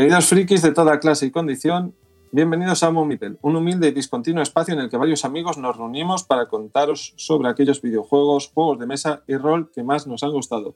[0.00, 1.94] Queridos frikis de toda clase y condición,
[2.32, 6.24] bienvenidos a Momipel, un humilde y discontinuo espacio en el que varios amigos nos reunimos
[6.24, 10.74] para contaros sobre aquellos videojuegos, juegos de mesa y rol que más nos han gustado.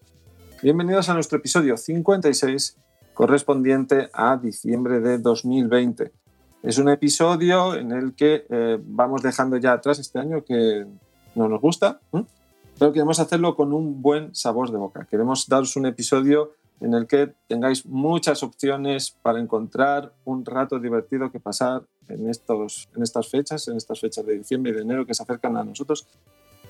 [0.63, 2.77] Bienvenidos a nuestro episodio 56,
[3.15, 6.13] correspondiente a diciembre de 2020.
[6.63, 10.85] Es un episodio en el que eh, vamos dejando ya atrás este año que
[11.35, 12.25] no nos gusta, ¿eh?
[12.79, 15.07] pero queremos hacerlo con un buen sabor de boca.
[15.11, 21.31] Queremos daros un episodio en el que tengáis muchas opciones para encontrar un rato divertido
[21.31, 25.07] que pasar en, estos, en estas fechas, en estas fechas de diciembre y de enero
[25.07, 26.07] que se acercan a nosotros.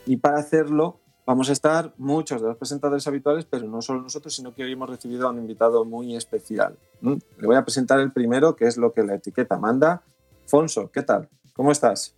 [0.07, 4.35] Y para hacerlo vamos a estar muchos de los presentadores habituales, pero no solo nosotros,
[4.35, 6.77] sino que hoy hemos recibido a un invitado muy especial.
[7.01, 10.03] Le voy a presentar el primero, que es lo que la etiqueta manda.
[10.47, 11.29] Fonso, ¿qué tal?
[11.55, 12.15] ¿Cómo estás?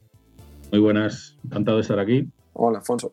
[0.72, 2.28] Muy buenas, encantado de estar aquí.
[2.52, 3.12] Hola, Fonso.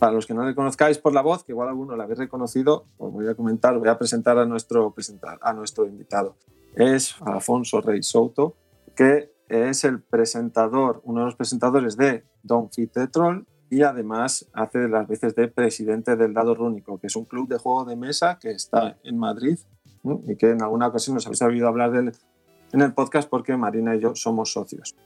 [0.00, 2.86] Para los que no le conozcáis por la voz, que igual alguno la habéis reconocido,
[2.96, 6.36] os voy a comentar, voy a presentar a nuestro, presentar, a nuestro invitado.
[6.74, 8.56] Es Alfonso Rey Souto,
[8.96, 14.48] que es el presentador, uno de los presentadores de Don't Fit the Troll y además
[14.54, 17.94] hace las veces de presidente del Dado Rúnico, que es un club de juego de
[17.94, 19.58] mesa que está en Madrid
[20.26, 22.12] y que en alguna ocasión nos habéis oído hablar del,
[22.72, 24.96] en el podcast porque Marina y yo somos socios.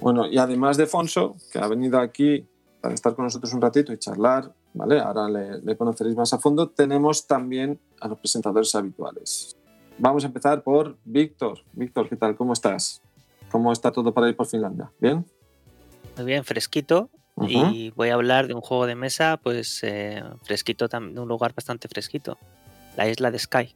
[0.00, 2.48] Bueno, y además de Fonso, que ha venido aquí
[2.84, 5.00] para estar con nosotros un ratito y charlar, ¿vale?
[5.00, 6.68] Ahora le, conoceréis más a fondo.
[6.68, 9.56] Tenemos también a los presentadores habituales.
[9.96, 11.60] Vamos a empezar por Víctor.
[11.72, 12.36] Víctor, ¿qué tal?
[12.36, 13.00] ¿Cómo estás?
[13.50, 14.92] ¿Cómo está todo para ir por Finlandia?
[15.00, 15.24] ¿Bien?
[16.18, 17.08] Muy bien, fresquito.
[17.48, 21.54] Y voy a hablar de un juego de mesa, pues eh, fresquito, de un lugar
[21.54, 22.36] bastante fresquito.
[22.98, 23.74] La isla de Sky.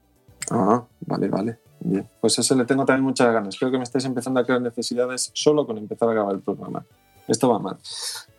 [0.51, 1.59] Ah, vale, vale.
[1.81, 2.07] Bien.
[2.21, 3.57] Pues eso le tengo también muchas ganas.
[3.59, 6.85] Creo que me estáis empezando a crear necesidades solo con empezar a grabar el programa.
[7.29, 7.79] Esto va mal.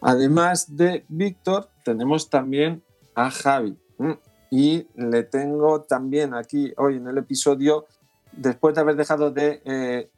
[0.02, 2.84] Además de Víctor, tenemos también
[3.16, 3.78] a Javi.
[4.52, 7.86] Y le tengo también aquí hoy en el episodio,
[8.32, 10.10] después de haber dejado de, eh,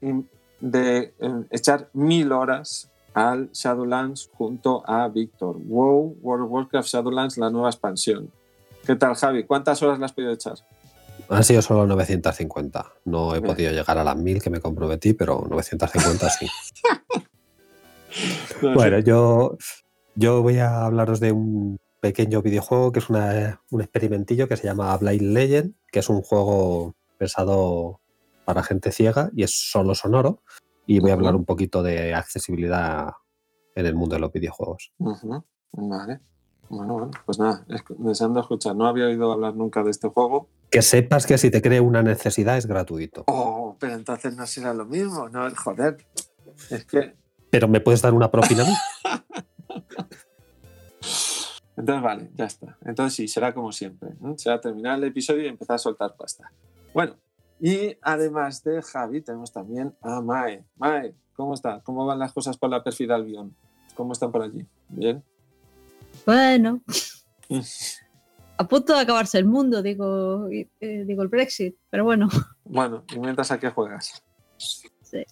[0.62, 5.58] de eh, echar mil horas al Shadowlands junto a Víctor.
[5.58, 8.32] WoW, World of Warcraft Shadowlands, la nueva expansión.
[8.86, 9.44] ¿Qué tal, Javi?
[9.44, 10.56] ¿Cuántas horas le has podido echar?
[11.30, 12.94] Han sido solo 950.
[13.06, 16.48] No he podido llegar a las mil que me comprometí, pero 950 sí.
[18.62, 19.58] bueno, yo,
[20.16, 24.96] yo voy a hablaros de un pequeño videojuego que es un experimentillo que se llama
[24.98, 28.02] Blind Legend, que es un juego pensado
[28.46, 30.42] para gente ciega y es solo sonoro.
[30.88, 33.12] Y voy a hablar un poquito de accesibilidad
[33.76, 34.92] en el mundo de los videojuegos.
[34.98, 36.20] Vale.
[36.70, 37.66] Bueno, bueno, pues nada,
[37.98, 38.76] deseando escuchar.
[38.76, 40.50] No había oído hablar nunca de este juego.
[40.70, 43.26] Que sepas que si te cree una necesidad es gratuito.
[43.28, 45.54] Oh, pero entonces no será lo mismo, ¿no?
[45.54, 45.98] Joder.
[46.70, 47.14] Es que
[47.52, 48.74] pero ¿me puedes dar una propina a mí?
[51.78, 52.78] Entonces, vale, ya está.
[52.86, 54.12] Entonces sí, será como siempre.
[54.38, 56.52] Será terminar el episodio y empezar a soltar pasta.
[56.94, 57.18] Bueno,
[57.60, 60.64] y además de Javi, tenemos también a Mae.
[60.78, 61.82] Mae, ¿cómo está?
[61.82, 63.56] ¿Cómo van las cosas por la perfida Albion?
[63.96, 64.66] ¿Cómo están por allí?
[64.90, 65.24] ¿Bien?
[66.26, 66.82] Bueno.
[68.58, 72.30] a punto de acabarse el mundo, digo, eh, digo el Brexit, pero bueno.
[72.64, 74.24] Bueno, ¿y mientras a qué juegas?
[74.58, 75.26] Sí.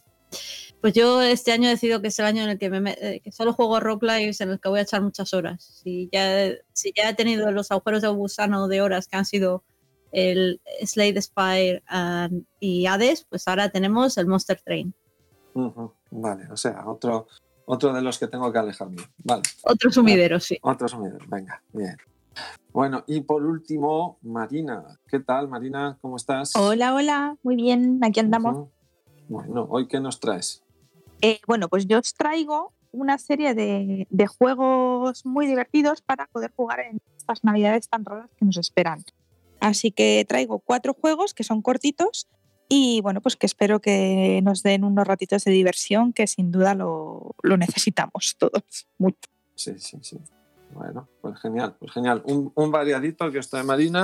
[0.82, 3.22] Pues yo este año he decidido que es el año en el que, me, eh,
[3.22, 5.82] que solo juego rock lives en el que voy a echar muchas horas.
[5.84, 9.64] Si ya, si ya he tenido los agujeros de gusano de horas que han sido
[10.12, 11.84] el Slade Spire
[12.60, 14.94] y Hades, pues ahora tenemos el Monster Train.
[16.12, 17.28] Vale, o sea, otro,
[17.66, 19.04] otro de los que tengo que alejarme.
[19.24, 19.44] Vale.
[19.64, 20.58] Otro sumidero, sí.
[20.62, 21.98] Otro sumidero, venga, bien.
[22.72, 24.98] Bueno, y por último, Marina.
[25.08, 25.98] ¿Qué tal, Marina?
[26.02, 26.56] ¿Cómo estás?
[26.56, 28.70] Hola, hola, muy bien, aquí andamos.
[29.28, 30.64] Bueno, ¿hoy qué nos traes?
[31.22, 36.80] Eh, bueno, pues yo os traigo una serie de, juegos muy divertidos para poder jugar
[36.80, 39.04] en estas navidades tan raras que nos esperan.
[39.60, 42.28] Así que traigo cuatro juegos que son cortitos
[42.70, 46.76] y bueno, pues que espero que nos den unos ratitos de diversión que sin duda
[46.76, 49.30] lo, necesitamos todos mucho.
[49.56, 50.18] Sí, sí, sí.
[50.72, 52.24] Bueno, pues genial, pues genial.
[52.26, 54.04] Un, variadito que está de Marina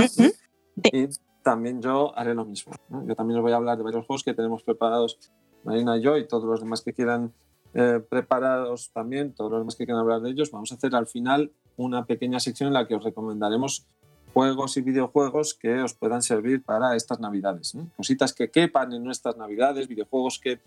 [0.84, 1.07] y
[1.44, 2.74] también yo haré lo mismo.
[3.07, 5.19] Yo también os voy a hablar de varios juegos que tenemos preparados
[5.66, 7.34] Marina y yo y todos los demás que quieran
[7.74, 11.08] eh, preparados también, todos los demás que quieran hablar de ellos, vamos a hacer al
[11.08, 13.86] final una pequeña sección en la que os recomendaremos
[14.34, 17.76] juegos y videojuegos que os puedan servir para estas navidades.
[17.98, 20.60] Cositas que quepan en nuestras navidades, videojuegos que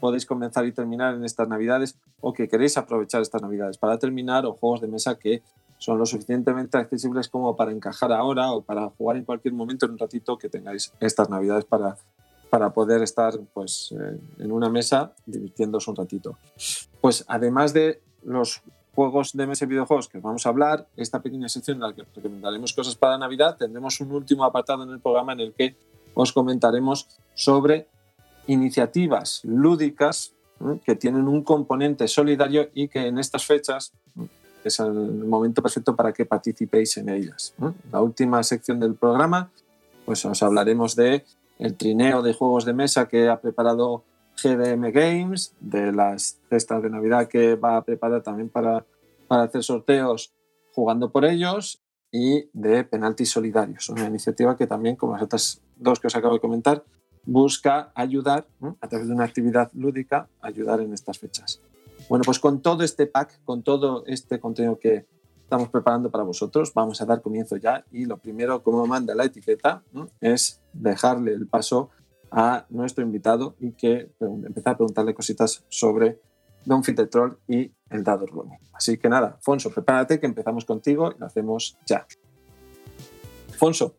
[0.00, 4.46] podéis comenzar y terminar en estas navidades o que queréis aprovechar estas navidades para terminar
[4.46, 5.42] o juegos de mesa que
[5.78, 9.92] son lo suficientemente accesibles como para encajar ahora o para jugar en cualquier momento en
[9.92, 11.96] un ratito que tengáis estas navidades para
[12.56, 16.38] para poder estar pues, eh, en una mesa divirtiéndose un ratito.
[17.02, 18.62] Pues además de los
[18.94, 22.04] juegos de mesa y videojuegos que vamos a hablar, esta pequeña sección en la que
[22.14, 25.76] recomendaremos cosas para Navidad, tendremos un último apartado en el programa en el que
[26.14, 27.88] os comentaremos sobre
[28.46, 30.32] iniciativas lúdicas
[30.82, 33.92] que tienen un componente solidario y que en estas fechas
[34.64, 34.94] es el
[35.26, 37.52] momento perfecto para que participéis en ellas.
[37.92, 39.50] La última sección del programa,
[40.06, 41.22] pues os hablaremos de
[41.58, 44.04] el trineo de juegos de mesa que ha preparado
[44.42, 48.84] GDM Games, de las cestas de Navidad que va a preparar también para,
[49.28, 50.32] para hacer sorteos
[50.72, 51.80] jugando por ellos
[52.12, 56.34] y de penaltis solidarios, una iniciativa que también, como las otras dos que os acabo
[56.34, 56.84] de comentar,
[57.24, 58.46] busca ayudar
[58.80, 61.60] a través de una actividad lúdica, ayudar en estas fechas.
[62.08, 65.06] Bueno, pues con todo este pack, con todo este contenido que
[65.46, 69.24] estamos preparando para vosotros, vamos a dar comienzo ya y lo primero, como manda la
[69.24, 69.80] etiqueta,
[70.20, 71.90] es dejarle el paso
[72.32, 76.20] a nuestro invitado y que empezar a preguntarle cositas sobre
[76.64, 78.56] Don Troll y el dado Rumi.
[78.72, 82.04] Así que nada, Fonso, prepárate que empezamos contigo y lo hacemos ya.
[83.56, 83.94] Fonso.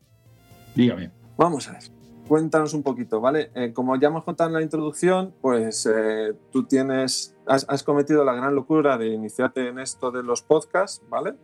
[0.74, 1.10] Dígame.
[1.38, 1.97] Vamos a ver.
[2.28, 3.50] Cuéntanos un poquito, ¿vale?
[3.54, 8.34] Eh, como ya hemos contado en la introducción, pues eh, tú tienes, has, cometido la
[8.34, 11.34] gran locura de iniciarte en esto de los podcasts, ¿vale?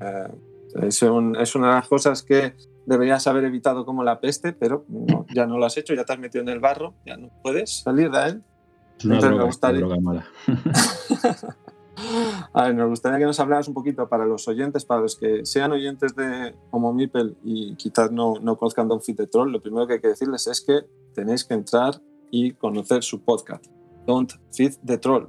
[0.00, 0.28] Eh,
[0.82, 2.54] es, es, una de las cosas que
[2.86, 4.84] deberías haber evitado como la peste, pero
[5.34, 7.82] ya no lo has hecho, ya te has metido en el barro, ya no puedes
[7.82, 8.42] salir de él.
[8.98, 9.80] Es una, droga, gustaría...
[9.80, 10.26] droga mala.
[12.52, 15.44] A ver, nos gustaría que nos hablaras un poquito para los oyentes, para los que
[15.44, 19.60] sean oyentes de Homo Mipel y quizás no, no conozcan Don't Fit the Troll, lo
[19.60, 20.80] primero que hay que decirles es que
[21.14, 22.00] tenéis que entrar
[22.30, 23.66] y conocer su podcast,
[24.06, 25.26] Don't Fit the Troll.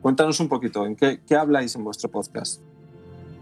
[0.00, 2.62] Cuéntanos un poquito, ¿en qué, qué habláis en vuestro podcast?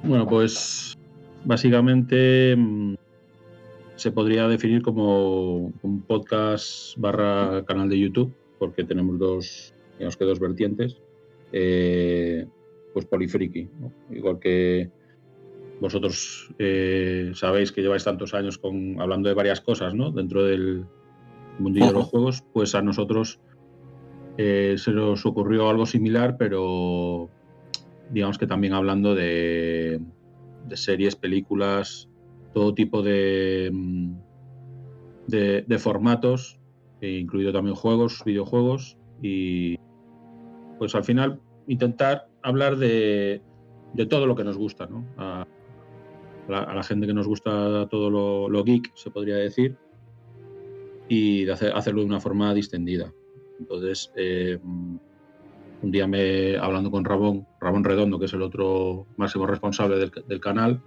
[0.03, 0.97] Bueno, pues
[1.45, 2.95] básicamente mm,
[3.97, 10.25] se podría definir como un podcast barra canal de YouTube, porque tenemos dos, digamos que
[10.25, 10.97] dos vertientes
[11.53, 12.47] eh,
[12.93, 13.69] pues polifriki.
[14.11, 14.91] Igual que
[15.81, 20.11] vosotros eh, sabéis que lleváis tantos años con, hablando de varias cosas ¿no?
[20.11, 20.85] dentro del
[21.59, 23.41] mundillo de los juegos, pues a nosotros
[24.37, 27.29] eh, se nos ocurrió algo similar, pero
[28.11, 30.01] digamos que también hablando de,
[30.75, 32.09] series, películas,
[32.55, 33.71] todo tipo de,
[35.27, 36.59] de, de formatos,
[37.01, 39.79] incluido también juegos, videojuegos y,
[40.79, 43.43] pues al final intentar hablar de,
[44.09, 45.05] todo lo que nos gusta, ¿no?
[45.17, 45.47] A,
[46.49, 49.77] la, gente que nos gusta todo lo, geek, se podría decir,
[51.09, 53.13] y de hacerlo de una forma distendida.
[53.59, 59.47] Entonces, eh, un día me hablando con Ramón, Ramón Redondo, que es el otro máximo
[59.47, 60.81] responsable del, del, canal,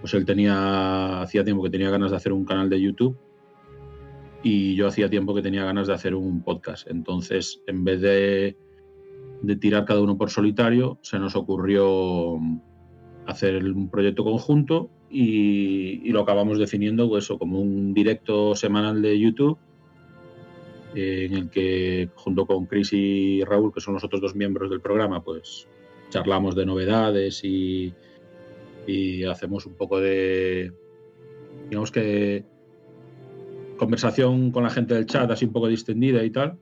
[0.00, 3.18] pues él tenía, hacía tiempo que tenía ganas de hacer un canal de YouTube
[4.42, 6.88] y yo hacía tiempo que tenía ganas de hacer un podcast.
[6.88, 8.56] Entonces, en vez de
[9.42, 12.38] de tirar cada uno por solitario, se nos ocurrió
[13.26, 19.58] hacer un proyecto conjunto y, lo acabamos definiendo pues, como un directo semanal de YouTube
[20.94, 24.70] eh, en el que junto con Chris y Raúl, que son los otros dos miembros
[24.70, 25.68] del programa, pues
[26.10, 27.92] charlamos de novedades y,
[28.86, 30.72] y hacemos un poco de,
[31.68, 32.44] digamos que,
[33.76, 36.58] conversación con la gente del chat, así un poco distendida y tal,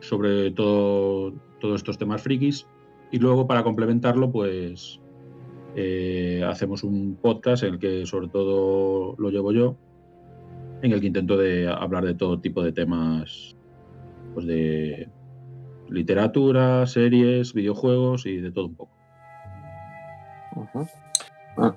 [0.00, 2.66] sobre todo todos estos temas frikis.
[3.10, 5.00] Y luego, para complementarlo, pues
[5.76, 9.76] eh, hacemos un podcast en el que sobre todo lo llevo yo,
[10.82, 13.56] en el que intento de hablar de todo tipo de temas,
[14.34, 15.08] pues de
[15.88, 18.92] literatura, series, videojuegos y de todo un poco.
[21.56, 21.76] Ah,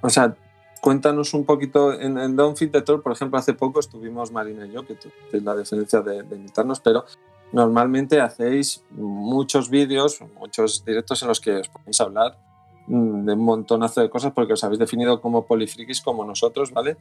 [0.00, 0.36] o sea,
[0.80, 4.72] cuéntanos un poquito, en, en Fit the Troll, por ejemplo, hace poco estuvimos Marina y
[4.72, 4.96] yo, que
[5.32, 7.04] es la diferencia de invitarnos, pero
[7.52, 12.38] normalmente hacéis muchos vídeos, muchos directos en los que os podéis hablar
[12.86, 16.96] mm, de un montonazo de cosas porque os habéis definido como polifrikis como nosotros, ¿vale?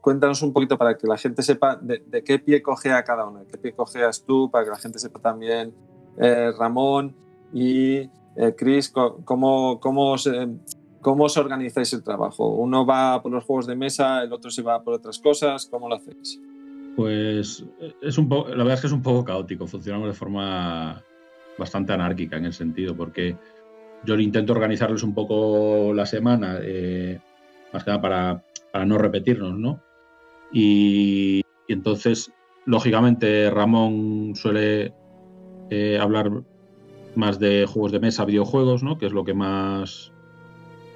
[0.00, 3.46] cuéntanos un poquito para que la gente sepa de, qué pie cogea cada uno, de
[3.46, 5.72] qué pie cojeas tú, para que la gente sepa también
[6.18, 7.14] eh, Ramón
[7.52, 10.48] y eh, Chris, cómo, cómo, os, eh,
[11.00, 12.48] cómo os organizáis el trabajo.
[12.48, 15.88] Uno va por los juegos de mesa, el otro se va por otras cosas, ¿cómo
[15.88, 16.40] lo hacéis?
[17.00, 17.64] Pues
[18.02, 21.02] es un la verdad es que es un poco caótico, funcionamos de forma
[21.56, 23.38] bastante anárquica en el sentido, porque
[24.04, 27.18] yo intento organizarles un poco la semana, eh,
[27.72, 29.80] más que nada para, para, no repetirnos, ¿no?
[30.52, 32.30] Y, entonces,
[32.66, 34.92] lógicamente, Ramón suele
[35.70, 36.30] eh, hablar
[37.14, 38.98] más de juegos de mesa, videojuegos, ¿no?
[38.98, 40.12] Que es lo que más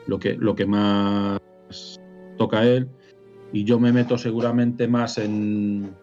[0.06, 1.40] lo que, lo que más
[2.36, 2.90] toca a él
[3.54, 5.94] y yo me meto seguramente más en,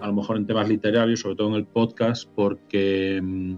[0.00, 3.56] a lo mejor en temas literarios, sobre todo en el podcast, porque mm,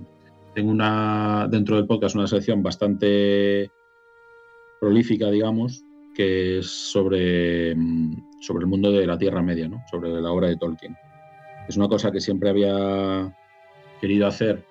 [0.55, 3.71] tengo una, dentro del podcast una sección bastante
[4.81, 5.85] prolífica, digamos,
[6.15, 9.83] que es sobre, mm, sobre el mundo de la Tierra Media, ¿no?
[9.91, 10.97] sobre la obra de Tolkien.
[11.69, 13.37] Es una cosa que siempre había
[14.01, 14.65] querido hacer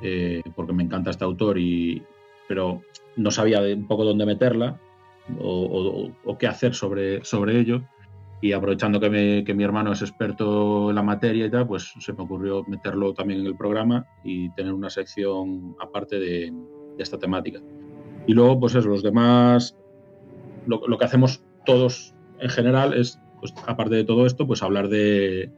[0.00, 2.02] eh, porque me encanta este autor, y,
[2.48, 2.80] pero
[3.16, 4.80] no sabía un poco dónde meterla
[5.40, 7.82] o, qué hacer sobre, sobre ello.
[8.42, 12.22] Y aprovechando que, mi hermano es experto en la materia y tal, pues se me
[12.22, 16.52] ocurrió meterlo también en el programa y tener una sección aparte de,
[16.98, 17.60] esta temática.
[18.26, 19.76] Y luego, pues eso, los demás,
[20.66, 24.88] lo, lo, que hacemos todos en general es, pues, aparte de todo esto, pues hablar
[24.88, 25.50] de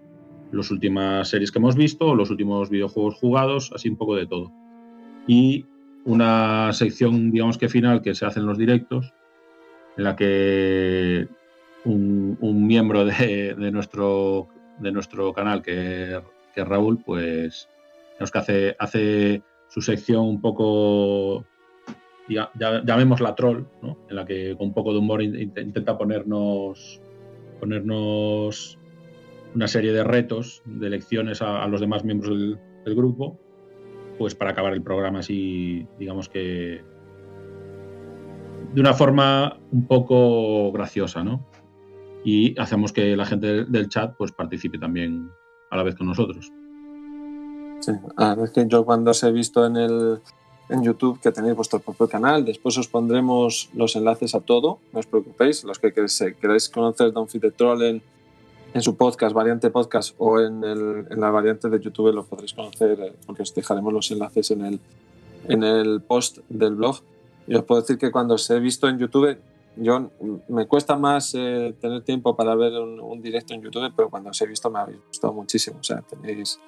[0.53, 4.53] las últimas series que hemos visto, los últimos videojuegos jugados, así un poco de todo.
[5.27, 5.67] Y
[6.05, 9.15] una sección, digamos que final, que se hace en los directos,
[9.97, 11.29] en la que
[11.85, 16.21] un, miembro de, nuestro, de nuestro canal, que,
[16.55, 17.69] es Raúl, pues
[18.19, 21.45] que hace, hace su sección un poco,
[22.29, 23.99] ya, llamémosla troll, ¿no?
[24.09, 27.01] en la que con un poco de humor intenta ponernos,
[27.59, 28.79] ponernos
[29.55, 33.39] una serie de retos, de lecciones a, los demás miembros del, del, grupo,
[34.19, 36.83] pues para acabar el programa así, digamos que
[38.73, 41.41] de una forma un poco graciosa, ¿no?
[42.25, 45.31] y hacemos que la gente del chat pues participe también
[45.71, 46.53] a la vez con nosotros.
[47.81, 50.21] Sí, a ver que yo cuando os he visto en el
[50.69, 55.01] en YouTube que tenéis vuestro propio canal, después os pondremos los enlaces a todo, no
[55.01, 58.03] os preocupéis, los que queréis, conocer Don Fit the Troll en,
[58.73, 62.55] en, su podcast, variante podcast o en, el, en, la variante de YouTube lo podréis
[62.55, 64.81] conocer eh, porque os dejaremos los enlaces en el,
[65.49, 67.01] en el post del blog.
[67.47, 69.39] Y os puedo decir que cuando os he visto en YouTube
[69.77, 70.11] yo
[70.49, 74.41] me cuesta más eh, tener tiempo para ver un, directo en YouTube, pero cuando os
[74.43, 75.79] he visto me ha gustado muchísimo.
[75.81, 76.61] O sea, tenéis,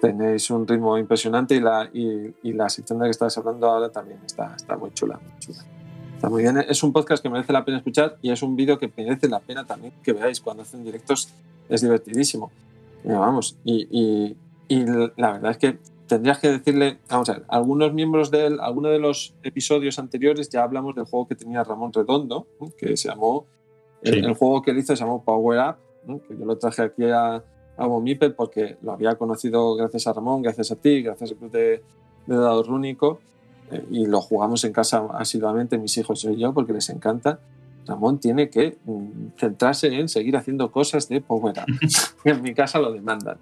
[0.00, 3.90] tenéis un ritmo impresionante y la, y, la sección de la que estás hablando ahora
[3.90, 5.20] también está, está muy, chula,
[6.16, 6.58] Está muy bien.
[6.68, 9.40] Es un podcast que merece la pena escuchar y es un vídeo que merece la
[9.40, 10.40] pena también que veáis.
[10.40, 11.28] Cuando hacen directos
[11.68, 12.50] es divertidísimo.
[13.04, 14.36] vamos, y, y,
[14.68, 14.84] y
[15.16, 15.78] la verdad es que
[16.12, 20.50] tendrías que decirle, vamos a ver, algunos miembros de él, alguno de los episodios anteriores
[20.50, 23.46] ya hablamos del juego que tenía Ramón Redondo, que se llamó,
[24.02, 27.42] el, juego que él hizo se llamó Power Up, que yo lo traje aquí a,
[27.78, 31.50] a Mipel porque lo había conocido gracias a Ramón, gracias a ti, gracias al club
[31.50, 31.82] de,
[32.26, 33.18] de Dado Rúnico,
[33.70, 37.40] eh, y lo jugamos en casa asiduamente mis hijos y yo porque les encanta.
[37.86, 41.88] Ramón tiene que mm, centrarse en seguir haciendo cosas de Power Up.
[42.24, 43.38] en mi casa lo demandan.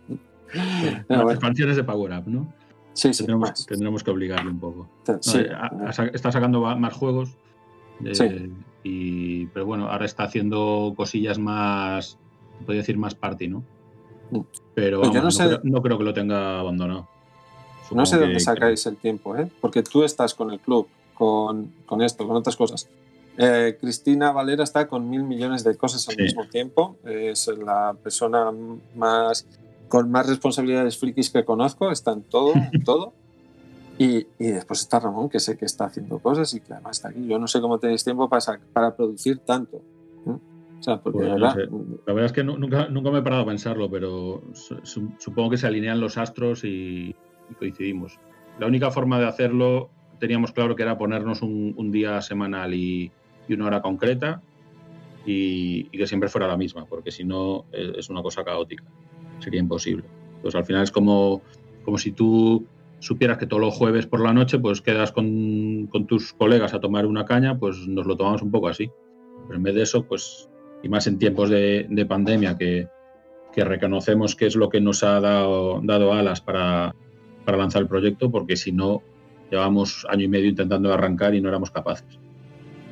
[1.09, 2.60] Las expansiones de Power Up, ¿no?
[2.93, 3.25] Sí, sí.
[3.25, 4.89] Tendremos, que obligarle un poco.
[5.09, 5.51] Eh,
[6.13, 7.31] está sacando más juegos.
[8.05, 8.51] Eh,
[8.83, 12.19] y, pero bueno, ahora está haciendo cosillas más,
[12.65, 13.65] podría decir más party, ¿no?
[14.31, 14.41] Mm.
[14.75, 17.09] Pero pues no, creo, que lo tenga abandonado.
[17.91, 19.51] no sé de dónde sacáis el tiempo, ¿eh?
[19.61, 22.89] Porque tú estás con el club, con, con esto, con otras cosas.
[23.37, 26.97] Eh, Cristina Valera está con mil millones de cosas al mismo tiempo.
[27.05, 28.53] Es la persona
[28.95, 29.47] más
[29.91, 33.13] con más responsabilidades frikis que conozco, está en todo, en todo.
[33.99, 37.11] Y, y, después está Ramón, que sé que está haciendo cosas y que además está
[37.11, 37.27] aquí.
[37.27, 39.83] Yo no sé cómo tenéis tiempo para, para producir tanto.
[40.25, 41.55] O sea, porque pues la,
[42.07, 44.43] verdad, es que nunca, nunca me he parado a pensarlo, pero
[45.19, 47.15] supongo que se alinean los astros y,
[47.59, 48.19] coincidimos.
[48.59, 53.13] La única forma de hacerlo teníamos claro que era ponernos un, un día semanal y,
[53.47, 54.41] y, una hora concreta
[55.27, 58.85] y, y, que siempre fuera la misma, porque si no eh, es una cosa caótica
[59.41, 60.05] sería imposible.
[60.43, 61.43] Pues al final es como,
[61.85, 62.65] como si tú
[63.01, 66.81] supieras que todos los jueves por la noche pues quedas con, con, tus colegas a
[66.81, 68.91] tomar una caña, pues nos lo tomamos un poco así.
[69.47, 70.49] Pero en vez de eso, pues,
[70.83, 72.89] y más en tiempos de, de pandemia, que,
[73.53, 76.95] que, reconocemos que es lo que nos ha dado, dado alas para,
[77.45, 79.03] para lanzar el proyecto, porque si no,
[79.51, 82.19] llevamos año y medio intentando arrancar y no éramos capaces.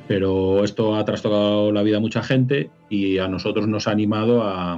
[0.07, 4.41] Pero esto ha trastocado la vida a mucha gente y a nosotros nos ha animado
[4.43, 4.77] a,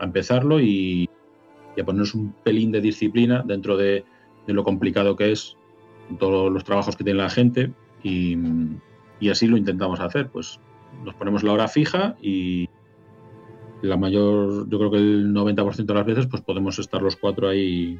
[0.00, 1.08] a empezarlo y,
[1.80, 4.04] a ponernos un pelín de disciplina dentro de,
[4.46, 5.56] lo complicado que es
[6.18, 8.36] todos los trabajos que tiene la gente y,
[9.30, 10.28] así lo intentamos hacer.
[10.28, 10.58] Pues
[11.04, 12.68] nos ponemos la hora fija y
[13.82, 17.48] la mayor, yo creo que el 90% de las veces, pues podemos estar los cuatro
[17.48, 17.98] ahí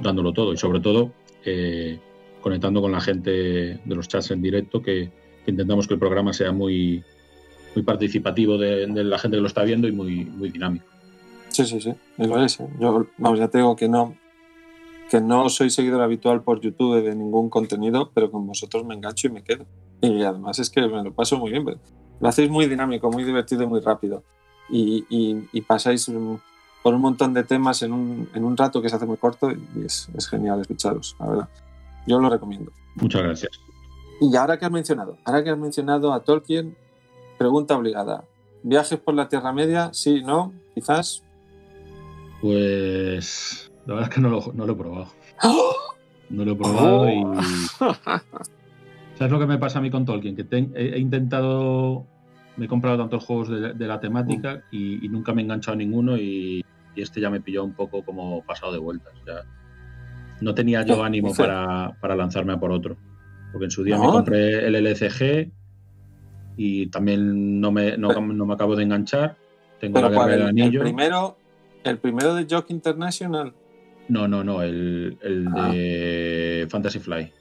[0.00, 1.12] dándolo todo y sobre todo
[1.44, 1.98] eh,
[2.40, 5.10] conectando con la gente de los chats en directo que
[5.46, 7.02] intentamos que el programa sea muy,
[7.74, 10.86] muy participativo de, la gente que lo está viendo y muy, muy dinámico.
[11.48, 12.60] Sí, sí, sí, lo es.
[12.60, 12.68] ¿eh?
[12.80, 14.16] Yo, vamos, ya te digo que no,
[15.10, 19.28] que no soy seguidor habitual por YouTube de ningún contenido, pero con vosotros me engancho
[19.28, 19.66] y me quedo.
[20.00, 21.64] Y además es que me lo paso muy bien.
[22.20, 24.24] Lo hacéis muy dinámico, muy divertido y muy rápido.
[24.70, 26.10] Y, y, pasáis
[26.82, 29.50] por un montón de temas en un, en un, rato que se hace muy corto
[29.50, 31.48] y es, es genial escucharos, la verdad.
[32.06, 32.72] Yo lo recomiendo.
[32.94, 33.60] Muchas gracias.
[34.20, 36.76] Y ahora que has mencionado, ahora que has mencionado a Tolkien,
[37.42, 38.24] Pregunta obligada.
[38.62, 39.90] ¿Viajes por la Tierra Media?
[39.92, 41.24] Sí, no, quizás.
[42.40, 45.08] Pues la verdad es que no lo, no lo he probado.
[46.30, 47.22] No lo he probado y.
[49.18, 50.34] ¿Sabes lo que me pasa a mí con Tolkien?
[50.36, 52.06] Que te- he, he intentado.
[52.56, 55.74] Me he comprado tantos juegos de, de la temática y, y nunca me he enganchado
[55.74, 59.12] a ninguno y, y este ya me pilló un poco como pasado de vueltas.
[59.22, 59.36] O sea,
[60.40, 62.96] no tenía yo Oh, ánimo para, para lanzarme a por otro.
[63.52, 64.04] Porque en su día No.
[64.04, 65.50] me compré el LCG
[66.62, 69.36] y también no me, no, no me acabo de enganchar.
[69.80, 70.30] Tengo Pero la ¿cuál?
[70.32, 70.80] El, el anillo.
[70.80, 71.36] primero,
[71.84, 73.52] el primero de Jock International.
[74.08, 75.70] No, no, no, el, el Ah.
[75.72, 77.32] de Fantasy Fly.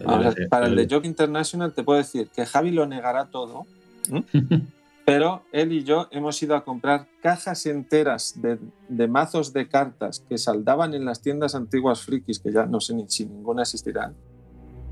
[0.00, 0.06] El
[0.48, 3.66] para el de el- Jock International te puedo decir que Javi lo negará todo,
[5.04, 8.58] pero él y yo hemos ido a comprar cajas enteras de,
[8.88, 12.94] de mazos de cartas que saldaban en las tiendas antiguas frikis, que ya no sé
[12.94, 14.12] ni si ninguna existirá,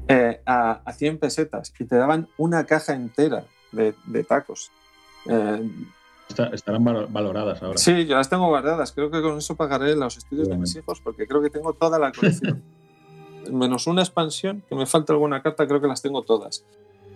[0.08, 4.70] eh, a, a 100 pesetas y te daban una caja entera de, de tacos.
[5.26, 5.70] Eh,
[6.28, 7.78] Está- estarán val- valoradas ahora.
[7.78, 8.92] sí, yo las tengo guardadas.
[8.92, 11.98] Creo que con eso pagaré los estudios de mis hijos porque creo que tengo toda
[11.98, 12.62] la colección.
[13.50, 16.64] Menos una expansión, que me falta alguna carta, creo que las tengo todas.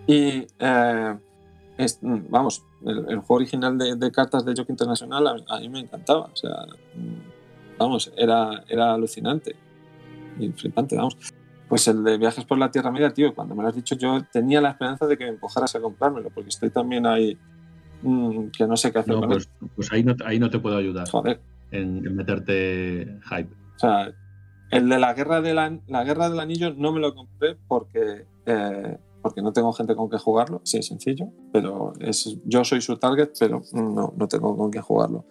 [0.07, 1.17] Y eh,
[1.77, 5.69] es- vamos, el, el juego original de, de cartas de Jockey Internacional a, a mí
[5.69, 6.31] me encantaba.
[6.33, 6.65] O sea,
[7.79, 9.55] vamos, era, era alucinante
[10.39, 11.17] y flipante, vamos.
[11.73, 14.19] Pues el de Viajes por la Tierra Media, tío, cuando me lo has dicho, yo
[14.31, 17.39] tenía la esperanza de que me empujaras a comprármelo, porque estoy también ahí
[18.03, 20.59] mm, que no sé qué hacer No, con pues, pues ahí, no, ahí no te
[20.59, 21.11] puedo ayudar él.
[21.11, 21.41] Joder.
[21.71, 23.49] en, en meterte hype.
[23.77, 24.13] O sea,
[24.71, 28.27] el de la guerra, de la, la guerra del anillo no me lo compré porque,
[28.45, 30.61] eh, porque no tengo gente con que jugarlo.
[30.65, 34.83] Sí, es sencillo, pero es, yo soy su target, pero no, no tengo con qué
[34.83, 35.25] jugarlo.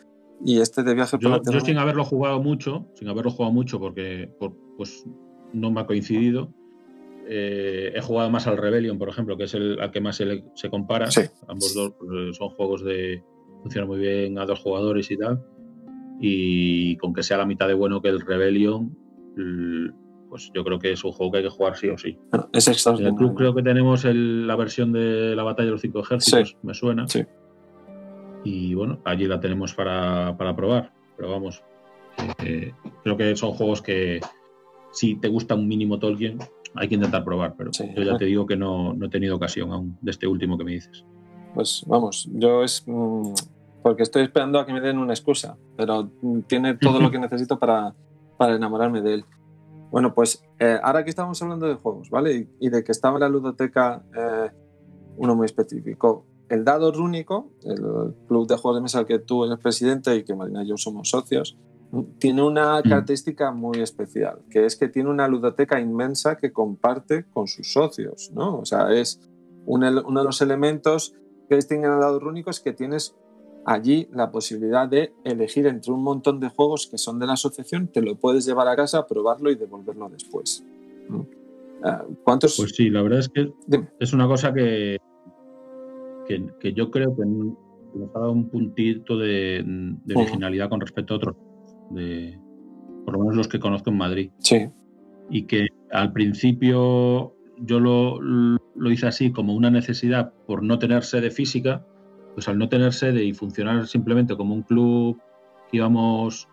[0.44, 3.30] Y este de viaje por Yo, la yo Tierra sin haberlo jugado mucho, sin haberlo
[3.30, 5.06] jugado mucho porque por- pues
[5.54, 6.54] no me ha coincidido,
[7.28, 10.26] eh, he jugado más al Rebellion, por ejemplo, que es el al que más se,
[10.26, 11.10] le- se compara.
[11.12, 11.22] Sí.
[11.48, 13.24] Ambos dos pues, son juegos de
[13.62, 15.42] funcionan muy bien a dos jugadores y tal.
[16.20, 18.96] Y con que sea la mitad de bueno que el Rebellion,
[20.30, 22.18] pues yo creo que es un juego que hay que jugar sí o sí.
[22.54, 25.82] Es En el club creo que tenemos el- la versión de la batalla de los
[25.82, 26.56] cinco ejércitos, Sí.
[26.64, 27.08] me suena.
[27.08, 27.24] Sí.
[28.44, 30.92] Y bueno, allí la tenemos para, para probar.
[31.18, 31.64] Pero vamos,
[32.44, 32.72] eh,
[33.04, 34.20] creo que son juegos que
[34.92, 36.40] si te gusta un mínimo Tolkien,
[36.76, 37.56] hay que intentar probar.
[37.58, 37.86] Pero Sí.
[37.96, 40.64] yo ya te digo que no, no he tenido ocasión aún de este último que
[40.64, 41.06] me dices.
[41.54, 43.34] Pues vamos, yo es mm,
[43.84, 47.20] porque estoy esperando a que me den una excusa, pero mm, tiene todo lo que
[47.20, 47.94] necesito para,
[48.38, 49.26] para enamorarme de él.
[49.92, 52.34] Bueno, pues eh, ahora que estamos hablando de juegos, ¿vale?
[52.60, 54.50] Y, y de que estaba en la ludoteca eh,
[55.18, 56.26] uno muy específico.
[56.48, 60.24] El Dado Rúnico, el club de juegos de mesa al que tú eres presidente y
[60.24, 61.58] que Marina y yo somos socios,
[62.20, 67.48] tiene una característica muy especial, que es que tiene una ludoteca inmensa que comparte con
[67.48, 68.60] sus socios, ¿no?
[68.60, 69.20] O sea, es
[69.66, 71.14] uno de los elementos
[71.50, 73.16] que distinguen al dado rúnico es que tienes
[73.66, 77.88] allí la posibilidad de elegir entre un montón de juegos que son de la asociación,
[77.88, 80.64] te lo puedes llevar a casa, probarlo y devolverlo después.
[81.10, 81.22] ¿Mm?
[81.84, 82.58] Ah, ¿Cuántos?
[82.58, 83.90] Pues sí, la verdad es que Dime.
[84.00, 84.98] es una cosa que,
[86.28, 89.64] que, que yo creo que nos ha dado un puntito de,
[90.16, 91.36] originalidad con respecto a otros,
[91.94, 92.38] de,
[93.06, 94.32] por lo menos los que conozco en Madrid.
[94.40, 94.68] Sí,
[95.30, 101.04] y que al principio yo lo, lo hice así como una necesidad por no tener
[101.04, 101.86] sede física,
[102.34, 105.20] pues al no tener sede y funcionar simplemente como un club
[105.70, 106.48] que íbamos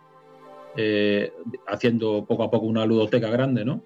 [0.77, 1.33] eh,
[1.67, 3.83] haciendo poco a poco una ludoteca grande, ¿no?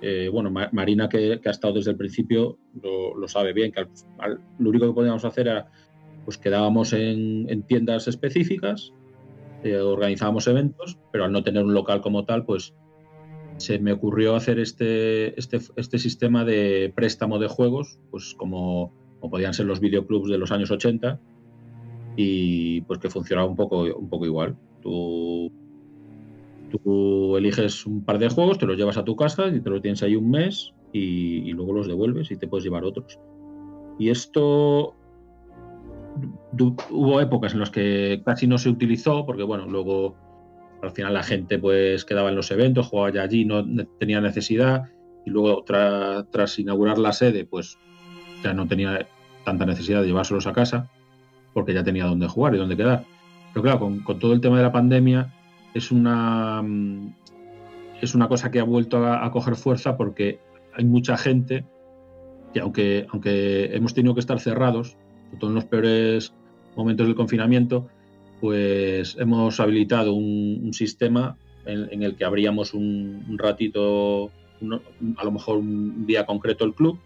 [0.00, 3.70] Eh, bueno, Ma- Marina, que, que ha estado desde el principio, lo, lo sabe bien,
[3.72, 5.70] que al- al- lo único que podíamos hacer era,
[6.24, 8.92] pues quedábamos en, en tiendas específicas,
[9.62, 12.74] eh, organizábamos eventos, pero al no tener un local como tal, pues
[13.58, 19.30] se me ocurrió hacer este, este, este sistema de préstamo de juegos, pues como, como
[19.30, 21.20] podían ser los videoclubs de los años 80,
[22.16, 24.56] y pues que funcionaba un poco, un poco igual.
[24.82, 25.50] Tú,
[26.70, 29.80] tú eliges un par de juegos, te los llevas a tu casa y te los
[29.80, 33.18] tienes ahí un mes y, luego los devuelves y te puedes llevar otros.
[33.98, 34.94] Y esto
[36.90, 40.16] hubo épocas en las que casi no se utilizó, porque bueno, luego
[40.82, 43.64] al final la gente pues quedaba en los eventos, jugaba ya allí, no
[43.98, 44.84] tenía necesidad,
[45.24, 47.78] y luego tra- tras inaugurar la sede, pues
[48.42, 49.06] ya no tenía
[49.44, 50.90] tanta necesidad de llevárselos a casa,
[51.54, 53.04] porque ya tenía dónde jugar y dónde quedar.
[53.52, 55.32] Pero claro, con, con todo el tema de la pandemia,
[55.74, 57.14] es una, mm,
[58.00, 60.40] es una cosa que ha vuelto a, a coger fuerza porque
[60.74, 61.64] hay mucha gente
[62.52, 64.96] que aunque, aunque hemos tenido que estar cerrados,
[65.38, 66.32] todo en los peores
[66.76, 67.88] momentos del confinamiento,
[68.40, 74.82] pues hemos habilitado un, un sistema en, en el que abríamos un, un ratito, uno-
[75.16, 76.98] a lo mejor un día concreto el club.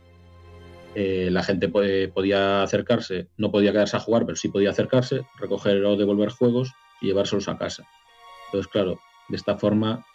[0.94, 5.26] Eh, la gente puede- podía acercarse, no podía quedarse a jugar, pero sí podía acercarse,
[5.38, 7.84] recoger o devolver juegos y llevárselos a casa.
[8.46, 10.06] Entonces, claro, de esta forma,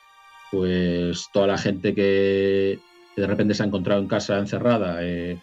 [0.52, 2.80] pues toda la gente que,
[3.16, 5.38] de repente se ha encontrado en casa encerrada, eh,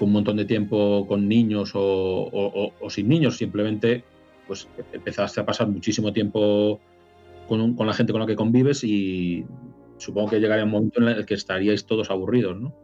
[0.00, 4.04] un montón de tiempo con niños o, sin niños, simplemente
[4.46, 6.78] pues empezaste a pasar muchísimo tiempo
[7.48, 9.44] con, con, la gente con la que convives y
[9.96, 12.74] supongo que llegaría un momento en el que estaríais todos aburridos, ¿no?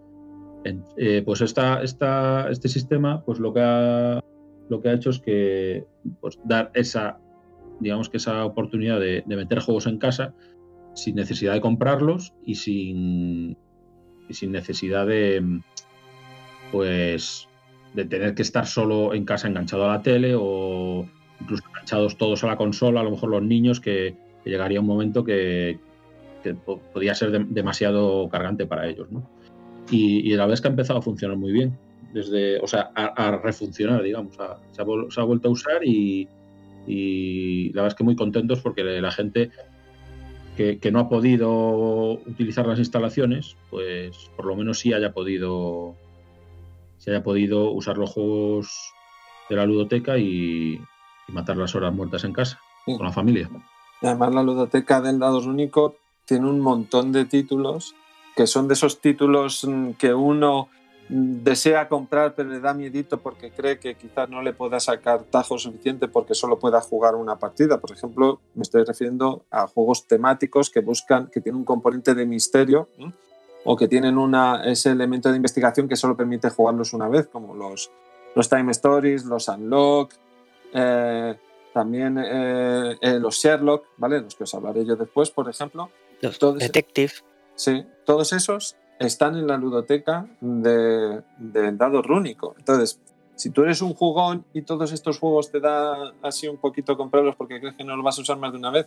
[0.96, 4.22] Eh, pues esta, esta, este sistema, pues lo que ha,
[4.68, 5.84] lo que ha hecho es que
[6.20, 7.18] pues, dar esa,
[7.80, 10.34] digamos que esa oportunidad de, meter juegos en casa
[10.94, 13.56] sin necesidad de comprarlos y sin,
[14.28, 15.60] y sin necesidad de,
[16.72, 17.48] pues,
[17.94, 21.06] de tener que estar solo en casa enganchado a la tele o
[21.40, 25.22] incluso enganchados todos a la consola, a lo mejor los niños, que, llegaría un momento
[25.22, 25.78] que,
[26.92, 29.12] podía ser demasiado cargante para ellos.
[29.12, 29.28] ¿no?
[29.90, 31.78] Y, la verdad es que ha empezado a funcionar muy bien,
[32.12, 34.34] desde, o sea, a, refuncionar, digamos,
[34.72, 36.28] se, ha, vuelto a usar y,
[36.86, 39.50] la verdad es que muy contentos porque la gente
[40.56, 45.96] que, no ha podido utilizar las instalaciones, pues por lo menos sí haya podido,
[47.02, 48.94] se haya podido usar los juegos
[49.50, 50.80] de la ludoteca y,
[51.28, 53.48] matar las horas muertas en casa, con la familia.
[54.02, 57.94] Además, la ludoteca del Dados Único tiene un montón de títulos
[58.36, 60.68] que son de esos títulos mm, que uno
[61.08, 65.24] mm, desea comprar pero le da miedito porque cree que quizás no le pueda sacar
[65.24, 67.80] tajo suficiente porque solo pueda jugar una partida.
[67.80, 72.26] Por ejemplo, me estoy refiriendo a juegos temáticos que buscan, que tienen un componente de
[72.26, 72.88] misterio
[73.64, 77.54] o que tienen una, ese elemento de investigación que solo permite jugarlos una vez, como
[77.54, 77.90] los,
[78.34, 80.14] los Time Stories, los Unlock,
[80.72, 81.36] eh,
[81.72, 84.20] también eh, eh, los Sherlock, ¿vale?
[84.20, 85.90] Los que os hablaré yo después, por ejemplo.
[86.20, 87.12] Los Detective.
[87.54, 92.54] Sí, todos esos están en la ludoteca de, dado rúnico.
[92.58, 93.00] Entonces,
[93.34, 97.34] si tú eres un jugón y todos estos juegos te da así un poquito comprarlos
[97.36, 98.86] porque crees que no los vas a usar más de una vez,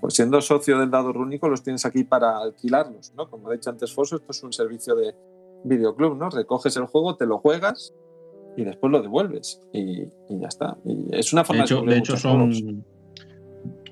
[0.00, 3.28] pues siendo socio del dado rúnico los tienes aquí para alquilarlos, ¿no?
[3.28, 5.14] Como ha dicho antes Foso, esto es un servicio de
[5.64, 6.30] videoclub, ¿no?
[6.30, 7.94] Recoges el juego, te lo juegas
[8.56, 10.76] y después lo devuelves y, ya está.
[10.84, 12.84] Y es una forma de hecho, de, hecho son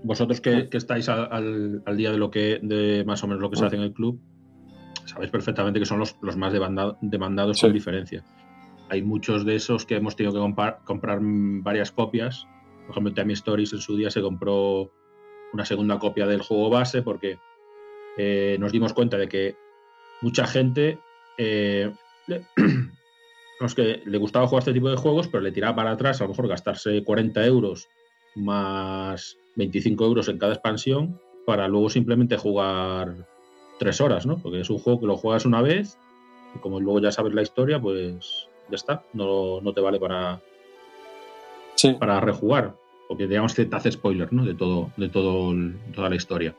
[0.05, 3.65] vosotros que, estáis al, día de lo que de más o menos lo que se
[3.65, 4.21] hace en el club,
[5.07, 6.53] sabéis perfectamente que son los, más
[7.01, 8.23] demandados con diferencia.
[8.91, 12.47] Hay muchos de esos que hemos tenido que comprar, varias copias.
[12.83, 14.93] Por ejemplo, Time Stories en su día se compró
[15.55, 17.39] una segunda copia del juego base porque
[18.19, 19.57] eh, nos dimos cuenta de que
[20.21, 20.99] mucha gente
[21.39, 21.93] eh,
[23.77, 26.31] que le gustaba jugar este tipo de juegos, pero le tiraba para atrás a lo
[26.31, 27.89] mejor gastarse 40 euros
[28.35, 33.27] más 25 euros en cada expansión para luego simplemente jugar
[33.79, 34.37] tres horas, ¿no?
[34.37, 35.99] Porque es un juego que lo juegas una vez
[36.55, 40.41] y como luego ya sabes la historia, pues ya está, no, no te vale para,
[41.99, 42.75] para rejugar,
[43.09, 44.45] porque digamos que te hace spoiler, ¿no?
[44.45, 45.55] De todo, de todo
[45.95, 46.55] toda la historia.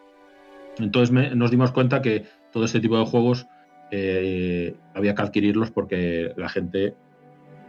[0.79, 3.47] Entonces nos dimos cuenta que todo este tipo de juegos
[3.91, 6.95] eh, había que adquirirlos porque la gente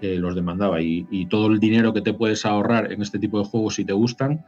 [0.01, 3.45] eh, los demandaba y, todo el dinero que te puedes ahorrar en este tipo de
[3.45, 4.45] juegos si te gustan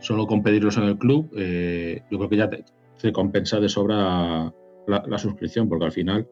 [0.00, 2.64] solo con pedirlos en el club, eh, yo creo que ya te,
[3.12, 4.52] compensa de sobra
[4.86, 6.28] la, suscripción, porque al final,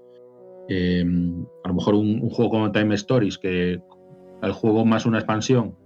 [0.68, 3.80] a lo mejor un, juego como Time Stories, que
[4.42, 5.76] el juego más una expansión,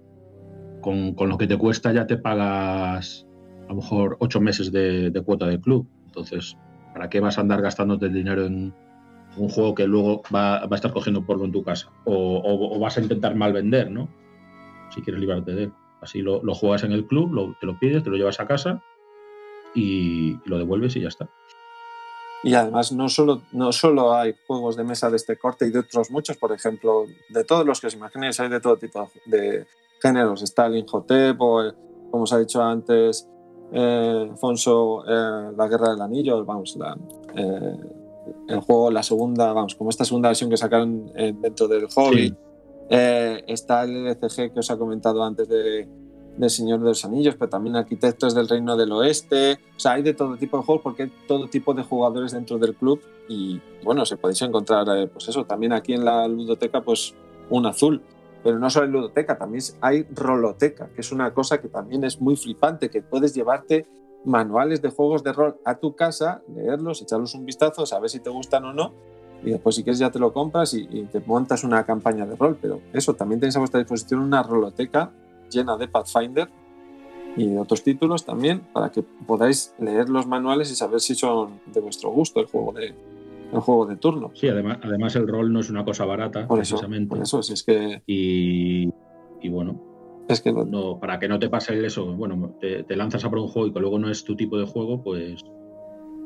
[0.80, 3.26] con, lo que te cuesta ya te pagas
[3.64, 5.86] a lo mejor ocho meses de, cuota del club.
[6.06, 6.56] Entonces,
[6.92, 8.74] ¿para qué vas a andar gastándote el dinero en
[9.36, 11.88] un juego que luego va, a estar cogiendo polvo en tu casa?
[12.04, 14.08] O, o, vas a intentar mal vender, ¿no?
[14.92, 15.72] Si quieres librarte de él.
[16.00, 18.82] Así lo, juegas en el club, te lo pides, te lo llevas a casa
[19.74, 21.28] y, lo devuelves y ya está.
[22.42, 25.80] Y además no solo, no solo hay juegos de mesa de este corte y de
[25.80, 29.66] otros muchos, por ejemplo, de todos los que os imaginéis, hay de todo tipo de
[30.00, 30.42] géneros.
[30.42, 31.62] Está el Inhotep o,
[32.10, 33.28] como os ha dicho antes,
[33.72, 36.76] eh, Alfonso, eh, La Guerra del Anillo, vamos,
[37.36, 37.76] eh,
[38.48, 42.34] el juego, la segunda, vamos, como esta segunda versión que sacaron dentro del hobby.
[42.92, 45.88] Eh, está el LCG que os ha comentado antes de,
[46.48, 49.60] Señor de los Anillos, pero también Arquitectos del Reino del Oeste.
[49.76, 52.58] O sea, hay de todo tipo de juegos porque hay todo tipo de jugadores dentro
[52.58, 56.80] del club y bueno, se podéis encontrar, eh, pues eso, también aquí en la ludoteca,
[56.80, 57.14] pues
[57.48, 58.02] un azul.
[58.42, 62.20] Pero no solo hay ludoteca, también hay roloteca, que es una cosa que también es
[62.20, 63.86] muy flipante, que puedes llevarte
[64.24, 68.30] manuales de juegos de rol a tu casa, leerlos, echarlos un vistazo, saber si te
[68.30, 68.92] gustan o no,
[69.42, 72.58] y después si quieres ya te lo compras y, te montas una campaña de rol.
[72.60, 75.12] Pero eso, también tenéis a vuestra disposición una roloteca
[75.50, 76.48] llena de Pathfinder
[77.36, 81.60] y de otros títulos también para que podáis leer los manuales y saber si son
[81.66, 82.94] de vuestro gusto el juego de,
[83.52, 84.30] el juego de turno.
[84.34, 87.04] Sí, además, además el rol no es una cosa barata, por precisamente.
[87.04, 88.02] Eso, por eso, si es que...
[88.06, 88.88] Y,
[89.42, 89.80] y bueno,
[90.28, 93.30] Es que no, no, para que no te pase eso, bueno, te, te lanzas a
[93.30, 95.44] por un juego y que luego no es tu tipo de juego, pues,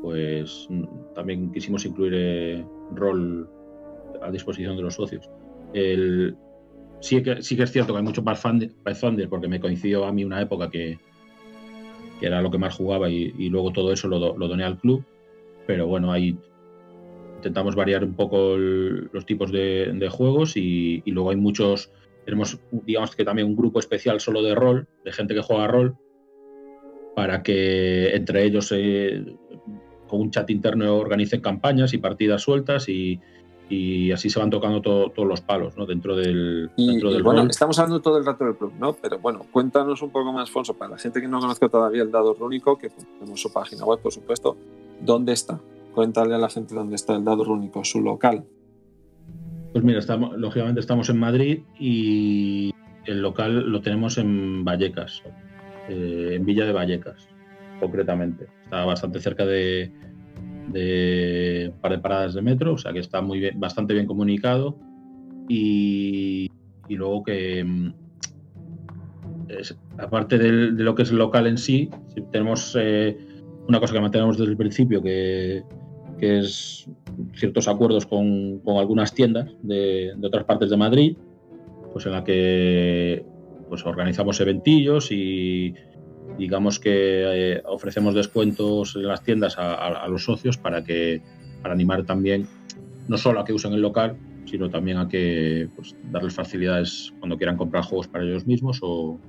[0.03, 0.67] pues
[1.15, 3.49] también quisimos incluir eh, rol
[4.21, 5.27] a disposición de los socios.
[5.73, 6.37] El,
[6.99, 10.23] sí, que, sí que es cierto que hay mucho Pathfinder, porque me coincidió a mí
[10.23, 10.99] una época que,
[12.19, 14.77] que era lo que más jugaba y, y luego todo eso lo, lo doné al
[14.77, 15.03] club,
[15.65, 16.37] pero bueno, ahí
[17.45, 21.91] intentamos variar un poco el- los tipos de, de juegos y, y luego hay muchos,
[22.25, 25.95] tenemos digamos que también un grupo especial solo de rol, de gente que juega rol,
[27.15, 29.23] para que entre ellos eh,
[30.07, 33.19] con un chat interno organicen campañas y partidas sueltas y,
[33.69, 35.85] y así se van tocando to- todos los palos ¿no?
[35.85, 37.51] dentro del, Y, dentro del bueno, rol.
[37.51, 38.93] estamos hablando todo el rato del club, ¿no?
[38.93, 42.09] Pero bueno, cuéntanos un poco más, Fonso, para la gente que no conozca todavía el
[42.11, 44.57] dado rúnico, que tenemos su página web, por supuesto,
[44.99, 45.59] ¿dónde está?
[45.95, 48.43] Cuéntale a la gente dónde está el dado rúnico, su local.
[49.71, 52.71] Pues mira, estamos, lógicamente estamos en Madrid y
[53.05, 55.23] el local lo tenemos en Vallecas,
[55.87, 57.29] eh, en Villa de Vallecas,
[57.79, 58.47] concretamente.
[58.65, 59.93] Está bastante cerca de,
[60.67, 64.05] de un par de paradas de metro, o sea que está muy bien, bastante bien
[64.05, 64.77] comunicado.
[65.47, 66.49] Y,
[66.89, 67.93] y luego que, mm,
[69.97, 70.51] aparte de
[70.83, 71.89] lo que es el local en sí
[72.31, 73.17] tenemos eh,
[73.67, 75.63] una cosa que mantenemos desde el principio, que,
[76.19, 76.85] que es
[77.33, 81.17] ciertos acuerdos con, con algunas tiendas de, de otras partes de Madrid,
[81.93, 83.23] pues en la que
[83.69, 85.73] pues organizamos eventillos y
[86.37, 86.91] digamos que
[87.53, 91.21] eh, ofrecemos descuentos en las tiendas a, los socios para que
[91.61, 92.47] para animar también
[93.07, 97.37] no solo a que usen el local, sino también a que pues, darles facilidades cuando
[97.37, 99.19] quieran comprar juegos para ellos mismos o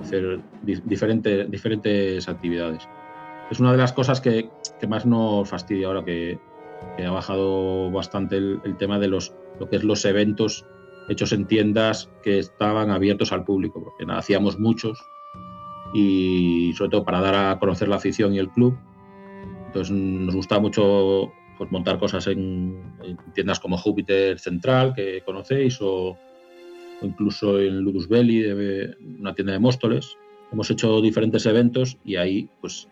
[0.00, 2.88] hacer di- diferente- diferentes actividades.
[3.50, 6.38] Es una de las cosas que, que más nos fastidia ahora que,
[7.04, 10.66] ha bajado bastante el, tema de los lo que es los eventos
[11.08, 14.98] hechos en tiendas que estaban abiertos al público, porque hacíamos muchos
[15.94, 18.76] y sobre todo para dar a conocer la afición y el club.
[19.66, 25.78] Entonces nos gusta mucho pues, montar cosas en, en tiendas como Júpiter Central, que conocéis,
[25.80, 26.16] o,
[27.02, 28.44] incluso en Ludus Belli,
[29.18, 30.16] una tienda de Móstoles.
[30.52, 32.88] Hemos hecho diferentes eventos y ahí, pues,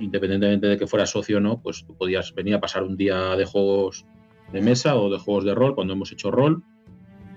[0.00, 3.36] independientemente de que fuera socio o no, pues tú podías venir a pasar un día
[3.36, 4.06] de juegos
[4.52, 6.62] de mesa o de juegos de rol cuando hemos hecho rol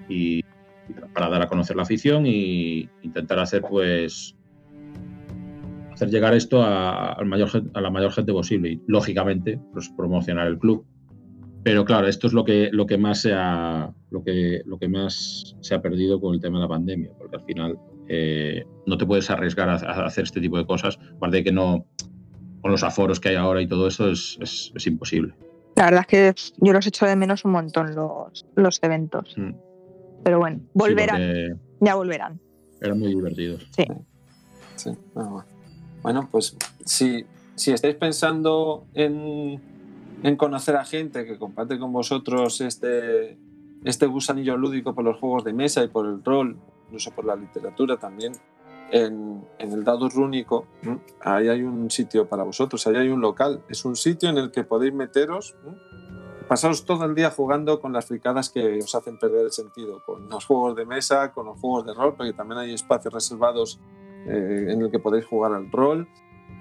[0.08, 0.44] y
[1.14, 4.36] para dar a conocer la afición y intentar hacer pues
[5.94, 10.86] hacer llegar esto a, la mayor gente posible y lógicamente pues promocionar el club.
[11.64, 14.88] Pero claro esto es lo que lo que más se ha lo que lo que
[14.88, 18.98] más se ha perdido con el tema de la pandemia porque al final eh, no
[18.98, 21.86] te puedes arriesgar a, a hacer este tipo de cosas aparte de que no
[22.62, 25.34] con los aforos que hay ahora y todo eso es, es- es imposible
[25.76, 26.34] La verdad es que
[26.66, 29.34] yo los echo de menos un montón los, los eventos.
[29.38, 29.52] Mm.
[30.24, 32.40] Pero bueno, volverán, Sí, ya volverán.
[32.80, 33.68] eran muy divertidos
[34.76, 35.46] Sí, bueno.
[36.04, 39.62] Bueno, pues si, si estáis pensando en,
[40.24, 43.38] en conocer a gente que comparte con vosotros este,
[43.84, 47.36] este gusanillo lúdico por los juegos de mesa y por el rol, incluso por la
[47.36, 48.34] literatura también,
[48.92, 50.66] en, el dado rúnico,
[51.22, 53.64] ahí hay un sitio para vosotros, ahí hay un local.
[53.70, 55.76] Es un sitio en el que podéis meteros, ¿m?
[56.48, 60.28] pasaros todo el día jugando con las fricadas que os hacen perder el sentido, con
[60.28, 63.80] los juegos de mesa, con los juegos de rol, porque también hay espacios reservados
[64.28, 66.10] eh, en el que podéis jugar al rol.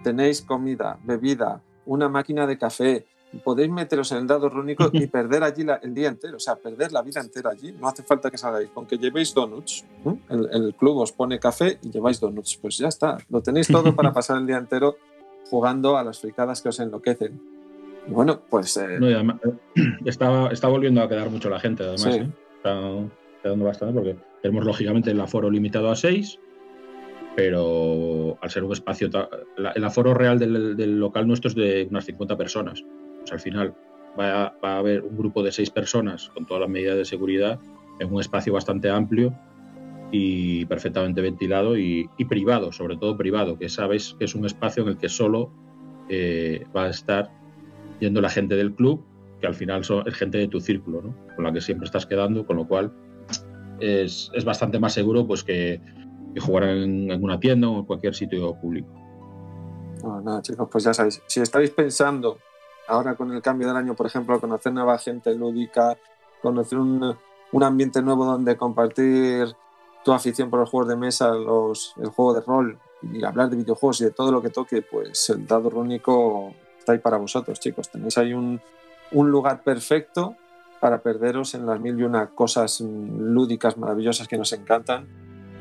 [0.05, 3.07] Tenéis comida, bebida, una máquina de café.
[3.45, 6.57] Podéis meteros en el dado rúnico y perder allí la- el día entero, o sea,
[6.57, 7.73] perder la vida entera allí.
[7.73, 9.85] No hace falta que salgáis, con que llevéis donuts.
[10.07, 10.15] ¿eh?
[10.31, 12.57] El, el club os pone café y lleváis donuts.
[12.61, 14.97] Pues ya está, lo tenéis todo para pasar el día entero
[15.49, 17.41] jugando a las fricadas que os enloquecen.
[18.09, 21.83] Y bueno, pues eh, No, además, eh, está, está volviendo a quedar mucho la gente,
[21.85, 22.03] además.
[22.03, 22.11] Sí.
[22.21, 22.31] ¿eh?
[22.57, 22.81] Está
[23.43, 26.39] quedando bastante porque tenemos lógicamente el aforo limitado a 6,
[27.37, 29.09] pero al ser un espacio.
[29.75, 32.85] el aforo real del, del local nuestro es de unas 50 personas.
[33.21, 33.75] Pues al final
[34.19, 37.59] va a, haber un grupo de 6 personas con todas las medidas de seguridad
[37.99, 39.35] en un espacio bastante amplio
[40.11, 44.91] y perfectamente ventilado y, privado, sobre todo privado, que sabes que es un espacio en
[44.91, 45.51] el que solo
[46.09, 47.31] eh, va a estar
[48.01, 49.05] yendo la gente del club,
[49.41, 51.15] que al final son, es gente de tu círculo, ¿no?
[51.37, 52.93] con la que siempre estás quedando, con lo cual
[53.79, 55.81] es, es bastante más seguro pues, que,
[56.39, 58.89] jugar en, una tienda o en cualquier sitio público.
[60.25, 61.23] Nada, chicos, pues ya sabéis.
[61.27, 62.39] Si estáis pensando
[62.91, 65.97] ahora con el cambio del año, por ejemplo, conocer nueva gente lúdica,
[66.43, 67.17] conocer un,
[67.53, 69.55] un ambiente nuevo donde compartir
[70.05, 73.57] tu afición por los juegos de mesa, los, el juego de rol y hablar de
[73.57, 77.61] videojuegos y de todo lo que toque, pues el dado rúnico está ahí para vosotros,
[77.61, 77.91] chicos.
[77.91, 78.61] Tenéis ahí un,
[79.13, 80.37] un lugar perfecto
[80.81, 85.07] para perderos en las mil y una cosas lúdicas maravillosas que nos encantan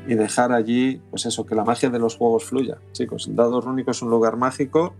[0.08, 2.78] y dejar allí, pues eso, que la magia de los juegos fluya.
[2.92, 4.94] Chicos, el dado rúnico es un lugar mágico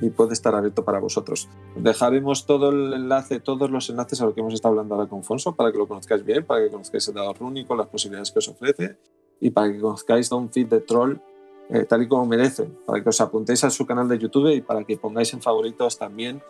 [0.00, 1.48] y puede estar abierto para vosotros.
[1.76, 5.24] Dejaremos todo el enlace, todos los enlaces a lo que hemos estado hablando ahora con
[5.24, 8.38] Fonso para que lo conozcáis bien, para que conozcáis el dado rúnico, las posibilidades que
[8.38, 8.96] os ofrece
[9.40, 11.20] y para que conozcáis Don Feed de Troll
[11.70, 14.62] eh, tal y como merecen, para que os apuntéis a su canal de YouTube y
[14.62, 16.40] para que pongáis en favoritos también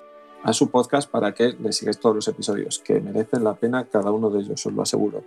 [0.45, 4.13] a su podcast para que le sigáis todos los episodios, que merecen la pena cada
[4.13, 5.25] uno de ellos, os lo aseguro.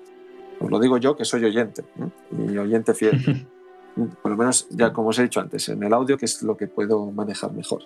[0.62, 1.84] Os lo digo yo que soy oyente,
[2.31, 3.47] y oyente fiel.
[4.21, 6.55] Por lo menos, ya como os he dicho antes, en el audio, que es lo
[6.55, 7.81] que puedo manejar mejor.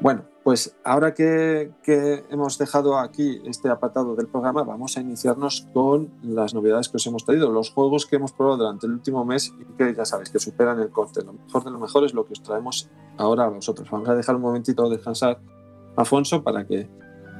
[0.00, 1.72] Bueno, pues ahora que,
[2.28, 7.06] hemos dejado aquí este apartado del programa, vamos a iniciarnos con las novedades que os
[7.06, 10.30] hemos traído, los juegos que hemos probado durante el último mes y que ya sabéis
[10.30, 11.24] que superan el corte.
[11.24, 13.90] Lo mejor de lo mejor es lo que os traemos ahora a vosotros.
[13.90, 15.40] Vamos a dejar un momentito descansar
[15.96, 16.90] a Afonso para que,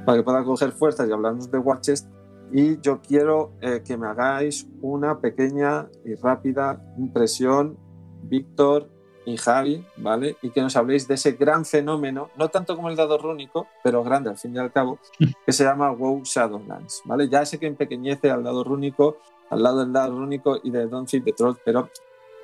[0.05, 2.07] para que pueda coger fuerzas y hablarnos de Warchest.
[2.51, 7.77] Y yo quiero eh, que me hagáis una pequeña y rápida impresión,
[8.23, 8.89] Víctor,
[9.25, 10.37] y Javi, ¿vale?
[10.41, 14.03] Y que nos habléis de ese gran fenómeno, no tanto como el dado rúnico, pero
[14.03, 14.99] grande al fin y al cabo,
[15.45, 17.27] que se llama WoW Shadowlands, ¿vale?
[17.27, 19.17] Ya sé que empequeñece al dado rúnico,
[19.49, 21.89] al lado del dado rúnico y de Don't Feed the Troll, pero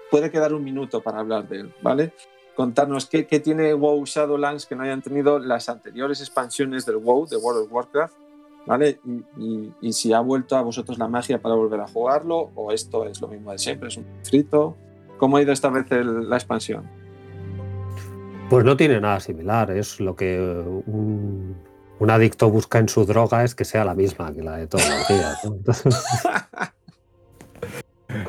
[0.09, 2.13] puede quedar un minuto para hablar de él, ¿vale?
[2.55, 7.27] Contarnos qué, qué tiene WoW Shadowlands que no hayan tenido las anteriores expansiones del WoW,
[7.27, 8.15] de World of Warcraft,
[8.65, 8.99] ¿vale?
[9.37, 13.05] Y, y, si ha vuelto a vosotros la magia para volver a jugarlo, o esto
[13.05, 14.75] es lo mismo de siempre, es un frito.
[15.21, 16.89] ¿Cómo ha ido esta vez la expansión?
[18.49, 19.69] Pues no tiene nada similar.
[19.69, 21.55] Es lo que un,
[22.09, 25.07] adicto busca en su droga es que sea la misma que la de todos los
[25.07, 26.73] días.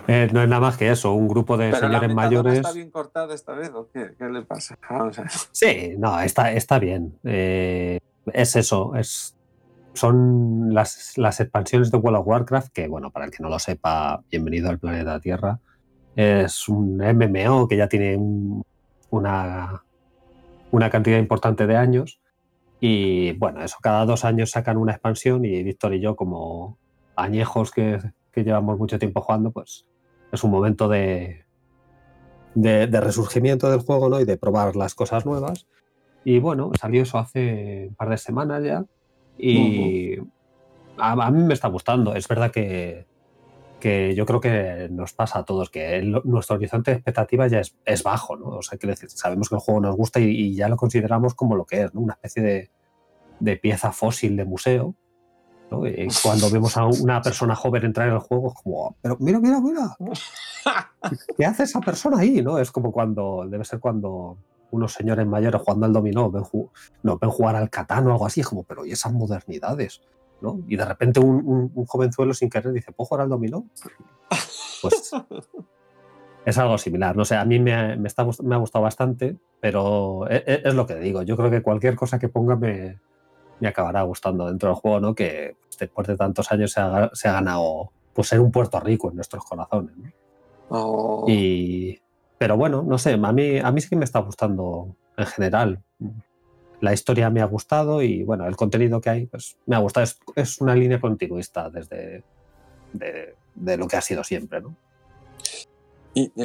[0.06, 0.40] Eh, ¿no?
[0.40, 2.58] es nada más que eso, un grupo de señores mayores.
[2.58, 4.14] ¿Está bien cortada esta vez o qué?
[4.16, 4.78] ¿Qué le pasa?
[5.50, 7.18] Sí, no, está, está bien.
[7.24, 7.98] Eh,
[8.32, 9.36] es eso, es,
[9.94, 13.58] son las, las expansiones de World of Warcraft, que bueno, para el que no lo
[13.58, 15.58] sepa, bienvenido al planeta Tierra.
[16.16, 18.18] Es un MMO que ya tiene
[19.10, 19.84] una,
[20.70, 22.20] una cantidad importante de años.
[22.80, 26.78] Y bueno, eso, cada dos años sacan una expansión y Víctor y yo, como
[27.14, 28.00] añejos que,
[28.34, 29.86] llevamos mucho tiempo jugando, pues
[30.32, 31.44] es un momento de,
[32.54, 34.20] de, resurgimiento del juego ¿no?
[34.20, 35.66] y de probar las cosas nuevas.
[36.24, 38.84] Y bueno, salió eso hace un par de semanas ya.
[39.38, 40.16] Y
[40.96, 42.14] a, mí me está gustando.
[42.14, 43.06] Es verdad que
[43.82, 48.02] que yo creo que nos pasa a todos, que nuestro horizonte de expectativa ya es,
[48.04, 48.46] bajo, ¿no?
[48.46, 51.64] O sea, que sabemos que el juego nos gusta y, ya lo consideramos como lo
[51.64, 52.00] que es, ¿no?
[52.00, 52.70] Una especie
[53.40, 54.94] de, pieza fósil de museo.
[55.68, 55.84] ¿no?
[55.84, 59.40] Y cuando vemos a una persona joven entrar en el juego, es como, pero mira,
[59.40, 59.96] mira, mira,
[61.36, 62.40] ¿qué hace esa persona ahí?
[62.40, 62.60] ¿no?
[62.60, 64.38] Es como cuando, debe ser cuando
[64.70, 66.44] unos señores mayores jugando al dominó ven,
[67.02, 70.02] no, ven jugar al catán o algo así, es como, pero ¿y esas modernidades?
[70.66, 73.66] Y de repente un, jovenzuelo sin querer dice, ¿puedo jugar al dominó?
[74.82, 75.12] Pues
[76.44, 77.16] es algo similar.
[77.16, 80.86] No sé, a mí me, está, me ha gustado bastante, pero e, e, es, lo
[80.86, 81.22] que digo.
[81.22, 82.98] Yo creo que cualquier cosa que ponga me,
[83.66, 85.14] acabará gustando dentro del juego, ¿no?
[85.14, 89.44] Que después de tantos años se ha, ganado pues, ser un Puerto Rico en nuestros
[89.44, 89.94] corazones.
[90.68, 91.26] Oh.
[91.28, 92.00] Y,
[92.38, 95.82] pero bueno, no sé, a mí, a mí sí que me está gustando en general
[96.82, 100.04] la historia me ha gustado y bueno, el contenido que hay pues me ha gustado.
[100.34, 102.24] Es, una línea continuista desde
[102.92, 104.76] de, lo que ha sido siempre, ¿no?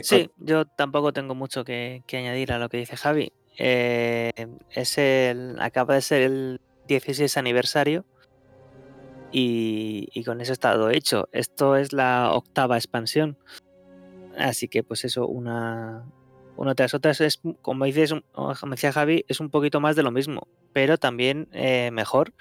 [0.02, 3.34] sí, yo tampoco tengo mucho que, añadir a lo que dice Javi.
[3.58, 4.32] Eh,
[4.70, 8.06] es el, acaba de ser el 16 aniversario
[9.32, 11.30] y, y, con eso está todo hecho.
[11.32, 13.40] Esto es la octava expansión.
[14.38, 16.06] Así que pues eso, una,
[16.58, 20.12] una tras otra es, como dices, como decía Javi, es un poquito más de lo
[20.12, 22.34] mismo, pero también eh, mejor.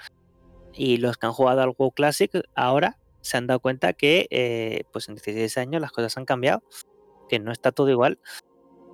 [0.73, 4.85] Y los que han jugado al WoW Classic ahora se han dado cuenta que eh,
[4.93, 6.63] pues en 16 años las cosas han cambiado,
[7.29, 8.19] que no está todo igual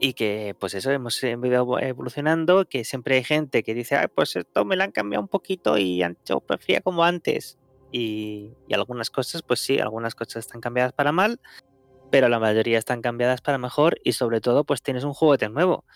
[0.01, 4.35] y que pues eso hemos ido evolucionando, que siempre hay gente que dice, Ay, pues
[4.35, 7.59] esto me lo han cambiado un poquito y yo prefería como antes.
[7.93, 11.39] Y, y algunas cosas, pues sí, algunas cosas están cambiadas para mal
[12.13, 15.87] pero la mayoría están cambiadas para mejor y sobre todo pues tienes un juguete nuevo.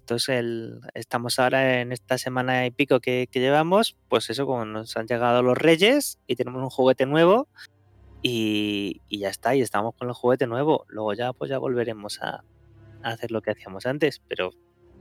[0.00, 4.96] Entonces el, estamos ahora en esta semana y pico que, llevamos, pues eso, como nos
[4.96, 7.46] han llegado los reyes y tenemos un juguete nuevo
[8.20, 10.86] y, ya está, y estamos con el juguete nuevo.
[10.88, 12.42] Luego ya pues ya volveremos a,
[13.04, 14.50] a hacer lo que hacíamos antes, pero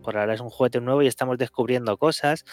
[0.04, 2.46] por ahora es un juguete nuevo y estamos descubriendo cosas.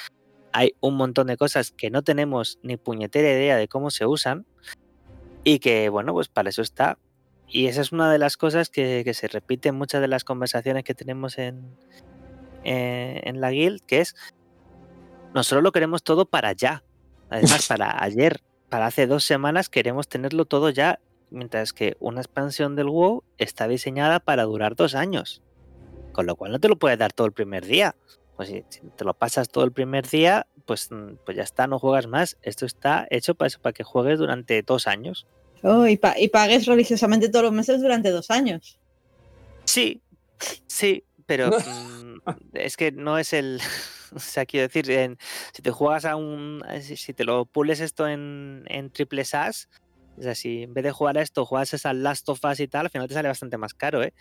[0.53, 4.47] Hay un montón de cosas que no tenemos ni puñetera idea de cómo se usan
[5.45, 6.97] y que bueno, pues para eso está
[7.51, 10.85] y esa es una de las cosas que, se repite en muchas de las conversaciones
[10.85, 11.77] que tenemos en,
[12.65, 14.15] eh, en la guild, que es,
[15.35, 16.85] nosotros lo queremos todo para ya.
[17.29, 22.77] Además, para ayer, para hace dos semanas, queremos tenerlo todo ya mientras que una expansión
[22.77, 25.43] del WoW está diseñada para durar dos años.
[26.13, 27.95] Con lo cual no te lo puedes dar todo el primer día.
[28.37, 31.67] Pues si, si te lo pasas todo el primer día, pues, mm, pues ya está,
[31.67, 32.37] no juegas más.
[32.43, 35.27] Esto está hecho para, eso, para que juegues durante dos años.
[35.63, 38.79] Oh, y, pa- y pagues religiosamente todos los meses durante dos años.
[39.65, 40.03] Sí,
[40.67, 42.15] sí, pero mm,
[42.55, 43.61] es que no es el.
[44.13, 45.17] O sea, quiero decir, en-
[45.53, 46.65] si te juegas a un.
[46.83, 49.69] Si, si te lo pules esto en, en triple SAS,
[50.19, 52.67] o sea, si en vez de jugar a esto juegas esa Last of Us y
[52.67, 54.13] tal, al final te sale bastante más caro, ¿eh?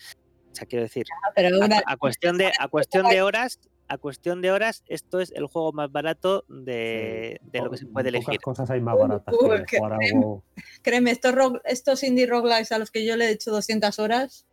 [0.52, 3.58] O sea, quiero decir, Ah, Pero a, una- a cuestión de, a cuestión de horas,
[3.90, 7.86] a cuestión de horas, esto es el juego más barato de, de lo que se
[7.88, 8.42] puede Pocas elegir.
[8.42, 10.44] cosas hay más baratas Uh, que que- jugar algo.
[10.82, 11.12] créeme,
[11.66, 14.46] estos indie roguelikes a los que yo le he hecho 200 horas,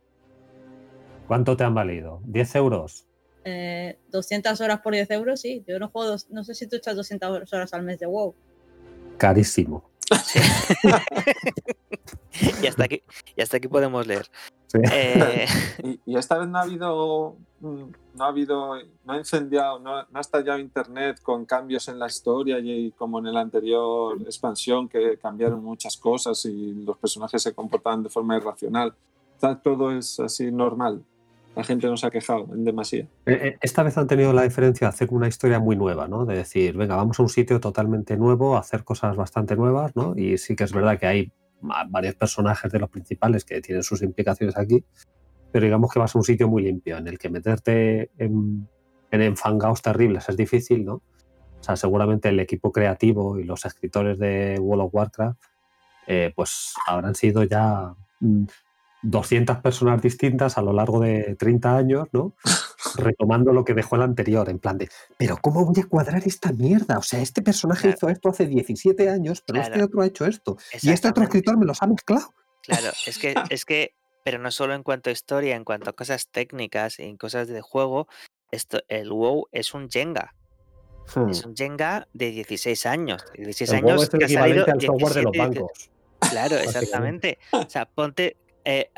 [1.27, 2.21] ¿Cuánto te han valido?
[2.25, 3.05] ¿10 euros?
[3.43, 5.63] eh, 200 horas por 10 euros, sí.
[5.67, 8.33] Yo no juego, dos- no sé si tú echas 200 horas al mes de WoW.
[9.17, 9.89] Carísimo.
[10.25, 10.39] Sí.
[12.63, 13.01] y, hasta aquí,
[13.35, 14.27] y hasta aquí podemos leer.
[14.67, 14.79] Sí.
[14.91, 15.45] Eh,
[15.83, 17.83] Y, y esta vez no ha habido, mm,
[18.15, 22.07] no ha habido, no ha incendiado, no, no ha estallado internet con cambios en la
[22.07, 27.53] historia y como en el anterior expansión que cambiaron muchas cosas y los personajes se
[27.53, 28.93] comportaban de forma irracional.
[29.35, 31.03] Está- Todo es así normal.
[31.57, 33.07] La gente no se ha quejado en demasía.
[33.25, 36.23] Eh, eh, Esta vez han tenido la diferencia de hacer una historia muy nueva, ¿no?
[36.23, 40.13] De decir, venga, vamos a un sitio totalmente nuevo, a hacer cosas bastante nuevas, ¿no?
[40.15, 41.31] Y sí que es verdad que hay
[41.89, 44.85] varios personajes de los principales que tienen sus implicaciones aquí,
[45.51, 48.69] pero digamos que vas a un sitio muy limpio, en el que meterte en,
[49.09, 50.93] en enfangaos terribles es difícil, ¿no?
[51.59, 55.39] O sea, seguramente el equipo creativo y los escritores de World of Warcraft,
[56.05, 58.45] eh, pues habrán sido ya mm,
[59.03, 62.33] 200 personas distintas a lo largo de 30 años, ¿no?
[62.97, 66.51] retomando lo que dejó el anterior, en plan de, pero ¿cómo voy a cuadrar esta
[66.51, 66.97] mierda?
[66.97, 67.95] O sea, este personaje Claro.
[67.97, 70.57] hizo esto hace 17 años, pero este otro ha hecho esto.
[70.81, 72.33] Y este otro escritor me los ha mezclado.
[72.63, 73.93] Claro, es que, es que,
[74.23, 77.47] pero no solo en cuanto a historia, en cuanto a cosas técnicas y en cosas
[77.47, 78.07] de juego,
[78.51, 80.33] esto, el WoW es un Jenga.
[81.29, 83.23] Es un Jenga de 16 años.
[83.33, 83.75] de 16 Hmm.
[83.75, 85.61] El juego años es el que ha al software de los 17, 18.
[85.61, 85.89] bancos.
[86.29, 87.37] Claro, exactamente.
[87.51, 88.37] O sea, ponte.
[88.67, 88.91] Eh,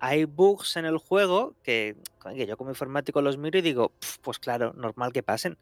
[0.00, 1.94] hay bugs en el juego que,
[2.34, 5.58] yo como informático los miro y digo, "Pf, pues claro, normal que pasen.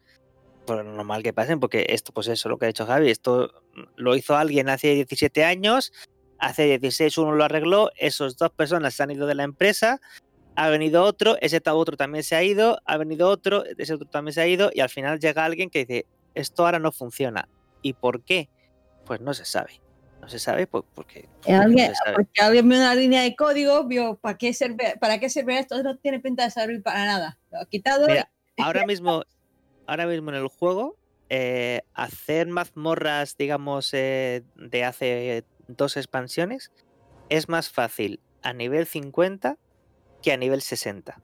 [0.65, 3.51] Pues normal que pasen, porque esto, pues eso, lo que ha dicho Javi, esto
[3.97, 5.91] lo hizo alguien hace 17 años,
[6.39, 9.99] hace 16 uno lo arregló, esos dos personas se han ido de la empresa,
[10.55, 14.33] ha venido otro, ese otro también se ha ido, ha venido otro, ese otro también
[14.33, 17.49] se ha ido, y al final llega alguien que dice, esto ahora no funciona.
[17.81, 18.49] ¿Y por qué?
[19.05, 19.82] Pues no se sabe.
[20.23, 22.13] No se sabe porque, porque no Alguien, se sabe.
[22.15, 25.83] porque alguien vio una línea de código, vio para qué sirve, para qué sirve esto,
[25.83, 27.37] no tiene pinta de servir para nada.
[27.51, 28.07] Lo ha quitado.
[28.07, 29.23] Mira, ahora mismo,
[29.85, 30.95] ahora mismo en el juego,
[31.27, 36.71] eh, hacer mazmorras, digamos, eh, de hace dos expansiones,
[37.27, 39.57] es más fácil a nivel 50
[40.21, 41.19] que a nivel 60.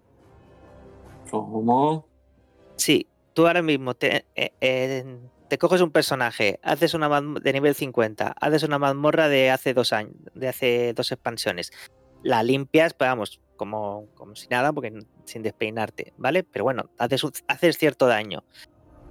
[1.32, 2.06] ¿Cómo?
[2.76, 5.06] Sí, tú ahora mismo te, eh, eh,
[5.50, 9.91] te coges un personaje, haces una de nivel 50, haces una mazmorra de hace dos
[9.91, 11.72] años, de hace dos expansiones,
[12.24, 14.93] la limpias, pues vamos, como, como si nada, porque
[15.26, 16.43] sin despeinarte, ¿vale?
[16.43, 18.43] Pero bueno, haces, haces cierto daño.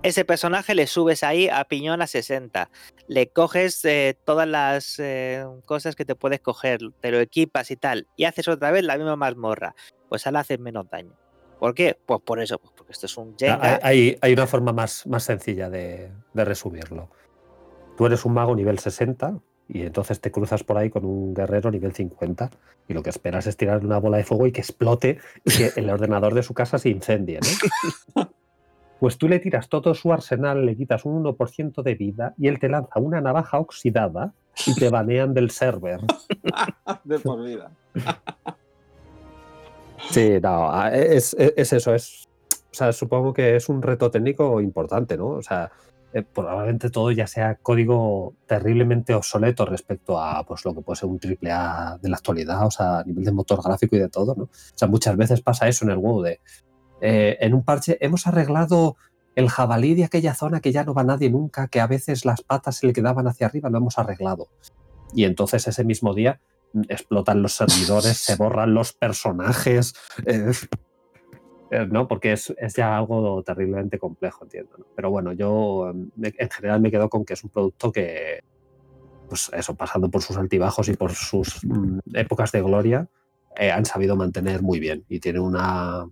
[0.05, 2.71] Ese personaje le subes ahí a piñón a 60.
[3.09, 7.77] Le coges eh, todas las eh, cosas que te puedes coger, te lo equipas y
[7.77, 9.75] tal, y haces otra vez la misma mazmorra.
[10.09, 11.17] Pues ahora haces menos daño.
[11.59, 11.97] ¿Por qué?
[12.07, 13.59] Pues por eso, pues porque esto es un Jenga.
[13.63, 17.09] Hay, hay- hay una forma más, más sencilla de, de resumirlo.
[17.97, 19.39] Tú eres un mago nivel 60
[19.69, 22.51] y entonces te cruzas por ahí con un guerrero nivel 50
[22.87, 25.73] y lo que esperas es tirar una bola de fuego y que explote y que
[25.81, 27.41] el ordenador de su casa se incendie.
[28.15, 28.23] ¿no?
[29.01, 32.59] Pues tú le tiras todo su arsenal, le quitas un 1% de vida y él
[32.59, 34.33] te lanza una navaja oxidada
[34.67, 36.01] y te banean del server.
[37.05, 37.71] de por vida.
[40.11, 42.29] Sí, no, a- es, es- es eso, es,
[42.71, 45.29] o sea, supongo que es un reto técnico importante, ¿no?
[45.29, 45.71] O sea,
[46.13, 51.09] eh, probablemente todo ya sea código terriblemente obsoleto respecto a pues, lo que puede ser
[51.09, 54.09] un triple A de la actualidad, o sea, a nivel de motor gráfico y de
[54.09, 54.45] todo, ¿no?
[54.45, 56.25] O sea, muchas veces pasa eso en el WoW
[57.01, 58.97] eh, en un parche hemos arreglado
[59.37, 62.43] el jabalí de aquella zona que ya no va nadie nunca, que a veces las
[62.43, 64.49] patas se le quedaban hacia arriba, lo hemos arreglado.
[65.15, 66.41] Y entonces ese mismo día
[66.89, 69.95] explotan los servidores, se borran los personajes,
[70.27, 70.53] eh,
[71.71, 72.09] eh, ¿no?
[72.09, 74.77] Porque es, es ya algo terriblemente complejo, entiendo.
[74.79, 74.87] ¿no?
[74.97, 78.41] Pero bueno, yo me- en general me quedo con que es un producto que,
[79.29, 83.09] pues eso, pasando por sus altibajos y por sus mm, épocas de gloria,
[83.57, 86.09] eh, han sabido mantener muy bien y tiene una,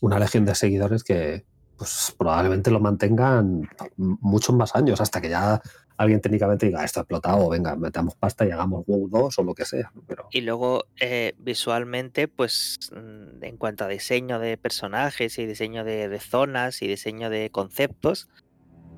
[0.00, 1.44] una legión de seguidores que,
[1.76, 5.60] pues probablemente lo mantengan muchos más años, hasta que ya
[5.98, 9.54] alguien técnicamente diga, esto ha explotado, venga, metamos pasta y hagamos WoW 2 o lo
[9.54, 9.92] que sea.
[10.30, 16.18] Y luego, eh, visualmente, pues mm, en cuanto a diseño de personajes y diseño de,
[16.20, 18.28] zonas y diseño de conceptos,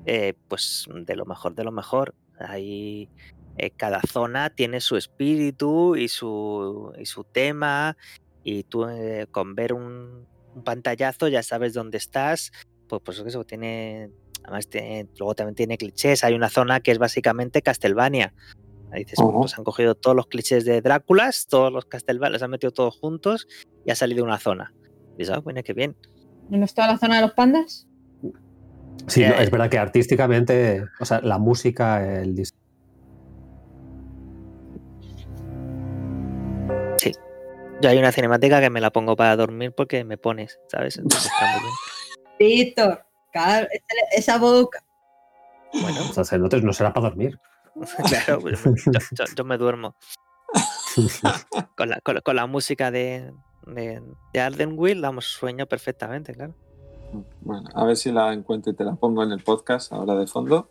[0.05, 2.13] eh, pues de lo mejor de lo mejor.
[2.39, 3.09] Ahí
[3.57, 7.97] eh, cada zona tiene su espíritu y su, y su tema,
[8.43, 12.51] y tú eh, con ver un, un pantallazo ya sabes dónde estás.
[12.87, 14.11] Pues, pues eso tiene
[14.43, 16.23] Además, tiene- luego también tiene clichés.
[16.23, 18.33] Hay una zona que es básicamente Castlevania.
[18.91, 19.41] Ahí dices, Ujú.
[19.41, 22.97] pues han cogido todos los clichés de Dráculas, todos los Castlevania, los han metido todos
[22.99, 23.47] juntos
[23.85, 24.73] y ha salido una zona.
[25.15, 25.95] Y dices, ah, bueno, qué bien.
[26.49, 27.87] ¿Y no está la zona de los pandas?
[29.07, 32.49] Sí, no, Eh, es verdad que artísticamente, o sea, la música, el dis-
[37.81, 40.97] Yo hay una cinemática que me la pongo para dormir porque me pones, ¿sabes?
[40.97, 41.73] Entonces está muy bien.
[42.39, 43.67] Víctor, claro,
[44.15, 44.83] esa- boca.
[45.73, 47.39] Bueno, o sea, se nota- no será para dormir.
[48.07, 48.71] claro, pues, yo,
[49.11, 49.95] yo- yo me duermo
[51.75, 53.31] con la, con la- con la música de,
[53.65, 54.01] de,
[54.33, 56.53] de Arden Will, damos sueño perfectamente, claro.
[57.41, 60.27] Bueno, a ver si la encuentro y te la pongo en el podcast ahora de
[60.27, 60.69] fondo.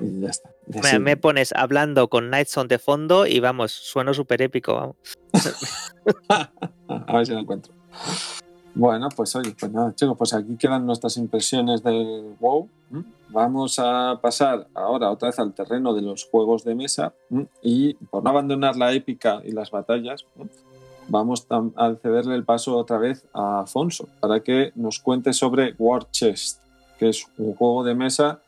[0.00, 0.50] Y ya está.
[0.68, 4.74] Y Me, así- me pones hablando con Nightson de fondo y vamos, sueno súper épico.
[4.74, 4.96] Vamos.
[6.28, 7.74] a ver si la encuentro.
[8.74, 12.68] Bueno, pues pues nada, chicos, pues aquí quedan nuestras impresiones del WoW.
[13.28, 17.12] Vamos a pasar ahora otra vez al terreno de los juegos de mesa
[17.62, 20.24] y por no abandonar la épica y las batallas,
[21.08, 26.10] vamos a cederle el paso otra vez a Afonso para que nos cuente sobre War
[26.10, 26.60] Chest,
[26.98, 28.40] que es un juego de mesa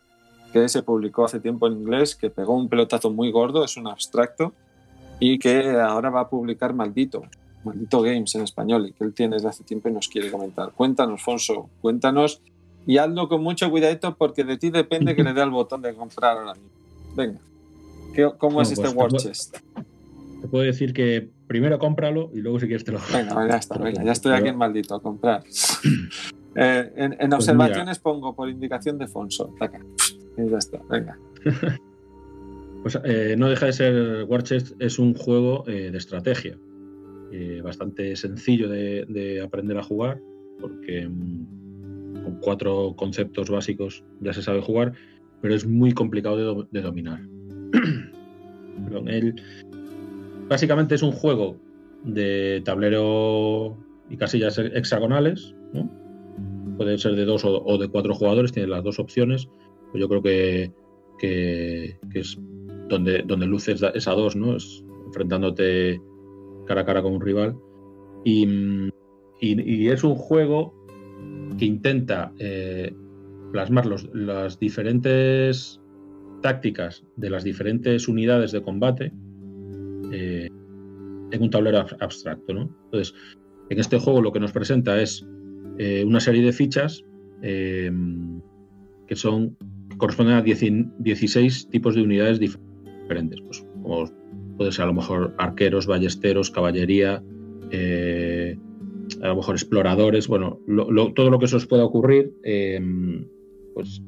[0.53, 3.87] que se publicó hace tiempo en inglés, que pegó un pelotazo muy gordo, es un
[3.89, 4.53] abstracto
[5.19, 7.23] y que ahora va a publicar Maldito,
[7.65, 10.73] Maldito Games en español y que él tiene desde hace tiempo y nos quiere comentar.
[10.73, 12.41] Cuéntanos, Fonso, cuéntanos
[12.87, 15.95] y hazlo con mucho cuidadito porque de ti depende que le dé al botón de
[15.95, 16.69] comprar ahora mismo.
[17.17, 17.41] Venga,
[18.15, 19.57] ¿qué- ¿cómo es este pues, War Chest?
[20.41, 23.79] Te puedo decir que primero cómpralo y luego si quieres te lo Venga, ya está,
[23.79, 25.43] venga, ya estoy aquí en Maldito, a comprar.
[26.55, 29.55] Eh, en, en Pues observaciones pongo por indicación de Fonso.
[29.59, 29.81] taca.
[30.37, 31.17] Y ya está, venga.
[32.83, 36.59] Pues eh, no deja de ser War Chest, es un juego eh, de estrategia.
[37.33, 40.21] Eh, bastante sencillo de, de aprender a jugar,
[40.61, 44.93] porque mm, con cuatro conceptos básicos ya se sabe jugar,
[45.41, 47.21] pero es muy complicado de, do- de dominar.
[50.49, 51.57] Básicamente es un juego
[52.05, 53.77] de tablero
[54.11, 55.89] y casillas hexagonales, ¿no?
[56.77, 59.49] puede ser de dos o, de cuatro jugadores, tiene las dos opciones.
[59.91, 60.73] Pues yo creo que,
[61.19, 62.39] que, es
[62.89, 64.57] donde, donde luces da- es a dos, ¿no?
[64.57, 66.01] Es enfrentándote
[66.67, 67.57] cara a cara con un rival.
[68.25, 68.89] Y,
[69.41, 70.73] es un juego
[71.59, 72.95] que intenta eh,
[73.53, 75.81] plasmar las diferentes
[76.43, 79.13] tácticas de las diferentes unidades de combate
[80.13, 80.49] eh,
[81.31, 82.53] en un tablero ab- abstracto.
[82.53, 83.15] Entonces,
[83.71, 85.27] en este juego lo que nos presenta es
[85.79, 87.05] eh, una serie de fichas
[87.43, 87.91] que
[89.17, 89.57] son
[89.91, 90.63] que corresponden a 10
[90.99, 92.59] 16 tipos de unidades dif-
[93.03, 93.41] diferentes.
[93.43, 93.65] Pues,
[94.57, 97.23] puede ser a lo mejor arqueros, ballesteros, caballería,
[97.71, 98.59] eh,
[99.23, 100.59] a lo mejor exploradores, bueno,
[101.15, 102.81] todo lo que se os pueda ocurrir, eh,
[103.75, 104.03] pues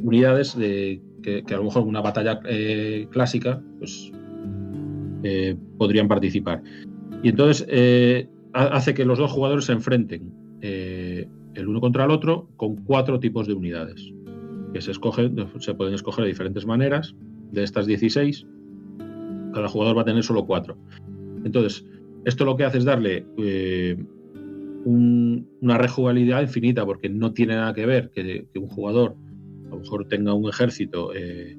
[0.00, 4.12] unidades de, que, a lo mejor una batalla eh, clásica, pues
[5.22, 6.62] eh, podrían participar.
[7.22, 7.66] Y entonces
[8.52, 13.18] ha- hace que los dos jugadores se enfrenten el uno contra el otro con cuatro
[13.18, 14.12] tipos de unidades
[14.72, 17.14] que se escogen, se pueden escoger de diferentes maneras.
[17.52, 18.46] De estas 16,
[19.52, 20.76] cada jugador va a tener solo cuatro.
[21.44, 21.84] Entonces,
[22.24, 23.96] esto lo que hace es darle eh,
[24.84, 29.16] un- una rejugabilidad infinita, porque no tiene nada que ver que, un jugador
[29.66, 31.56] a lo mejor tenga un ejército, eh,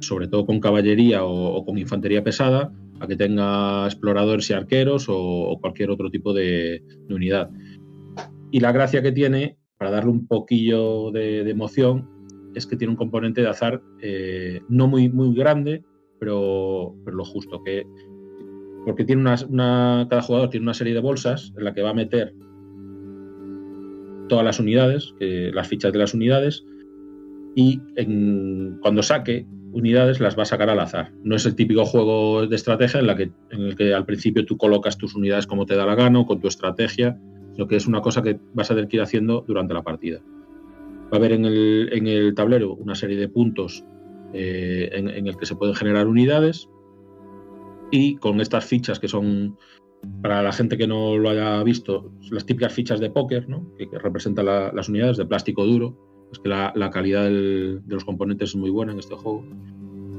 [0.00, 5.58] sobre todo con caballería o, con infantería pesada, a que tenga exploradores y arqueros o,
[5.60, 7.50] cualquier otro tipo de, unidad.
[8.50, 12.08] Y la gracia que tiene, para darle un poquillo de, de emoción,
[12.54, 15.84] es que tiene un componente de azar eh, no muy, muy grande,
[16.22, 17.84] pero, pero lo justo, que
[18.86, 21.90] porque tiene una, una- cada jugador tiene una serie de bolsas en la que va
[21.90, 22.32] a meter
[24.28, 26.64] todas las unidades, las fichas de las unidades,
[27.56, 31.10] y en- cuando saque unidades las va a sacar al azar.
[31.24, 34.46] No es el típico juego de estrategia en, la que, en el que al principio
[34.46, 37.18] tú colocas tus unidades como te da la gana o con tu estrategia,
[37.56, 40.20] sino que es una cosa que vas a tener que ir haciendo durante la partida.
[40.20, 43.84] Va a haber en el, en el tablero una serie de puntos
[44.32, 46.68] eh, en, el que se pueden generar unidades
[47.90, 49.56] y con estas fichas que son
[50.22, 53.72] para la gente que no lo haya visto, las típicas fichas de póker, ¿no?
[53.76, 55.96] que, que representan la- las unidades de plástico duro.
[56.32, 59.44] Es que la, calidad de los componentes es muy buena en este juego.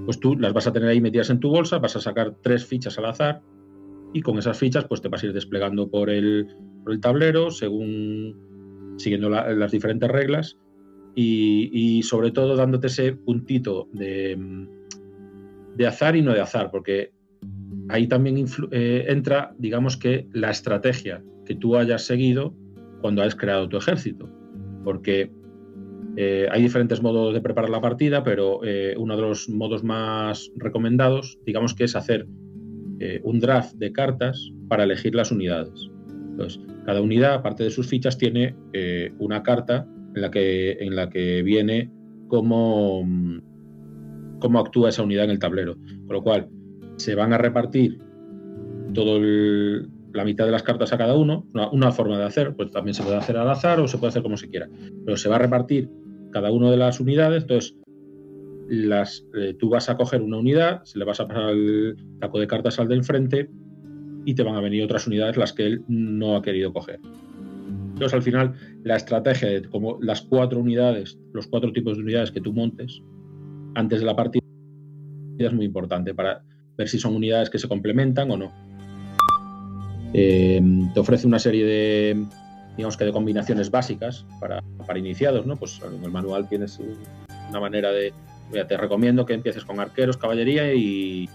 [0.06, 2.66] Pues tú las vas a tener ahí metidas en tu bolsa, vas a sacar tres
[2.66, 3.42] fichas al azar
[4.14, 6.48] y con esas fichas pues te vas a ir desplegando por el,
[7.02, 10.58] tablero según siguiendo la- las diferentes reglas
[11.16, 14.68] y, sobre todo dándote ese puntito de, mm,
[15.76, 17.12] de azar y no de azar, porque
[17.90, 22.56] ahí también eh, entra, digamos que, la estrategia que tú hayas seguido
[23.02, 24.30] cuando has creado tu ejército.
[24.84, 25.32] Porque
[26.16, 30.52] eh, hay diferentes modos de preparar la partida, pero eh, uno de los modos más
[30.56, 32.28] recomendados, digamos que es hacer
[33.24, 35.92] un draft de cartas para elegir las unidades.
[36.08, 38.56] Entonces, cada unidad, aparte de sus fichas, tiene
[39.20, 39.86] una carta
[40.16, 41.92] en la que, en la que viene
[42.28, 43.08] cómo,
[44.40, 45.76] cómo actúa esa unidad en el tablero.
[45.76, 46.50] Con lo cual,
[46.98, 48.00] se van a repartir
[48.94, 49.20] todo
[50.14, 52.94] la mitad de las cartas a cada uno, una, una forma de hacer, pues también
[52.94, 54.70] se puede hacer al azar o se puede hacer como se quiera,
[55.06, 55.90] pero se va a repartir
[56.32, 57.76] cada una de las unidades, entonces
[58.68, 62.40] las, eh, tú vas a coger una unidad, se le vas a pasar el taco
[62.40, 63.50] de cartas al del frente
[64.26, 67.00] y te van a venir otras unidades las que él no ha querido coger.
[67.94, 72.32] Entonces, al final, la estrategia de como las cuatro unidades, los cuatro tipos de unidades
[72.32, 73.02] que tú montes
[73.76, 74.44] antes de la partida
[75.38, 76.44] es muy importante para
[76.76, 78.52] ver si son unidades que se complementan o no.
[80.14, 80.62] Eh,
[80.94, 82.26] te ofrece una serie de,
[82.78, 85.56] digamos que de combinaciones básicas para, para iniciados, ¿no?
[85.56, 86.80] Pues en el manual tienes
[87.50, 88.12] una manera de,
[88.68, 91.30] te recomiendo que empieces con arqueros, caballería y,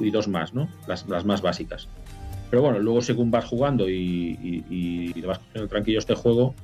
[0.00, 0.68] y, y dos más, ¿no?
[0.86, 1.88] Las, las más básicas.
[2.50, 6.54] Pero bueno, luego según vas jugando y, vas cogiendo tranquillo este juego,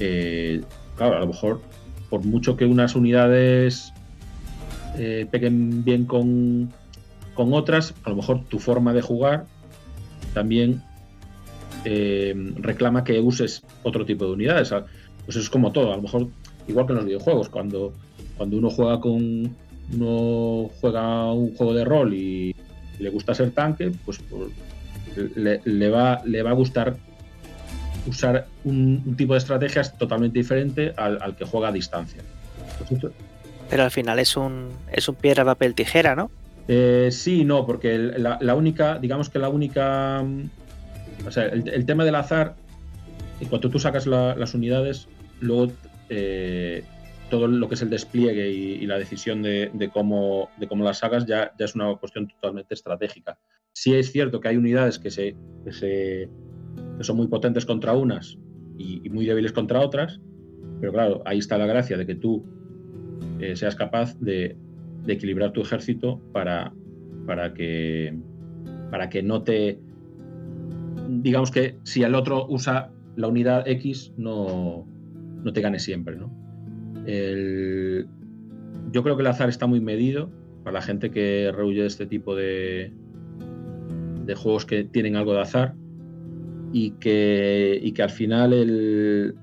[0.00, 0.62] eh,
[0.96, 1.60] claro, a lo mejor
[2.10, 3.92] por mucho que unas unidades
[4.96, 6.72] eh, peguen bien con,
[7.34, 9.46] con otras, a lo mejor tu forma de jugar
[10.34, 10.82] también
[11.84, 14.72] eh, reclama que uses otro tipo de unidades.
[14.72, 14.84] Ah,
[15.24, 16.28] Pues eso es como todo, a lo mejor
[16.66, 17.92] igual que en los videojuegos, cuando,
[18.36, 19.56] cuando uno juega con
[19.94, 22.54] uno juega un juego de rol y
[22.98, 24.20] le gusta ser tanque, pues,
[25.36, 26.96] le, le va, le va a gustar
[28.06, 32.22] usar un, un tipo de estrategias totalmente diferente al, al que juega a distancia.
[32.88, 33.12] Pues
[33.68, 36.30] Pero al final es un, es un piedra, papel, tijera, ¿no?
[36.68, 41.84] Eh, sí, no, porque la única, digamos que la única, mm, o sea, el, el
[41.86, 42.54] tema del azar,
[43.40, 45.08] en cuanto tú sacas la- las unidades,
[45.40, 45.72] luego
[46.10, 46.84] eh,
[47.28, 51.26] todo lo que es el despliegue y, la decisión de, cómo, de cómo las sacas
[51.26, 53.38] ya, es una cuestión totalmente estratégica.
[53.72, 55.10] Sí es cierto que hay unidades que,
[57.00, 58.38] son muy potentes contra unas
[58.76, 60.20] y, muy débiles contra otras,
[60.80, 62.44] pero claro, ahí está la gracia de que tú
[63.40, 64.56] eh, seas capaz de,
[65.06, 66.72] equilibrar tu ejército para,
[67.54, 68.14] que,
[69.24, 69.80] no te...
[71.08, 74.84] Digamos que si el otro usa la unidad X, no
[75.54, 76.16] te gane siempre.
[76.16, 76.47] ¿no?
[78.92, 80.30] Yo creo que el azar está muy medido
[80.64, 82.92] para la gente que rehuye este tipo de,
[84.24, 85.74] de juegos que tienen algo de azar
[86.72, 89.34] y que, al final el,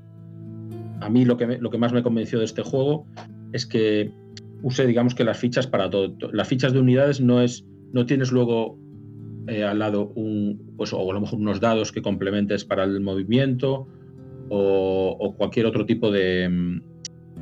[1.01, 3.05] a mí lo que, más me convenció de este juego
[3.51, 4.11] es que
[4.61, 6.11] use, digamos que las fichas para todo.
[6.13, 8.77] To- Las fichas de unidades no es, no tienes luego
[9.47, 12.99] eh, al lado un, pues, o a lo mejor unos dados que complementes para el
[13.01, 13.87] movimiento
[14.49, 16.81] o, cualquier otro tipo de,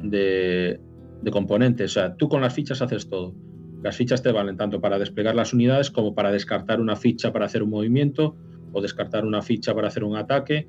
[0.03, 0.79] de,
[1.21, 1.85] de componente.
[1.85, 3.33] O sea, tú con las fichas haces todo.
[3.81, 7.45] Las fichas te valen tanto para desplegar las unidades como para descartar una ficha para
[7.47, 8.35] hacer un movimiento
[8.71, 10.67] o descartar una ficha para hacer un ataque.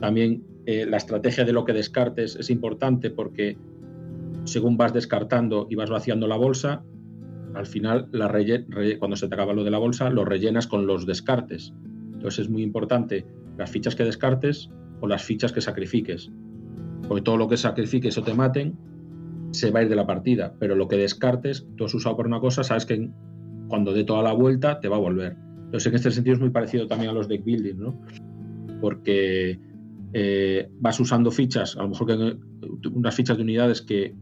[0.00, 3.56] También eh, la estrategia de lo que descartes es importante porque
[4.44, 6.82] según vas descartando y vas vaciando la bolsa,
[7.54, 10.66] al final la relle- re- cuando se te acaba lo de la bolsa, lo rellenas
[10.66, 11.74] con los descartes.
[12.14, 13.26] Entonces es muy importante
[13.58, 16.30] las fichas que descartes o las fichas que sacrifiques.
[17.06, 18.76] Porque todo lo que sacrifiques o te maten
[19.52, 22.26] se va a ir de la partida, pero lo que descartes, tú has usado por
[22.26, 23.10] una cosa, sabes que
[23.68, 25.36] cuando dé toda la vuelta te va a volver.
[25.64, 28.00] Entonces en este sentido es muy parecido también a los deck building, ¿no?
[28.80, 29.58] Porque
[30.12, 34.14] eh, vas usando fichas, a lo mejor que unas fichas de unidades que,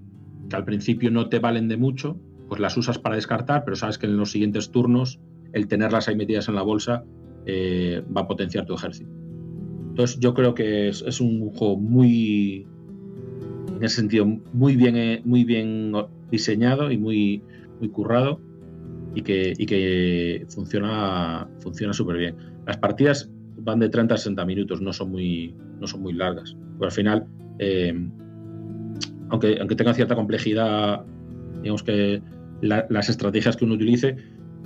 [0.49, 2.18] que al principio no te valen de mucho,
[2.49, 5.20] pues las usas para descartar, pero sabes que en los siguientes turnos
[5.53, 7.05] el tenerlas ahí metidas en la bolsa
[7.47, 9.11] eh, va a potenciar tu ejército.
[9.97, 12.66] Entonces yo creo que es, un juego muy,
[13.78, 15.90] en ese sentido, muy bien, eh, muy bien
[16.30, 17.42] diseñado y muy,
[17.80, 18.38] muy currado
[19.14, 22.36] y que, y que funciona funciona súper bien.
[22.66, 26.55] Las partidas van de 30 a 60 minutos, no son muy, no son muy largas.
[26.74, 27.24] Pero al final,
[27.59, 27.94] eh,
[29.30, 31.07] aunque, aunque tenga cierta complejidad,
[31.62, 32.20] digamos que
[32.61, 34.14] la- las estrategias que uno utilice,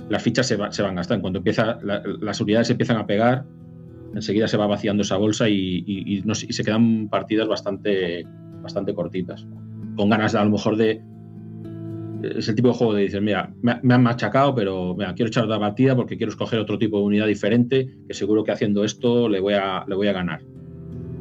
[0.09, 1.21] las fichas se, se van gastando.
[1.21, 3.45] Cuando empieza, la- las unidades se empiezan a pegar,
[4.13, 7.47] enseguida se va vaciando esa bolsa y, y- y no sé, y se quedan partidas
[7.47, 8.25] bastante,
[8.61, 9.45] bastante cortitas.
[9.95, 11.01] Con ganas de, a lo mejor de.
[12.23, 15.29] Es el tipo de juego de dices, mira, me, me han machacado, pero mira, quiero
[15.29, 18.83] echar otra partida porque quiero escoger otro tipo de unidad diferente, que seguro que haciendo
[18.83, 20.41] esto le voy a, le voy a ganar.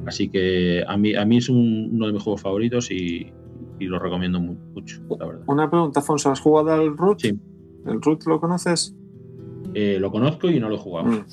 [0.07, 3.33] Así que a mí, a mí es un- uno de mis juegos favoritos y,
[3.79, 5.43] y lo recomiendo mu- mucho, la verdad.
[5.47, 7.21] Una pregunta, Afonso, ¿has jugado al Root?
[7.21, 7.39] Sí.
[7.87, 8.95] ¿El Root lo conoces?
[9.73, 11.07] Eh, lo conozco y no lo he jugado.
[11.09, 11.25] Mm.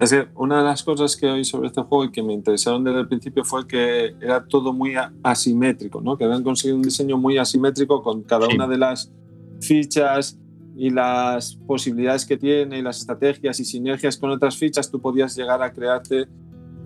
[0.00, 2.82] Es que una de las cosas que oí sobre este juego y que me interesaron
[2.84, 6.18] desde el principio fue que era todo muy a- asimétrico, ¿no?
[6.18, 8.56] Que habían conseguido un diseño muy asimétrico con cada Sí.
[8.56, 9.12] una de las
[9.60, 10.38] fichas
[10.76, 15.36] y las posibilidades que tiene y las estrategias y sinergias con otras fichas, tú podías
[15.36, 16.26] llegar a crearte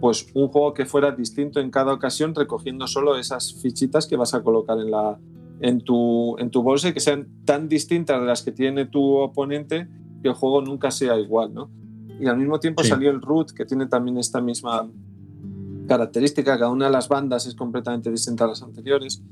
[0.01, 4.33] pues un juego que fuera distinto en cada ocasión recogiendo solo esas fichitas que vas
[4.35, 5.19] a colocar en la
[5.61, 9.17] en tu, en tu bolsa y que sean tan distintas de las que tiene tu
[9.17, 9.89] oponente
[10.23, 11.69] que el juego nunca sea igual, ¿no?
[12.21, 12.89] Y al mismo tiempo Sí.
[12.91, 14.89] salió el Root, que tiene también esta misma
[15.87, 16.59] característica.
[16.59, 19.23] Cada una de las bandas es completamente distinta a las anteriores.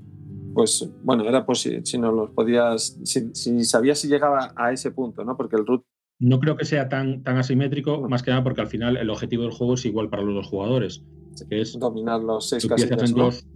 [0.54, 4.72] Pues bueno, era pues si, si no los podías, si, si sabías si llegaba a
[4.72, 5.36] ese punto, ¿no?
[5.36, 5.84] Porque el Root,
[6.18, 9.42] No creo que sea tan, tan asimétrico, más que nada porque al final el objetivo
[9.42, 11.02] del juego es igual para los dos jugadores.
[11.50, 13.24] Que es dominar los seis casillas, ¿no?
[13.24, 13.46] dos.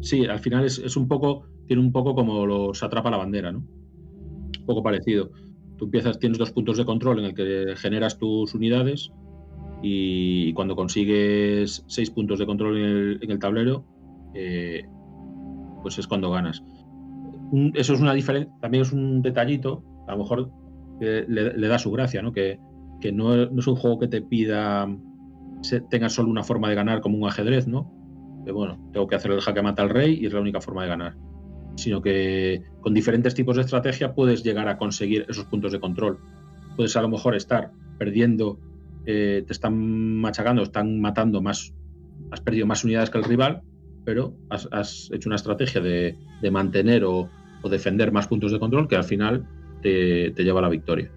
[0.00, 3.52] Sí, al final es, es un poco, tiene un poco como los atrapa la bandera,
[3.52, 3.58] ¿no?
[3.58, 5.30] Un poco parecido.
[5.76, 9.10] Tú empiezas, tienes dos puntos de control en el que generas tus unidades
[9.82, 13.84] y cuando consigues seis puntos de control en el, tablero,
[14.34, 14.84] eh,
[15.82, 16.62] pues es cuando ganas.
[17.74, 20.50] Eso es una diferencia, también es un detallito, a lo mejor
[21.00, 22.32] que le, da su gracia, ¿no?
[22.32, 22.58] Que,
[23.12, 24.88] no, es un juego que te pida
[25.60, 27.92] se- tengas solo una forma de ganar como un ajedrez, ¿no?
[28.46, 30.82] Que bueno, tengo que hacer el jaque mata al rey y es la única forma
[30.82, 31.16] de ganar.
[31.76, 36.18] Sino que con diferentes tipos de estrategia puedes llegar a conseguir esos puntos de control.
[36.76, 38.58] Puedes a lo mejor estar perdiendo,
[39.06, 41.72] eh, te están machacando, están matando más,
[42.30, 43.62] has perdido más unidades que el rival,
[44.04, 47.28] pero has, has hecho una estrategia de, de mantener o,
[47.62, 49.46] o defender más puntos de control que al final
[49.82, 51.10] te, te lleva a la victoria.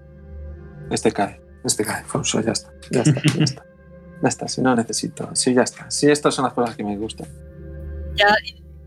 [0.89, 3.63] Este cae, este cae, Afonso, ya está, ya está, ya está.
[4.19, 5.91] Ya está, si no necesito, sí, ya está.
[5.91, 7.27] Sí, estas son las cosas que me gustan.
[8.15, 8.25] Ya,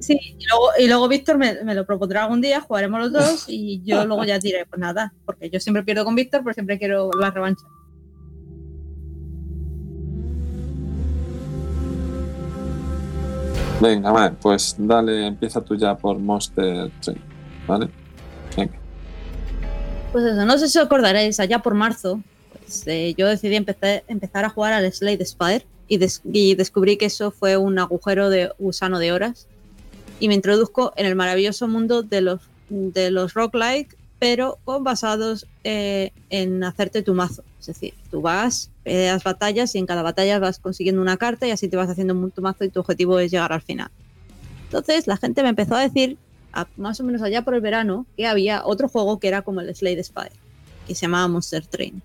[0.00, 3.44] sí, y luego, y luego Víctor me, me lo propondrá algún día, jugaremos los dos
[3.48, 6.78] y yo luego ya diré, pues nada, porque yo siempre pierdo con Víctor, pero siempre
[6.78, 7.64] quiero la revancha.
[13.80, 17.18] Venga, vale, pues dale, empieza tú ya por Monster Train,
[17.66, 17.88] ¿vale?
[18.56, 18.72] Venga.
[20.12, 22.20] Pues eso, no sé si os acordaréis, allá por marzo,
[22.52, 26.98] pues, eh, yo decidí empezar, empezar a jugar al Slade Spire y, des- y descubrí
[26.98, 29.48] que eso fue un agujero de gusano de horas
[30.20, 35.46] y me introduzco en el maravilloso mundo de los, de los roguelike, pero con basados
[35.64, 37.42] eh, en hacerte tu mazo.
[37.58, 41.50] Es decir, tú vas, peleas batallas y en cada batalla vas consiguiendo una carta y
[41.50, 43.90] así te vas haciendo tu mazo y tu objetivo es llegar al final.
[44.64, 46.18] Entonces la gente me empezó a decir
[46.52, 49.60] a- más o menos allá por el verano que había otro juego que era como
[49.62, 50.32] el Slade Spire,
[50.86, 52.02] que se llamaba Monster Train.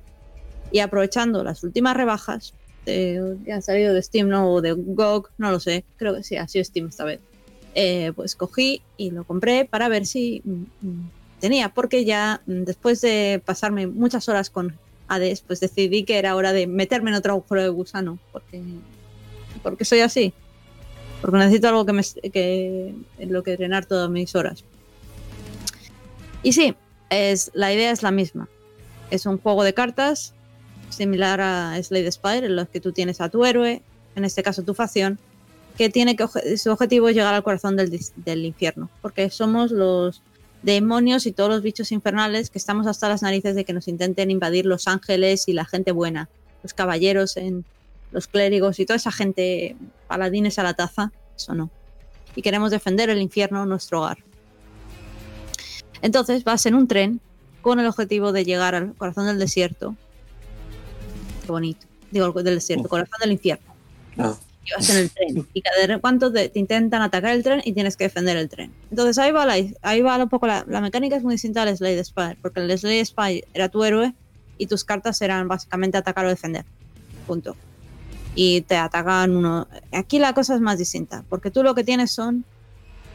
[0.72, 2.53] Y aprovechando las últimas rebajas
[2.86, 4.51] de- que han salido de Steam ¿no?
[4.53, 7.20] o de GOG, no lo sé, creo que sí, ha sido Steam esta vez.
[7.76, 11.09] Eh, pues cogí y lo compré para ver si mm, mm,
[11.41, 14.78] tenía, porque ya mm, después de pasarme muchas horas con
[15.09, 18.61] Hades, pues decidí que era hora de meterme en otro agujero de gusano, porque,
[19.61, 20.34] porque soy así.
[21.21, 24.63] Porque necesito algo que me que en lo que drenar todas mis horas.
[26.43, 26.76] Y sí,
[27.09, 28.47] es, la idea es la misma.
[29.11, 30.34] Es un juego de cartas
[30.89, 33.82] similar a Slade Spire, en los que tú tienes a tu héroe,
[34.15, 35.19] en este caso tu facción,
[35.78, 40.21] que tiene que su objetivo es llegar al corazón del, del infierno, porque somos los
[40.63, 44.32] demonios y todos los bichos infernales que estamos hasta las narices de que nos intenten
[44.32, 46.30] invadir los ángeles y la gente buena,
[46.63, 47.65] los caballeros, en,
[48.15, 49.76] los clérigos y toda esa gente
[50.07, 51.69] paladines a la taza, eso no.
[52.34, 54.19] Y queremos defender el infierno, nuestro hogar.
[56.01, 57.19] Entonces vas en un tren
[57.61, 59.95] con el objetivo de llegar al corazón del desierto.
[61.45, 61.86] Qué bonito.
[62.09, 63.73] Digo, del desierto, corazón del infierno.
[64.17, 64.36] Ah,
[64.76, 65.47] vas en el tren.
[65.53, 68.49] Y cada vez cuánto te, te intentan atacar el tren y tienes que defender el
[68.49, 68.72] tren.
[68.89, 71.76] Entonces ahí va, la, ahí va un poco la, la mecánica es muy distinta al
[71.76, 74.13] Slade Spire, porque el Slade Spire era tu héroe
[74.57, 76.66] y tus cartas eran básicamente atacar o defender.
[77.28, 77.55] Punto.
[78.36, 79.68] Y te atacan uno.
[79.91, 82.45] Aquí la cosa es más distinta, porque tú lo que tienes son.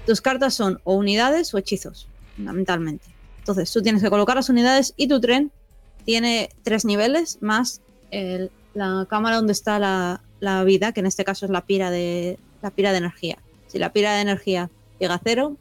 [0.07, 3.05] Tus cartas son o unidades o hechizos, fundamentalmente.
[3.39, 5.51] Entonces tú tienes que colocar las unidades y tu tren
[6.07, 7.81] tiene tres niveles más
[8.11, 11.91] el- la cámara donde está la, la vida, que en este caso es la pira
[11.91, 13.39] de la pira de energía.
[13.69, 15.57] Si la pira de energía llega a cero,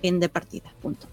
[0.00, 1.06] fin de partida, punto.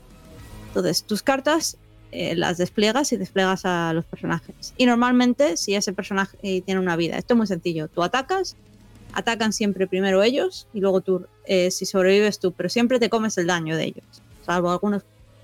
[0.67, 1.77] Entonces, tus cartas
[2.11, 4.73] eh, las despliegas y despliegas a los personajes.
[4.77, 7.87] Y normalmente, si ese personaje eh, tiene una vida, esto es muy sencillo.
[7.87, 8.55] Tú atacas,
[9.13, 13.37] atacan siempre primero ellos y luego tú, eh, si sobrevives tú, pero siempre te comes
[13.37, 14.05] el daño de ellos.
[14.43, 15.03] Salvo algunos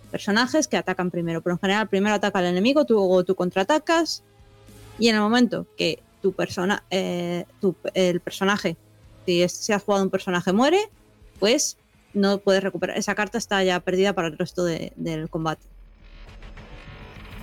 [0.10, 4.24] personajes que atacan primero, pero en general primero ataca el enemigo, luego tú contraatacas
[4.98, 7.46] y en el momento que tu persona, eh,
[7.94, 8.78] el personaje,
[9.28, 10.80] si, es- si has jugado un personaje muere,
[11.40, 11.78] pues
[12.16, 12.98] no puedes recuperar.
[12.98, 15.62] Esa carta está ya perdida para el resto de- del combate.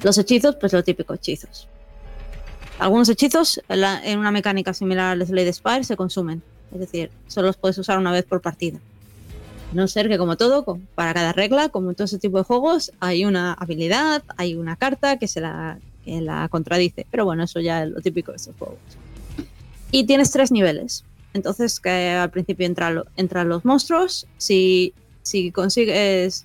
[0.03, 1.68] Los hechizos, pues lo típico, hechizos.
[2.80, 6.43] Algunos hechizos en, una mecánica similar al Slade Spire se consumen.
[6.74, 8.80] Es decir, solo los puedes usar una vez por partida.
[9.72, 10.64] No ser que como todo,
[10.97, 14.74] para cada regla, como en todo ese tipo de juegos, hay una habilidad, hay una
[14.74, 17.07] carta que se la, que la contradice.
[17.11, 18.78] Pero bueno, eso ya es lo típico de estos juegos.
[19.90, 21.05] Y tienes tres niveles.
[21.34, 24.26] Entonces, que al principio entran, lo- entran los monstruos.
[24.38, 24.92] Si,
[25.22, 26.44] si consigues.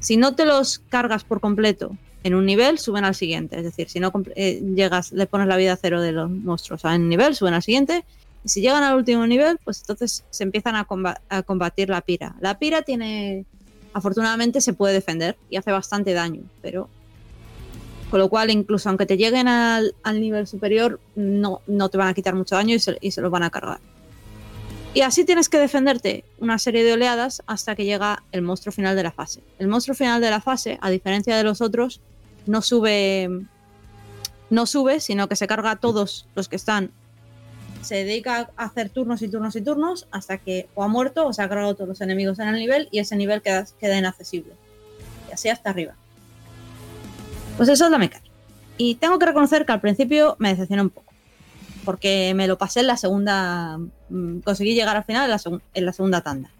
[0.00, 3.56] Si no te los cargas por completo en un nivel, suben al siguiente.
[3.56, 6.84] Es decir, si no eh, llegas, le pones la vida a cero de los monstruos
[6.84, 8.04] a un nivel, suben al siguiente.
[8.44, 12.36] Y si llegan al último nivel, pues entonces se empiezan a combatir la pira.
[12.40, 13.44] La pira tiene.
[13.92, 16.88] Afortunadamente se puede defender y hace bastante daño, pero.
[18.10, 22.08] Con lo cual, incluso aunque te lleguen al, al nivel superior, no, no te van
[22.08, 23.80] a quitar mucho daño y se, y se los van a cargar.
[24.96, 28.96] Y así tienes que defenderte una serie de oleadas hasta que llega el monstruo final
[28.96, 29.42] de la fase.
[29.58, 32.00] El monstruo final de la fase, a diferencia de los otros,
[32.46, 33.28] no sube.
[34.48, 36.92] No sube, sino que se carga a todos los que están.
[37.82, 41.32] Se dedica a hacer turnos y turnos y turnos hasta que o ha muerto o
[41.34, 44.54] se ha cargado todos los enemigos en el nivel y ese nivel queda, queda inaccesible.
[45.28, 45.94] Y así hasta arriba.
[47.56, 48.30] Pues eso es la mecánica.
[48.78, 51.12] Y tengo que reconocer que al principio me decepcionó un poco.
[51.84, 53.78] Porque me lo pasé en la segunda.
[54.08, 55.24] mm, Conseguí llegar al final
[55.74, 56.50] en la, segunda tanda.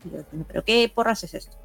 [0.49, 1.57] Pero qué porras es esto.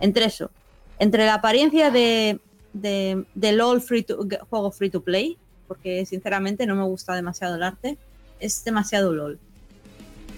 [0.00, 0.50] Entre eso,
[0.98, 2.40] entre la apariencia de,
[2.72, 4.06] de, LOL free
[4.48, 5.36] juego free to play,
[5.68, 7.98] porque sinceramente no me gusta demasiado el arte,
[8.40, 9.38] es demasiado LOL.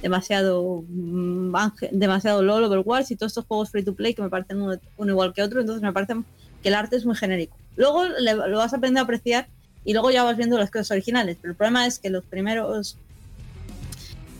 [0.02, 1.54] Demasiado, mm,
[1.92, 5.32] demasiado LOL, Overwatch y todos estos juegos free to play que me parecen uno igual
[5.32, 6.16] que otro, entonces me parece
[6.60, 7.56] que el arte es muy genérico.
[7.76, 9.48] Luego lo vas a aprender a apreciar
[9.84, 12.96] y luego ya vas viendo las cosas originales, pero el problema es que los primeros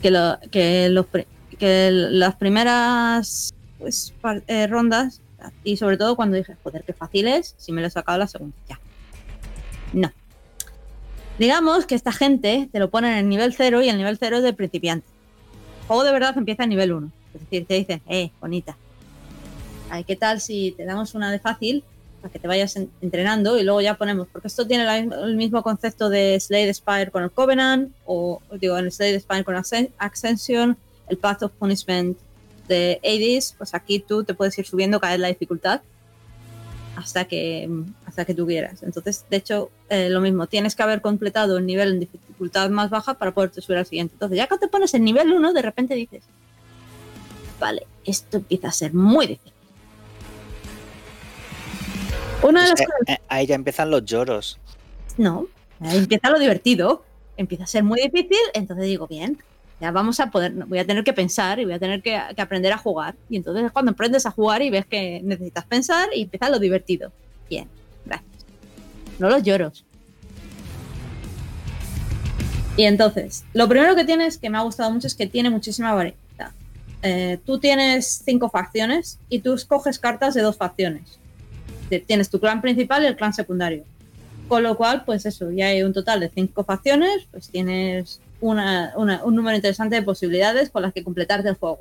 [0.02, 1.06] que, lo- que, los,
[1.58, 4.12] que las primeras pues,
[4.46, 5.20] eh, rondas
[5.64, 8.26] y sobre todo cuando dije, joder, qué fácil es, si me lo he sacado la
[8.28, 8.78] segunda, ya.
[9.92, 10.12] No.
[11.38, 14.36] Digamos que esta gente te lo pone en el nivel 0 y el nivel 0
[14.36, 15.06] es de principiante.
[15.80, 17.10] El juego de verdad empieza en nivel 1.
[17.34, 18.76] Es decir, te dicen, eh, bonita.
[19.90, 21.82] Ay, ¿Qué tal si te damos una de fácil
[22.22, 24.28] para que te vayas en- entrenando y luego ya ponemos?
[24.32, 28.90] Porque esto tiene el mismo concepto de Slade Spire con el Covenant, o digo, en
[28.90, 30.76] Slade Spire con Ascen- Ascension,
[31.08, 32.16] el Path of Punishment
[32.68, 35.82] de Hades, pues aquí tú te puedes ir subiendo vez la dificultad
[36.96, 37.68] hasta que
[38.06, 38.82] hasta que tú quieras.
[38.82, 42.88] Entonces, de hecho, eh, lo mismo, tienes que haber completado el nivel en dificultad más
[42.90, 44.14] baja para poderte subir al siguiente.
[44.14, 46.22] Entonces, ya que te pones en nivel 1, de repente dices,
[47.58, 49.51] vale, esto empieza a ser muy difícil.
[52.42, 54.58] Una de las Pues, cosas eh, ahí ya empiezan los lloros.
[55.16, 55.46] no,
[55.80, 57.04] ahí empieza lo divertido.
[57.36, 59.38] Empieza a ser muy difícil, entonces digo, bien,
[59.80, 62.42] ya vamos a poder, voy a tener que pensar y voy a tener que, que
[62.42, 63.14] aprender a jugar.
[63.30, 66.58] Y entonces es cuando aprendes a jugar y ves que necesitas pensar y empieza lo
[66.58, 67.10] divertido.
[67.48, 67.68] Bien,
[68.04, 68.28] gracias.
[69.18, 69.84] No los lloros.
[72.76, 75.92] Y entonces, lo primero que tienes, que me ha gustado mucho, es que tiene muchísima
[75.94, 76.18] variedad.
[77.02, 81.18] Eh, tú tienes cinco facciones y tú escoges cartas de dos facciones.
[81.92, 83.84] Te- Tienes tu clan principal y el clan secundario.
[84.48, 88.94] Con lo cual, pues eso, ya hay un total de cinco facciones, pues tienes una-
[88.96, 91.80] un número interesante de posibilidades con las que completarte el juego.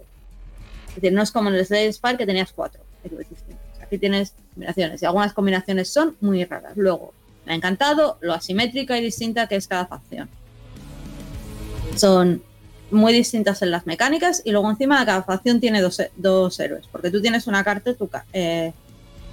[0.89, 3.55] Es decir, no es como en el Slade Spire que tenías cuatro distintos.
[3.81, 6.73] Aquí tienes combinaciones y algunas combinaciones son muy raras.
[6.75, 7.13] Luego,
[7.45, 10.27] me ha encantado lo asimétrica y distinta que es cada facción.
[11.95, 12.43] Son
[12.91, 17.09] muy distintas en las mecánicas y luego encima cada facción tiene dos, dos héroes, porque
[17.09, 18.73] tú tienes una carta, tu, eh,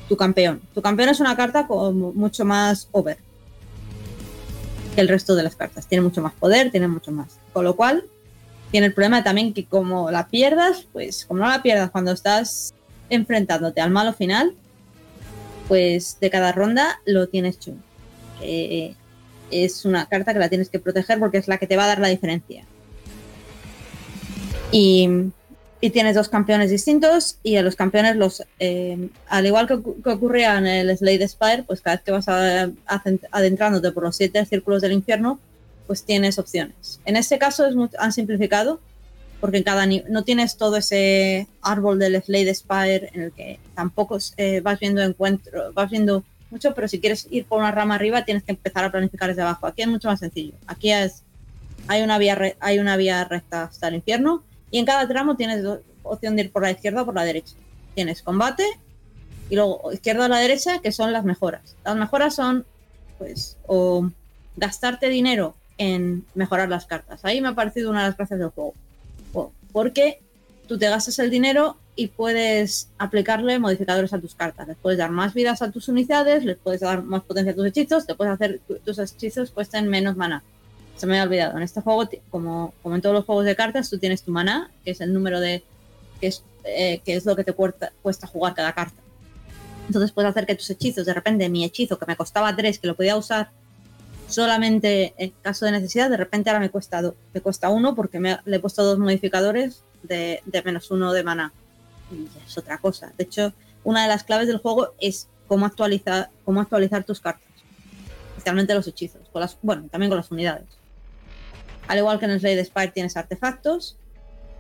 [0.09, 0.61] tu campeón.
[0.75, 3.19] Tu campeón es una carta como mucho más over
[4.95, 5.87] que el resto de las cartas.
[5.87, 7.39] Tiene mucho más poder, tiene mucho más.
[7.53, 8.05] Con lo cual,
[8.71, 12.75] tiene el problema también que como la pierdas, pues como no la pierdas cuando estás
[13.11, 14.55] enfrentándote al malo final,
[15.69, 17.83] pues de cada ronda lo tienes chungo.
[18.43, 18.95] Eh,
[19.51, 21.89] es una carta que la tienes que proteger porque es la que te va a
[21.89, 22.65] dar la diferencia.
[24.71, 25.09] Y,
[25.81, 30.11] y tienes dos campeones distintos y a los campeones los eh, al igual que, que
[30.11, 32.69] ocurría en el Slade Spire pues cada vez que vas a-
[33.31, 35.39] adentrándote por los siete círculos del infierno
[35.87, 38.81] pues tienes opciones en este caso es muy- han simplificado
[39.41, 44.19] porque en cada no tienes todo ese árbol del Slade Spire en el que tampoco
[44.37, 48.25] eh, vas viendo encuentro vas viendo mucho, pero si quieres ir por una rama arriba
[48.25, 49.67] tienes que empezar a planificar desde abajo.
[49.67, 50.55] Aquí es mucho más sencillo.
[50.67, 51.23] Aquí es,
[51.89, 55.65] hay, una vía hay una vía recta hasta el infierno y en cada tramo tienes
[56.03, 57.55] opción de ir por la izquierda o por la derecha.
[57.95, 58.65] Tienes combate
[59.51, 61.77] y luego izquierda o la derecha, que son las mejoras.
[61.85, 62.67] Las mejoras son,
[63.19, 64.11] pues, o
[64.57, 67.25] gastarte dinero en mejorar las cartas.
[67.25, 68.75] Ahí me ha parecido una de las gracias del juego.
[69.73, 70.21] Porque
[70.67, 74.69] tú te gastas el dinero y puedes aplicarle modificadores a tus cartas.
[74.69, 77.67] Les puedes dar más vidas a tus unidades, les puedes dar más potencia a tus
[77.67, 80.43] hechizos, te puedes hacer tus hechizos cuesten menos mana.
[80.99, 81.57] Se me ha olvidado.
[81.57, 84.71] En este juego, como, como en todos los juegos de cartas, tú tienes tu mana,
[84.85, 85.63] que es el número de.
[86.21, 89.01] que es, eh, que es lo que te cuesta, cuesta jugar cada carta.
[89.87, 92.87] Entonces puedes hacer que tus hechizos, de repente, mi hechizo que me costaba 3, que
[92.87, 93.51] lo podía usar
[94.29, 97.01] solamente en caso de necesidad, de repente ahora me cuesta,
[97.33, 101.23] me cuesta uno porque me, le he puesto dos modificadores de, de menos uno de
[101.23, 101.53] mana.
[102.13, 103.13] Y es otra cosa.
[103.17, 103.53] De hecho,
[103.85, 107.49] una de las claves del juego es cómo actualizar, cómo actualizar tus cartas.
[108.31, 109.23] Especialmente los hechizos.
[109.33, 110.67] Con las, bueno, también con las unidades.
[111.89, 113.97] Al igual que en el Slade Spire tienes artefactos.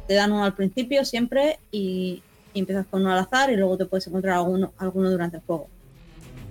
[0.08, 2.22] Te dan uno al principio siempre y,
[2.54, 5.42] y empiezas con uno al azar y luego te puedes encontrar alguno, alguno durante el
[5.42, 5.68] juego.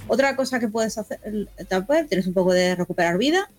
[0.08, 1.20] Otra cosa que puedes hacer,
[2.08, 3.50] tienes un poco de recuperar vida,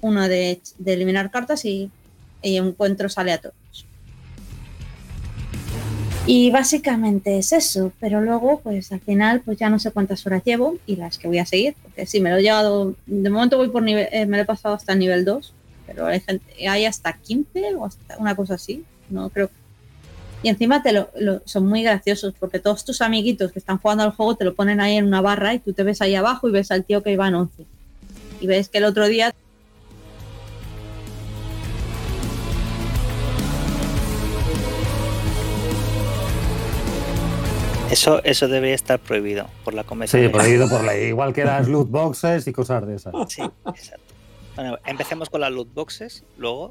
[0.00, 1.90] una de, de eliminar cartas y,
[2.42, 3.86] y encuentros aleatorios.
[6.26, 10.42] Y básicamente es eso, pero luego, pues al final, pues ya no sé cuántas horas
[10.44, 13.56] llevo y las que voy a seguir, porque sí, me lo he llevado, de momento
[13.56, 15.52] voy por nivel, eh, me lo he pasado hasta el nivel 2,
[15.86, 19.50] pero hay, gente, hay hasta 15 o hasta una cosa así, no creo.
[20.42, 24.02] Y encima te lo, lo- son muy graciosos, porque todos tus amiguitos que están jugando
[24.04, 26.48] al juego te lo ponen ahí en una barra y tú te ves ahí abajo
[26.48, 27.64] y ves al tío que iba en 11.
[28.40, 29.32] Y ves que el otro día
[37.90, 40.22] Eso, eso debería estar prohibido por la Convención.
[40.22, 41.08] Sí, prohibido por ley.
[41.08, 43.12] Igual que las loot boxes y cosas de esas.
[43.28, 44.11] Sí, exacto.
[44.54, 46.70] Bueno, empecemos con las loot boxes, luego.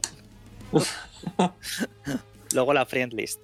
[2.53, 3.39] luego la friend list.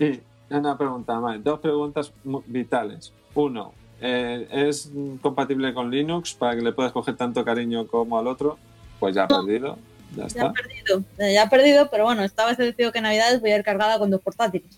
[0.00, 0.20] Y
[0.50, 2.12] una pregunta más, dos preguntas
[2.46, 3.12] vitales.
[3.34, 4.90] Uno, eh, ¿es
[5.22, 8.58] compatible con Linux para que le puedas coger tanto cariño como al otro?
[8.98, 9.78] Pues ya ha perdido,
[10.16, 10.52] ya está.
[10.52, 13.56] perdido, ya he perdido, pero bueno, esta vez he decidido que en Navidades voy a
[13.58, 14.76] ir cargada con dos portátiles.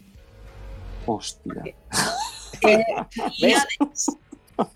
[1.06, 1.62] Hostia.
[2.60, 2.84] Que-
[3.42, 3.66] ¿Ves?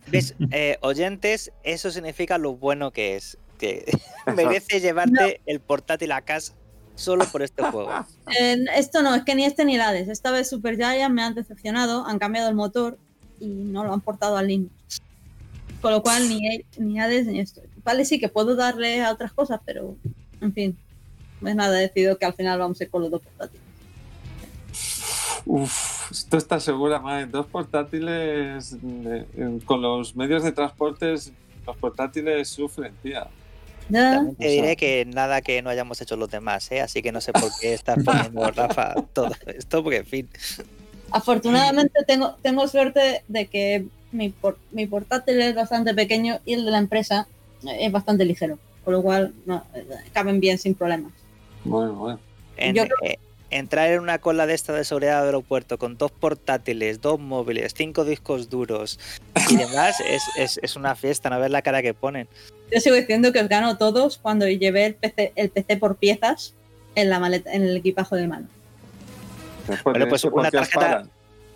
[0.09, 0.35] ¿Ves?
[0.53, 3.39] Eh, oyentes, eso significa lo bueno que es.
[3.59, 3.85] Que
[4.37, 6.55] merece llevarte el portátil a casa
[6.95, 7.91] solo por este juego.
[8.41, 10.09] Eh, esto no, es que ni este ni el Hades.
[10.09, 12.99] Esta vez Super Giant me han decepcionado, han cambiado el motor
[13.39, 14.73] y no lo han portado al Linux.
[15.81, 17.61] Con lo cual ni, ni Hades ni esto.
[17.85, 19.97] Vale, sí que puedo darle a otras cosas, pero
[20.41, 20.79] en fin.
[21.41, 23.64] Pues nada, he decidido que al final vamos a ir con los dos portátiles.
[25.47, 27.27] Uf, ¿esto está segura, madre?
[27.27, 31.33] Dos portátiles eh, eh, con los medios de transportes,
[31.67, 33.27] los portátiles sufren, tía.
[33.93, 36.81] También te diré que nada que no hayamos hecho los demás, ¿eh?
[36.81, 40.29] así que no sé por qué estás poniendo, Rafa, todo esto, porque en fin.
[41.11, 46.65] Afortunadamente tengo, tengo suerte de que mi, por- mi portátil es bastante pequeño y el
[46.65, 47.29] de la empresa
[47.67, 48.59] es bastante ligero.
[48.85, 51.13] Con lo cual no, eh, caben bien sin problemas.
[51.65, 52.21] Bueno, bueno.
[52.57, 53.19] En- Yo creo- eh,
[53.51, 57.73] entrar en una cola de esta de seguridad del aeropuerto con dos portátiles, dos móviles,
[57.77, 58.99] cinco discos duros
[59.51, 62.27] y demás es, es- es una fiesta, no ver la cara que ponen.
[62.73, 66.55] Yo sigo diciendo que os gano todos cuando llevé el PC, el PC por piezas
[66.95, 68.49] en la maleta, en el equipaje de mano.
[69.69, 71.07] Después Bueno, de pues eso, ¿por una tarjeta-?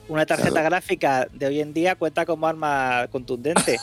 [0.09, 3.79] Una tarjeta gráfica de hoy en día cuenta como arma contundente.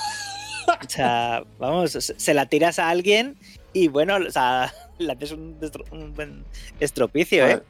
[0.67, 3.35] O sea, vamos, se la tiras a alguien
[3.73, 6.43] y bueno, o sea, le haces un, destro- un buen
[6.79, 7.61] estropicio, ¿eh?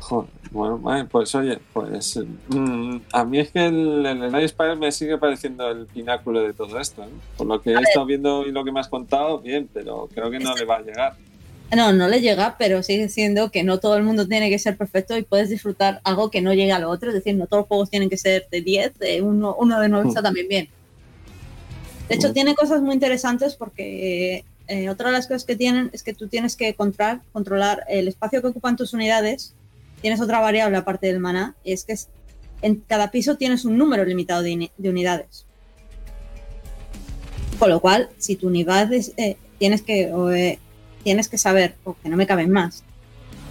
[0.00, 4.92] Joder, bueno, pues oye, pues mm, a mí es que el, el Night Spire me
[4.92, 7.02] sigue pareciendo el pináculo de todo esto.
[7.02, 7.08] ¿eh?
[7.36, 10.30] Por lo que he estado viendo y lo que me has contado, bien, pero creo
[10.30, 11.16] que no le va a llegar.
[11.74, 14.76] No, no le llega, pero sigue siendo que no todo el mundo tiene que ser
[14.76, 17.08] perfecto y puedes disfrutar algo que no llega a lo otro.
[17.08, 19.88] Es decir, no todos los juegos tienen que ser de 10, de uno, uno de
[19.88, 20.68] 9 está también bien.
[22.08, 22.32] De hecho, Mm.
[22.34, 26.28] tiene cosas muy interesantes porque eh, otra de las cosas que tienen es que tú
[26.28, 29.54] tienes que controlar, el espacio que ocupan tus unidades.
[30.00, 31.96] Tienes otra variable aparte del maná, y es que
[32.62, 35.46] en cada piso tienes un número limitado de, unidades.
[37.58, 40.58] Con lo cual, si tu unidad eh, tienes que eh,
[41.04, 42.82] tienes que saber, o que no me caben más,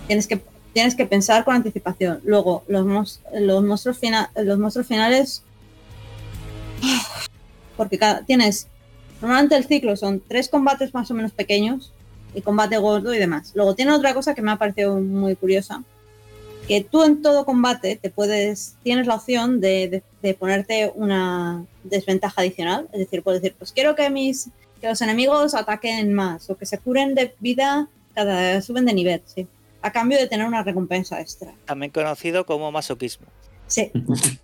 [0.07, 0.41] tienes que,
[0.73, 2.19] tienes que pensar con anticipación.
[2.25, 5.43] Luego, los, los, monstruos, fina- los monstruos finales,
[7.77, 8.67] porque cada, tienes,
[9.23, 11.91] normalmente el ciclo son tres combates más o menos pequeños
[12.35, 13.51] y combate gordo y demás.
[13.55, 15.83] Luego tiene otra cosa que me ha parecido muy curiosa,
[16.67, 21.65] que tú en todo combate te puedes, tienes la opción de, de- de ponerte una
[21.83, 22.87] desventaja adicional.
[22.93, 24.49] Es decir, puedes decir, pues quiero que mis
[24.79, 29.21] que los enemigos ataquen más o que se curen de vida cada suben de nivel,
[29.25, 29.47] sí.
[29.81, 31.53] A cambio de tener una recompensa extra.
[31.65, 33.27] También conocido como masoquismo.
[33.67, 33.91] Sí.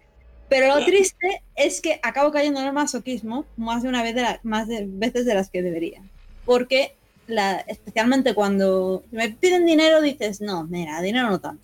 [0.50, 4.22] Pero lo triste es que acabo cayendo en el masoquismo más de una vez de
[4.24, 6.02] la- más de veces de las que debería.
[6.46, 6.96] Porque
[7.28, 11.62] la, especialmente cuando me piden dinero dices, no, mira, dinero no tanto.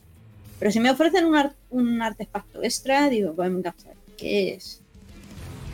[0.59, 3.73] Pero si me ofrecen un, un artefacto extra, digo, venga,
[4.17, 4.81] ¿qué es?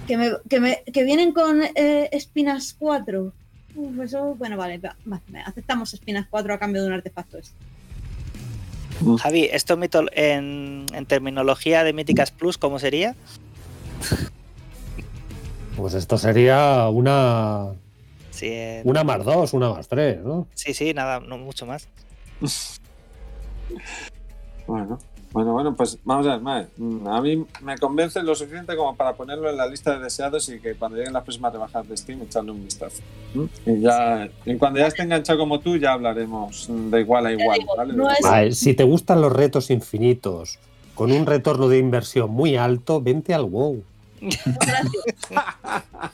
[0.08, 3.34] Que, me, que, me- que vienen con eh, espinas 4.
[3.76, 7.58] Uf, eso, bueno, vale, va, va, aceptamos espinas 4 a cambio de un artefacto extra.
[9.20, 13.16] Javi, esto mito- en, en terminología de Míticas Plus, ¿cómo sería?
[15.76, 17.70] Pues esto sería una,
[18.32, 20.48] Sí, en- una más dos, una más tres, ¿no?
[20.54, 21.88] sí, sí, nada, no mucho más.
[24.68, 25.00] Bueno,
[25.32, 26.68] bueno, bueno, pues vamos a ver, Mae.
[26.78, 30.50] Mm, A mí me convence lo suficiente como para ponerlo en la lista de deseados
[30.50, 33.02] y que cuando lleguen las próximas rebajas de Steam echarle un vistazo.
[33.34, 33.44] ¿Mm?
[33.66, 37.60] Y ya, y cuando ya esté enganchado como tú, ya hablaremos de igual a igual,
[37.60, 37.94] digo, ¿vale?
[37.94, 40.60] no es- Vale, si te gustan los retos infinitos,
[40.96, 43.84] con un retorno de inversión muy alto, vente al WoW.
[44.20, 45.16] Gracias.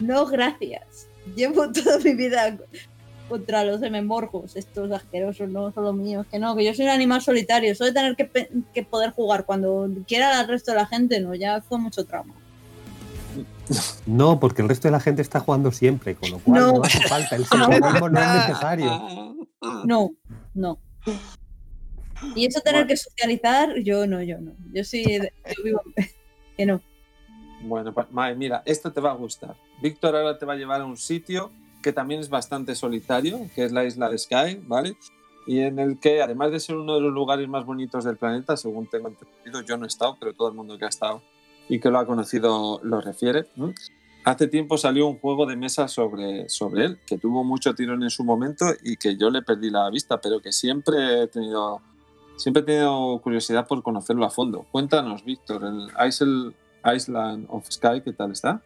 [0.00, 1.08] No, gracias.
[1.34, 2.56] Llevo toda mi vida
[3.28, 6.26] contra los memorgos, estos asquerosos, no son los míos.
[6.30, 7.74] Que no, que yo soy un animal solitario.
[7.74, 11.78] Soy tener que, poder jugar cuando quiera al resto de la gente, no, ya fue
[11.78, 12.34] mucho trauma.
[14.06, 16.72] No, porque el resto de la gente está jugando siempre, con lo cual No.
[16.72, 17.36] no, hace falta.
[17.36, 19.36] El sincronismo no es necesario.
[19.84, 20.10] No,
[20.54, 20.78] no.
[22.34, 24.52] Y eso tener que socializar, yo no, yo no.
[24.72, 25.82] Yo sí, yo vivo
[26.56, 26.80] que no.
[27.62, 29.56] Bueno, pues, Mae, mira, esto te va a gustar.
[29.82, 31.50] Víctor ahora te va a llevar a un sitio
[31.82, 34.96] que también es bastante solitario, que es la isla de Sky, ¿vale?
[35.46, 38.56] Y en el que, además de ser uno de los lugares más bonitos del planeta,
[38.56, 41.22] según tengo entendido, yo no he estado, pero todo el mundo que ha estado
[41.68, 43.46] y que lo ha conocido lo refiere.
[44.24, 48.10] Hace tiempo salió un juego de mesa sobre, sobre él, que tuvo mucho tirón en
[48.10, 51.80] su momento y que yo le perdí la vista, pero que siempre he tenido,
[52.36, 54.66] siempre tenido curiosidad por conocerlo a fondo.
[54.70, 58.62] Cuéntanos, Víctor, el Island of Sky, ¿qué tal está?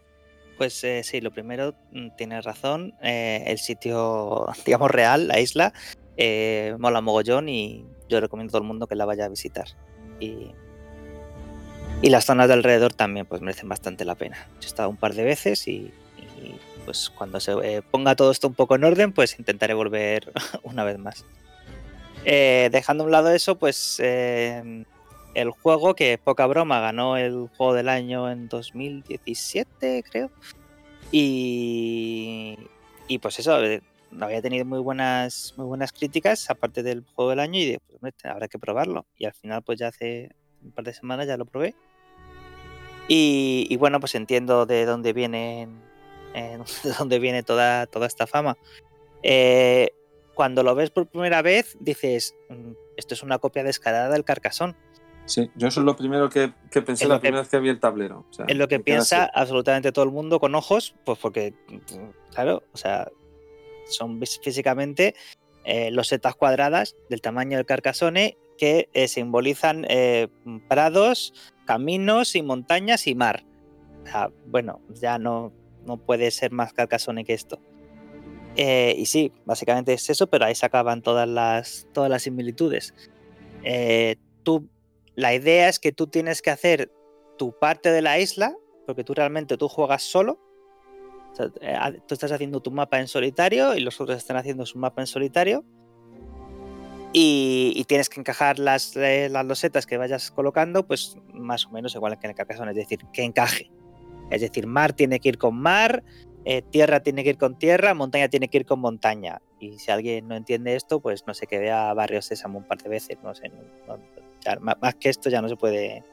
[0.62, 2.94] Pues eh, sí, lo primero, mm, tienes razón.
[3.02, 5.72] eh, el sitio, digamos, real, la isla,
[6.16, 9.66] eh, mola mogollón y yo recomiendo a todo el mundo que la vaya a visitar.
[10.20, 10.52] Y,
[12.00, 14.36] y las zonas de alrededor también pues merecen bastante la pena.
[14.60, 15.92] Yo he estado un par de veces y,
[16.40, 16.54] y,
[16.84, 20.30] pues cuando se eh, ponga todo esto un poco en orden, pues intentaré volver
[20.62, 21.24] una vez más.
[22.24, 24.00] Eh, dejando a un lado eso, pues
[25.34, 30.30] el juego que poca broma ganó el juego del año en 2017, creo.
[31.10, 32.58] Y,
[33.08, 33.82] y pues eso, eh,
[34.20, 38.48] había tenido muy buenas, muy buenas críticas, aparte del juego del año, y pues habrá
[38.48, 39.06] que probarlo.
[39.16, 40.30] Y al final, pues ya hace
[40.62, 41.74] un par de semanas ya lo probé.
[43.08, 45.68] Y, bueno, pues entiendo de dónde viene,
[46.34, 48.56] de dónde viene toda, toda esta fama.
[49.22, 49.90] Eh,
[50.34, 54.76] cuando lo ves por primera vez, dices, "Mm, esto es una copia descarada del Carcasón.
[55.24, 57.68] Sí, yo eso es lo primero que, que pensé la que- primera vez que vi
[57.68, 58.26] el tablero.
[58.28, 59.32] O sea, Es lo que piensa así.
[59.34, 61.54] absolutamente todo el mundo con ojos, pues porque,
[62.34, 63.08] claro, o sea,
[63.86, 65.14] son físicamente
[65.64, 70.28] eh, losetas cuadradas del tamaño del Carcassonne que eh, simbolizan eh,
[70.68, 71.32] prados,
[71.66, 73.44] caminos y montañas y mar.
[74.02, 75.52] O sea, bueno, ya no,
[75.86, 77.60] no puede ser más Carcassonne que esto.
[78.56, 82.92] Y sí, básicamente es eso, pero ahí se acaban todas las, todas las similitudes.
[84.42, 84.68] Tú,
[85.14, 86.90] la idea es que tú tienes que hacer
[87.38, 88.56] tu parte de la isla,
[88.86, 90.40] porque tú realmente tú juegas solo.
[91.60, 91.76] Eh,
[92.06, 95.06] tú estás haciendo tu mapa en solitario y los otros están haciendo su mapa en
[95.06, 95.64] solitario.
[97.14, 101.94] Y, tienes que encajar las, eh, las losetas que vayas colocando, pues más o menos
[101.94, 103.70] igual que en el Carcassonne, es decir, que encaje.
[104.30, 106.02] Es decir, mar tiene que ir con mar,
[106.46, 109.42] eh, tierra tiene que ir con tierra, montaña tiene que ir con montaña.
[109.60, 112.78] Y si alguien no entiende esto, pues no sé, que vea Barrio Sésamo un par
[112.78, 113.50] de veces, no sé.
[113.86, 116.04] no- más que esto ya no se puede,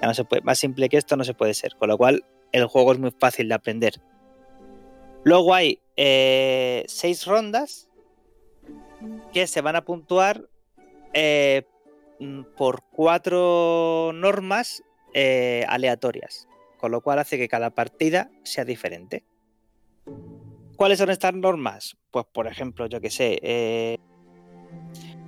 [0.00, 1.76] ya no se puede, más simple que esto no se puede ser.
[1.76, 3.94] Con lo cual, el juego es muy fácil de aprender.
[5.24, 7.88] Luego hay eh, seis rondas
[9.32, 10.48] que se van a puntuar
[11.12, 11.66] eh,
[12.20, 14.82] mm, por cuatro normas
[15.14, 16.48] eh, aleatorias.
[16.78, 19.24] Con lo cual hace que cada partida sea diferente.
[20.76, 21.96] ¿Cuáles son estas normas?
[22.12, 23.98] Pues, por ejemplo, yo que sé, eh,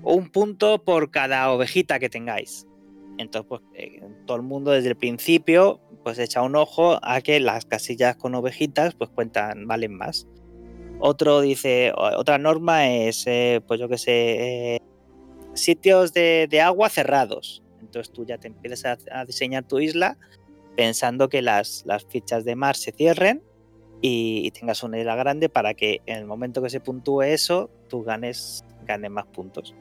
[0.02, 2.66] un punto por cada ovejita que tengáis.
[3.18, 7.38] Entonces, pues eh, todo el mundo desde el principio pues echa un ojo a que
[7.40, 10.26] las casillas con ovejitas pues cuentan, valen más.
[10.98, 14.80] Otro dice, otra norma es, eh, pues yo que sé, eh,
[15.54, 17.62] sitios de, agua cerrados.
[17.80, 20.16] Entonces tú ya te empiezas a, a diseñar tu isla
[20.76, 23.42] pensando que las, las fichas de mar se cierren
[24.00, 27.70] y, y tengas una isla grande para que en el momento que se puntúe eso,
[27.88, 29.74] tú ganes, ganes más puntos.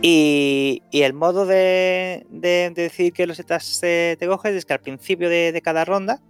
[0.00, 4.80] Y, el modo de, de- de decir que los setas te coges es que al
[4.80, 6.20] principio de, cada ronda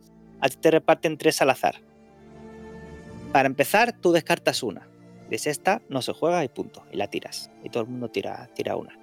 [0.41, 1.81] a ti te reparten tres al azar.
[3.33, 4.89] Para empezar, tú descartas una.
[5.29, 6.85] Dices esta, no se juega y punto.
[6.91, 7.51] Y la tiras.
[7.63, 8.99] Y todo el mundo tira, tira una.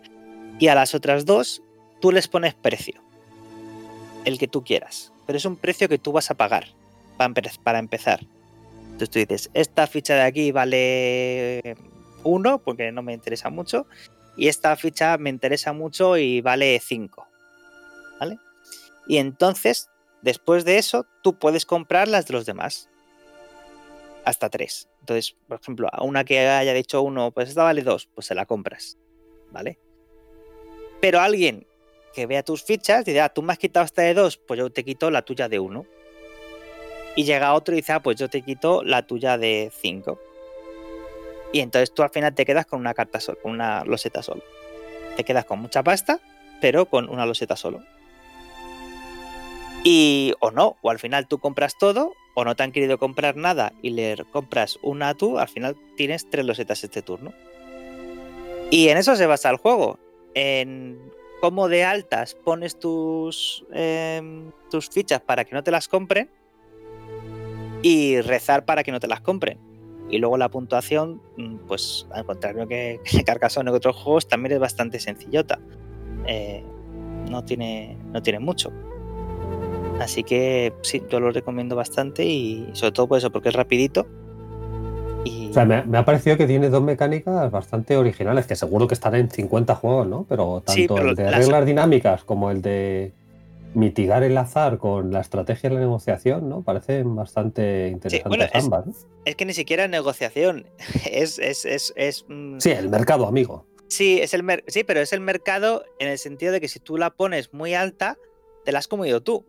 [0.57, 1.61] Y a las otras dos,
[2.01, 3.01] tú les pones precio.
[4.23, 5.13] El que tú quieras.
[5.27, 6.69] Pero es un precio que tú vas a pagar
[7.17, 7.33] para,
[7.63, 8.21] para empezar.
[8.85, 11.75] Entonces tú dices, esta ficha de aquí vale
[12.23, 13.85] uno, porque no me interesa mucho.
[14.37, 17.27] Y esta ficha me interesa mucho y vale 5.
[18.19, 18.39] ¿Vale?
[19.07, 19.89] Y entonces,
[20.21, 22.89] después de eso, tú puedes comprar las de los demás.
[24.25, 24.89] Hasta 3.
[25.01, 28.35] Entonces, por ejemplo, a una que haya dicho uno, pues esta vale 2, pues se
[28.35, 28.97] la compras.
[29.51, 29.79] ¿Vale?
[30.99, 31.67] Pero alguien
[32.13, 34.69] que vea tus fichas dice, ah, tú me has quitado esta de 2, pues yo
[34.71, 35.85] te quito la tuya de 1.
[37.17, 40.19] Y llega otro y dice, ah, pues yo te quito la tuya de 5.
[41.53, 44.43] Y entonces tú al final te quedas con una carta solo, con una loseta solo.
[45.15, 46.19] Te quedas con mucha pasta,
[46.61, 47.84] pero con una loseta solo.
[49.84, 53.38] Y o no, o al final tú compras todo, o no te han querido comprar
[53.38, 57.34] nada y le compras una tú, al final tienes tres losetas este turno.
[58.72, 59.99] Y en eso se basa el juego.
[60.34, 60.99] En
[61.39, 66.30] cómo de altas pones tus, em, tus fichas para que no te las compren
[67.81, 69.59] y rezar para que no te las compren.
[70.10, 74.53] Y luego la puntuación, mm, pues al contrario que, que Carcassonne en otros juegos, también
[74.53, 75.60] es bastante sencillota.
[76.27, 76.64] Eh,
[77.30, 78.72] no, tiene, no tiene mucho.
[79.99, 84.06] Así que sí, yo lo recomiendo bastante y sobre todo por eso, porque es rapidito.
[85.23, 88.88] Y O sea, me, me ha parecido que tiene dos mecánicas bastante originales, que seguro
[88.88, 90.26] que están en 50 juegos, ¿no?
[90.30, 93.14] Pero tanto Sí, pero el de las- reglas dinámicas como el de
[93.76, 96.64] mitigar el azar con la estrategia de la negociación, ¿no?
[96.64, 99.07] Parecen bastante interesantes bueno, es- ambas.
[99.26, 100.68] es que ni siquiera negociación.
[101.11, 103.65] Es, es, es, es, mm, Sí, el mercado amigo.
[103.88, 106.80] Sí, es el mer- sí, pero es el mercado en el sentido de que si
[106.80, 108.18] tú la pones muy alta,
[108.64, 109.45] te la has comido tú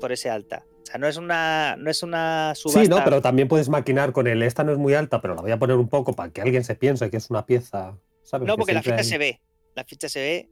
[0.00, 0.64] por ese alta.
[0.82, 2.80] O sea, no es una, no es una subasta.
[2.82, 5.42] Sí, no, pero también puedes maquinar con el esta no es muy alta, pero la
[5.42, 7.98] voy a poner un poco para que alguien se piense que es una pieza.
[8.22, 8.46] ¿sabes?
[8.46, 9.40] No, Que porque la ficha hay- se ve.
[9.74, 10.48] La ficha se ve.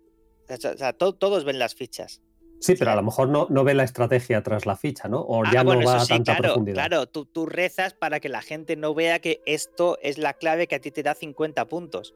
[0.50, 2.20] O sea, todos ven las fichas.
[2.58, 5.20] Sí, pero a lo mejor no, no ve la estrategia tras la ficha, ¿no?
[5.20, 6.74] O Ah, ya bueno, no va a tanta claro, profundidad.
[6.88, 7.06] claro.
[7.06, 10.74] Tú, tú rezas para que la gente no vea que esto es la clave que
[10.76, 12.14] a ti te da 50 puntos.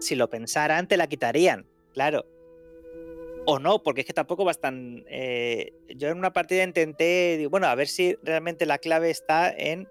[0.00, 2.26] Si lo pensaran, te la quitarían, claro.
[3.46, 5.02] O no, porque es que tampoco vas tan.
[5.08, 9.50] eh, yo en una partida intenté, digo, bueno, a ver si realmente la clave está
[9.50, 9.88] en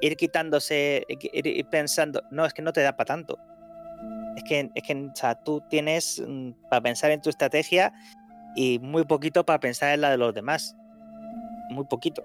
[0.00, 2.22] ir quitándose, ir, ir pensando.
[2.30, 3.38] No, es que no te da para tanto.
[4.36, 7.92] Es que, es que o sea, tú tienes mm, para pensar en tu estrategia
[8.56, 10.74] y muy poquito para pensar en la de los demás.
[11.70, 12.24] Muy poquito.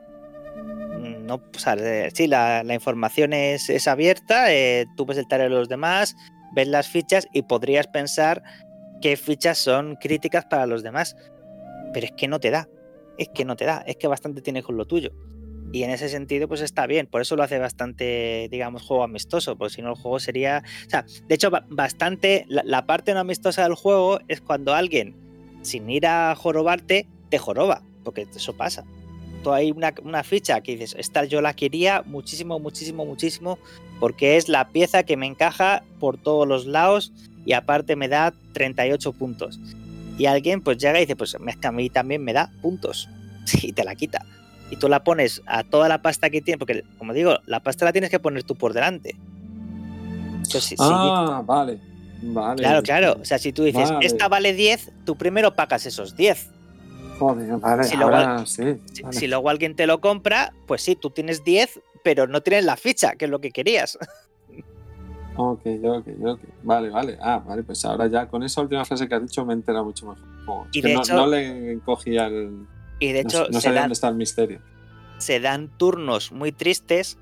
[1.00, 1.76] Mm, No, o sea,
[2.14, 6.16] sí, la, la información es, es abierta, eh, tú ves el tarea de los demás,
[6.56, 8.44] ves las fichas y podrías pensar
[9.02, 11.16] qué fichas son críticas para los demás.
[11.94, 12.68] Pero es que no te da.
[13.18, 13.84] Es que no te da.
[13.86, 15.12] Es que bastante tienes con lo tuyo.
[15.74, 17.08] Y en ese sentido, pues está bien.
[17.08, 19.58] Por eso lo hace bastante, digamos, juego amistoso.
[19.58, 20.64] Porque si no, el juego sería.
[20.86, 22.46] O sea, de hecho, ba- bastante.
[22.48, 25.16] La, la parte no amistosa del juego es cuando alguien,
[25.62, 27.82] sin ir a jorobarte, te joroba.
[28.04, 28.84] Porque eso pasa.
[29.44, 33.60] Tú hay una, ficha que dices, esta yo la quería muchísimo, muchísimo, muchísimo.
[34.00, 37.12] Porque es la pieza que me encaja por todos los lados.
[37.46, 39.60] Y aparte me da 38 puntos.
[40.18, 43.10] Y alguien pues llega y dice, pues a mí también me da puntos.
[43.64, 44.26] Y te la quita
[44.72, 47.84] y tú la pones a toda la pasta que tiene, porque como digo, la pasta
[47.84, 49.18] la tienes que poner tú por delante.
[50.80, 51.78] Ah, vale.
[52.22, 52.62] Vale.
[52.62, 53.18] claro, claro.
[53.22, 54.06] O sea, si tú dices, Vale.
[54.06, 56.50] esta vale 10, tú primero pagas esos 10.
[57.20, 57.84] Joder, vale.
[57.84, 58.64] Si luego- sí.
[58.94, 59.18] Si, vale.
[59.18, 62.78] si luego alguien te lo compra, pues sí, tú tienes 10, pero no tienes la
[62.78, 63.98] ficha, que es lo que querías.
[65.38, 66.40] Ok, ok, ok.
[66.64, 67.18] Vale, vale.
[67.22, 70.06] Ah, vale, pues ahora ya con esa última frase que has dicho me entera mucho
[70.08, 70.24] mejor.
[70.48, 72.66] Oh, Y de no, hecho- no le cogía el.
[73.00, 74.60] Y de no, hecho, no se, sabía dan, dónde está el misterio.
[75.18, 77.18] se dan turnos muy tristes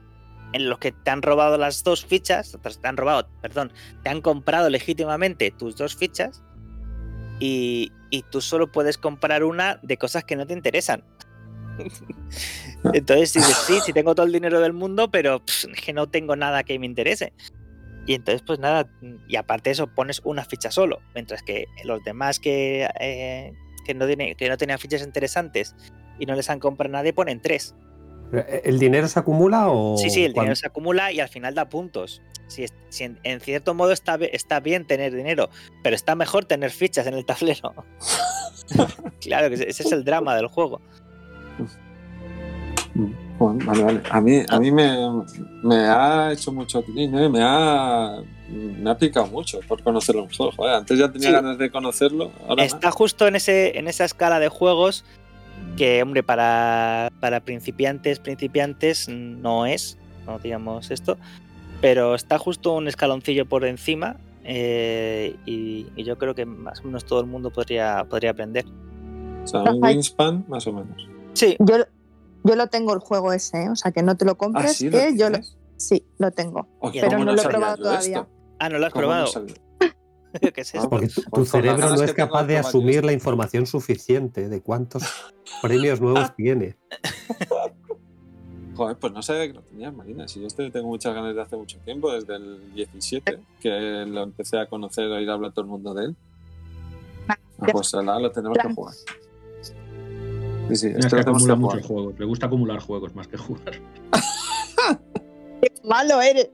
[0.54, 3.72] en los que te han robado las dos fichas, te han robado, perdón,
[4.04, 6.44] te han comprado legítimamente tus dos fichas
[7.40, 11.04] y, y tú solo puedes comprar una de cosas que no te interesan.
[12.94, 15.42] Entonces dices, sí, sí tengo todo el dinero del mundo, pero
[15.84, 17.34] que no tengo nada que me interese.
[18.06, 18.90] Y entonces, pues nada,
[19.28, 23.54] y aparte de eso, pones una ficha solo, mientras que los demás que, eh,
[23.86, 25.76] que, no, tienen, que no tenían fichas interesantes
[26.18, 27.76] y no les han comprado nadie, ponen tres.
[28.34, 29.98] Eh, ¿El dinero se acumula o.?
[29.98, 32.22] Sí, sí, el dinero se acumula y al final da puntos.
[32.48, 32.66] Si,
[33.04, 35.50] en, en cierto modo está, está bien tener dinero,
[35.84, 37.74] pero está mejor tener fichas en el tablero.
[39.22, 40.82] claro, que ese es el drama del juego.
[43.38, 44.02] Bueno, vale, vale.
[44.10, 44.98] A mí, a mí me,
[45.64, 47.30] me ha hecho mucho tilín, ¿eh?
[47.30, 48.18] me, ha,
[48.50, 50.54] me ha picado mucho por conocerlo mejor.
[50.56, 51.34] Joder, antes ya tenía Sí.
[51.34, 52.32] ganas de conocerlo.
[52.42, 52.74] Ahora más.
[52.74, 55.06] Está justo en, ese, en esa escala de juegos
[55.78, 61.18] que, hombre, para, para principiantes, principiantes no es, no digamos esto,
[61.82, 66.84] pero está justo un escaloncillo por encima eh, y, y yo creo que más o
[66.86, 68.66] menos todo el mundo podría, podría aprender.
[69.44, 71.08] O sea, un wingspan más o menos.
[71.34, 71.78] Sí, Yo,
[72.44, 73.70] yo lo tengo el juego ese, ¿eh?
[73.70, 75.58] o sea que no te lo Ah, compres, sí, que ¿lo yo lo, tienes?
[75.78, 76.68] sí, lo tengo.
[76.94, 78.18] Pero ¿cómo no lo he probado todavía.
[78.20, 78.30] esto?
[78.60, 79.46] ah, no lo has ¿Cómo no probado.
[80.54, 80.90] ¿Qué es Ah, esto?
[80.90, 84.48] Porque Pues- tu, tu pues las cerebro no es capaz de asumir la información suficiente
[84.50, 85.04] de cuántos
[85.62, 86.78] premios nuevos tiene.
[88.76, 90.26] Joder, pues no sabía que lo tenías, Marina.
[90.28, 94.24] Si yo este tengo muchas ganas de hace mucho tiempo, desde el 17, que lo
[94.24, 96.16] empecé a conocer, a ir a hablar todo el mundo de él.
[97.28, 97.38] Ah,
[97.74, 98.96] pues lo tenemos que jugar.
[100.70, 101.76] Sí, sí, Es esto que lo tenemos que acumula jugar.
[101.76, 102.20] muchos juegos.
[102.20, 103.82] Le gusta acumular juegos más que jugar.
[105.62, 106.50] ¡Qué malo eres!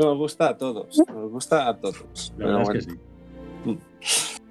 [0.00, 2.32] Nos gusta a todos, nos gusta a todos.
[2.32, 2.80] La Pero verdad bueno.
[2.80, 2.98] es que sí.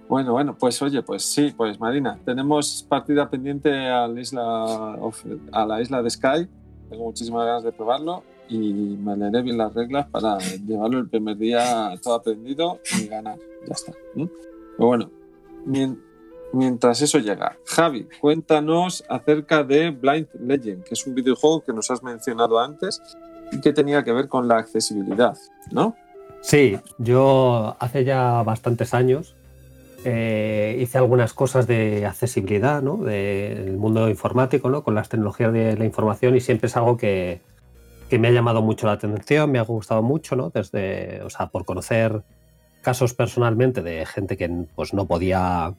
[0.07, 5.23] Bueno, bueno, pues oye, pues sí, pues Marina, tenemos partida pendiente a la isla, of-
[5.51, 6.47] a la isla de Sky.
[6.89, 11.37] Tengo muchísimas ganas de probarlo y me leeré bien las reglas para llevarlo el primer
[11.37, 13.37] día todo aprendido y ganar.
[13.67, 13.93] Ya está.
[14.15, 14.29] Pero
[14.87, 15.11] bueno,
[15.65, 16.01] mien-
[16.53, 21.91] mientras eso llega, Javi, cuéntanos acerca de Blind Legend, que es un videojuego que nos
[21.91, 22.99] has mencionado antes
[23.61, 25.37] que tenía que ver con la accesibilidad,
[25.71, 25.95] ¿no?
[26.41, 29.35] Sí, yo hace ya bastantes años
[30.05, 32.97] eh, hice algunas cosas de accesibilidad, ¿no?
[32.97, 34.83] Del mundo informático, ¿no?
[34.83, 37.41] Con las tecnologías de la información y siempre es algo que,
[38.09, 40.49] que me ha llamado mucho la atención, me ha gustado mucho, ¿no?
[40.49, 42.23] Desde, o sea, por conocer
[42.81, 45.73] casos personalmente de gente que pues no podía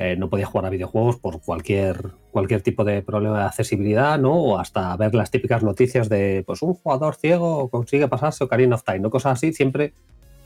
[0.00, 4.32] eh, no podía jugar a videojuegos por cualquier cualquier tipo de problema de accesibilidad, ¿no?
[4.32, 8.84] O hasta ver las típicas noticias de pues un jugador ciego consigue pasarse Ocarina of
[8.84, 9.10] Time, ¿no?
[9.10, 9.92] Cosas así, siempre,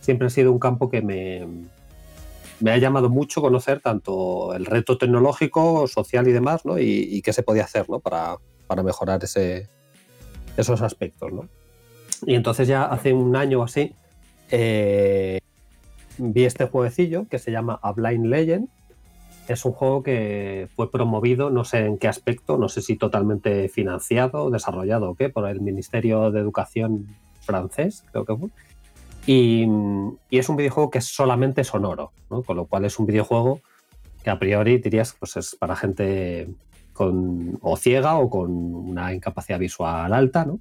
[0.00, 1.46] siempre ha sido un campo que me,
[2.60, 6.78] me ha llamado mucho conocer tanto el reto tecnológico, social y demás, ¿no?
[6.78, 8.00] Y, y qué se podía hacer, ¿no?
[8.00, 9.68] Para, para mejorar ese,
[10.56, 11.46] esos aspectos, ¿no?
[12.24, 13.94] Y entonces ya hace un año o así
[14.50, 15.40] eh,
[16.18, 18.68] vi este jueguecillo que se llama A Blind Legend.
[19.48, 23.68] Es un juego que fue promovido, no sé en qué aspecto, no sé si totalmente
[23.68, 27.08] financiado, desarrollado o qué, por el Ministerio de Educación
[27.40, 28.48] francés, creo que fue.
[29.26, 29.66] Y,
[30.30, 32.42] es un videojuego que es solamente sonoro, ¿no?
[32.42, 33.60] con lo cual es un videojuego
[34.22, 36.48] que a priori dirías pues es para gente
[36.92, 40.44] con o ciega o con una incapacidad visual alta.
[40.44, 40.60] ¿no?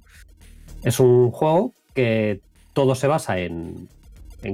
[0.82, 2.40] Es un juego que
[2.72, 3.88] todo se basa en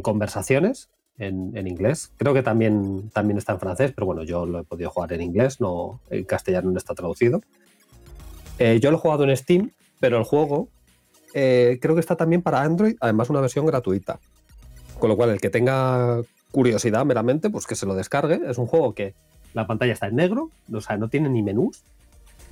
[0.02, 2.12] conversaciones en, en inglés.
[2.16, 5.22] Creo que también, también está en francés, pero bueno, yo lo he podido jugar en
[5.22, 7.40] inglés, no en castellano no está traducido.
[8.58, 10.68] Eh, yo lo he jugado en Steam, pero el juego
[11.34, 14.18] eh, creo que está también para Android, además una versión gratuita.
[14.98, 18.40] Con lo cual, el que tenga curiosidad meramente, pues que se lo descargue.
[18.48, 19.14] Es un juego que
[19.54, 21.82] la pantalla está en negro, o sea, no tiene ni menús.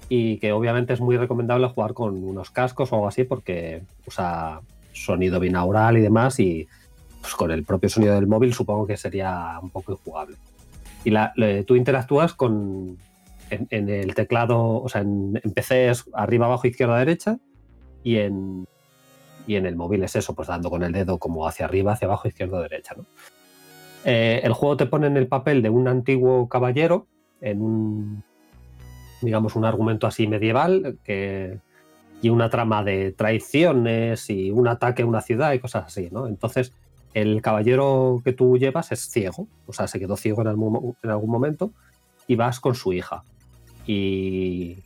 [0.09, 4.61] Y que obviamente es muy recomendable jugar con unos cascos o algo así, porque usa
[4.93, 6.39] sonido binaural y demás.
[6.39, 6.69] Y
[7.27, 10.37] pues, con el propio sonido del móvil supongo que sería un poco injugable.
[11.05, 11.13] Y
[11.65, 12.99] tú interactúas con.
[13.49, 17.39] En, el teclado, o sea, en PC es arriba, abajo, izquierda, derecha.
[18.03, 18.67] Y en,
[19.47, 22.07] y en el móvil es eso, pues dando con el dedo como hacia arriba, hacia
[22.07, 22.95] abajo, izquierda, derecha.
[22.97, 23.05] ¿no?
[24.05, 27.07] Eh, el juego te pone en el papel de un antiguo caballero,
[27.41, 28.25] en un,
[29.23, 31.59] digamos, un argumento así medieval, que,
[32.21, 36.27] y una trama de traiciones y un ataque a una ciudad y cosas así, ¿no?
[36.27, 36.73] Entonces,
[37.17, 41.11] el caballero que tú llevas es ciego, o sea, se quedó ciego en algún, en
[41.11, 41.73] algún momento,
[42.27, 43.25] y vas con su hija.
[43.87, 44.77] Y,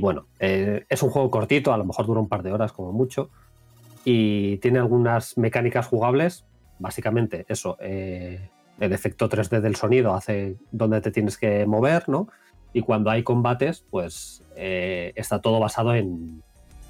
[0.00, 2.90] bueno, eh, es un juego cortito, a lo mejor dura un par de horas como
[2.90, 3.30] mucho,
[4.04, 6.44] y tiene algunas mecánicas jugables.
[6.80, 12.26] Básicamente, eso, eh, el efecto 3D del sonido hace dónde te tienes que mover, ¿no?
[12.72, 16.42] Y cuando hay combates, pues eh, está todo basado en,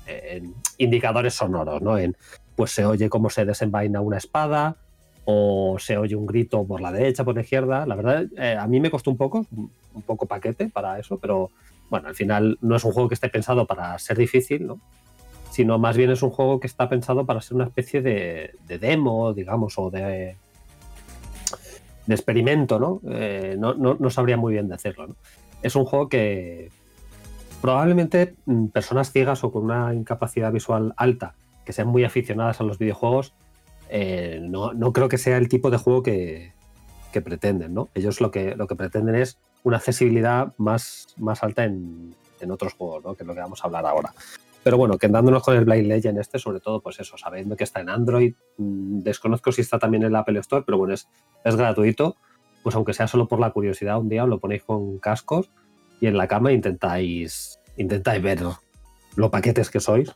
[0.07, 1.98] en indicadores sonoros, ¿no?
[1.98, 2.16] En,
[2.61, 4.77] pues se oye cómo se desenvaina una espada,
[5.24, 7.87] o se oye un grito por la derecha, por la izquierda.
[7.87, 11.51] La verdad, eh, a mí me costó un poco, un poco paquete para eso, pero
[11.89, 14.78] bueno, al final no es un juego que esté pensado para ser difícil, ¿no?
[15.51, 18.78] Sino más bien es un juego que está pensado para ser una especie de, de
[18.78, 20.37] demo, digamos, o de,
[22.07, 23.01] de experimento, ¿no?
[23.11, 25.16] Eh, no, no, no sabría muy bien decirlo, ¿no?
[25.62, 26.69] Es un juego que,
[27.62, 32.65] probablemente mm, personas ciegas o con una incapacidad visual alta, que sean muy aficionadas a
[32.65, 33.35] los videojuegos,
[33.89, 36.53] eh, no, no creo que sea el tipo de juego que,
[37.12, 37.89] que pretenden, ¿no?
[37.95, 42.74] Ellos lo que, lo que pretenden es una accesibilidad más, más alta en, en otros
[42.74, 43.16] juegos.
[43.16, 44.12] Que es lo que vamos a hablar ahora.
[44.62, 47.81] Pero bueno, quedándonos con el Blind Legend este, sobre todo, pues eso, sabiendo que está
[47.81, 51.09] en Android, mm, desconozco si está también en la Apple Store, pero bueno, es,
[51.45, 52.16] es gratuito,
[52.62, 55.51] pues aunque sea solo por la curiosidad, un día lo ponéis con cascos
[56.01, 58.43] y en la cama intentáis, intentáis ver
[59.16, 60.15] los paquetes que sois,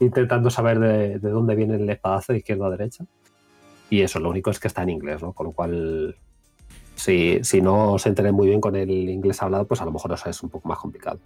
[0.00, 3.04] intentando saber de, de dónde viene el espadazo de izquierda a derecha.
[3.90, 5.32] Y eso, lo único es que está en inglés, ¿no?
[5.32, 6.16] Con lo cual,
[6.94, 10.12] si, si no os enteréis muy bien con el inglés hablado, pues a lo mejor
[10.12, 11.20] os es un poco más complicado.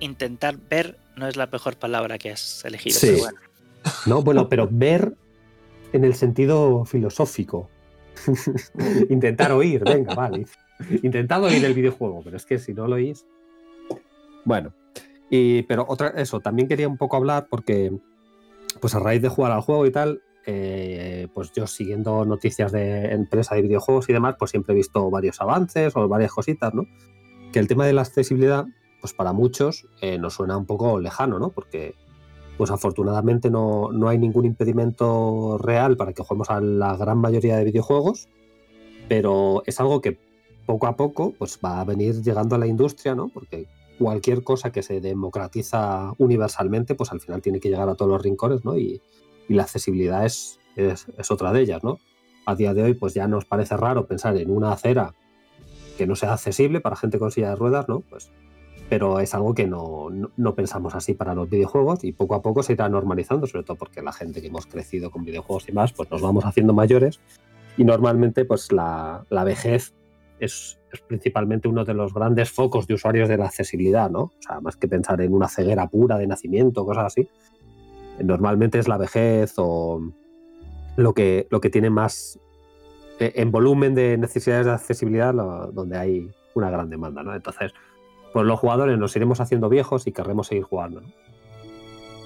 [0.00, 2.98] Intentar ver no es la mejor palabra que has elegido.
[2.98, 3.06] Sí.
[3.06, 3.38] pero bueno.
[4.06, 5.14] No, bueno, pero ver
[5.92, 7.68] en el sentido filosófico.
[9.10, 10.46] Intentar oír, venga, vale.
[11.02, 13.24] Intentad oír el videojuego, pero es que si no lo oís.
[14.44, 14.72] Bueno,
[15.66, 17.90] pero otra, eso, también quería un poco hablar porque,
[18.80, 23.12] pues a raíz de jugar al juego y tal, eh, pues yo siguiendo noticias de
[23.12, 26.86] empresa de videojuegos y demás, pues siempre he visto varios avances o varias cositas, ¿no?
[27.52, 28.66] Que el tema de la accesibilidad,
[29.00, 31.50] pues para muchos eh, nos suena un poco lejano, ¿no?
[31.50, 31.94] Porque,
[32.58, 37.56] pues afortunadamente no, no hay ningún impedimento real para que juguemos a la gran mayoría
[37.56, 38.28] de videojuegos,
[39.08, 40.18] pero es algo que
[40.66, 43.28] poco a poco pues va a venir llegando a la industria, ¿no?
[43.28, 43.66] Porque
[43.98, 48.22] cualquier cosa que se democratiza universalmente, pues al final tiene que llegar a todos los
[48.22, 48.76] rincones, ¿no?
[48.76, 49.00] Y,
[49.48, 51.98] y la accesibilidad es, es, otra de ellas, ¿no?
[52.46, 55.14] A día de hoy, pues ya nos parece raro pensar en una acera
[55.96, 58.00] que no sea accesible para gente con silla de ruedas, ¿no?
[58.00, 58.30] Pues,
[58.88, 62.42] pero es algo que no, no, no pensamos así para los videojuegos y poco a
[62.42, 65.72] poco se irá normalizando, sobre todo porque la gente que hemos crecido con videojuegos y
[65.72, 67.20] más, pues nos vamos haciendo mayores
[67.76, 69.94] y normalmente pues la, la vejez
[70.44, 74.22] es, principalmente uno de los grandes focos de usuarios de la accesibilidad, ¿no?
[74.22, 77.28] O sea, más que pensar en una ceguera pura de nacimiento, cosas así,
[78.18, 80.00] normalmente es la vejez o
[80.96, 82.38] lo que, lo que tiene más
[83.18, 87.34] eh, en volumen de necesidades de accesibilidad donde hay una gran demanda, ¿no?
[87.34, 87.72] Entonces,
[88.32, 91.02] pues los jugadores nos iremos haciendo viejos y querremos seguir jugando.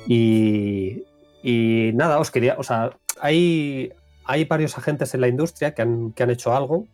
[0.06, 1.05] Y,
[1.43, 3.93] y nada, os quería, o sea, hay,
[4.24, 6.86] hay varios agentes en la industria que han, que han hecho algo,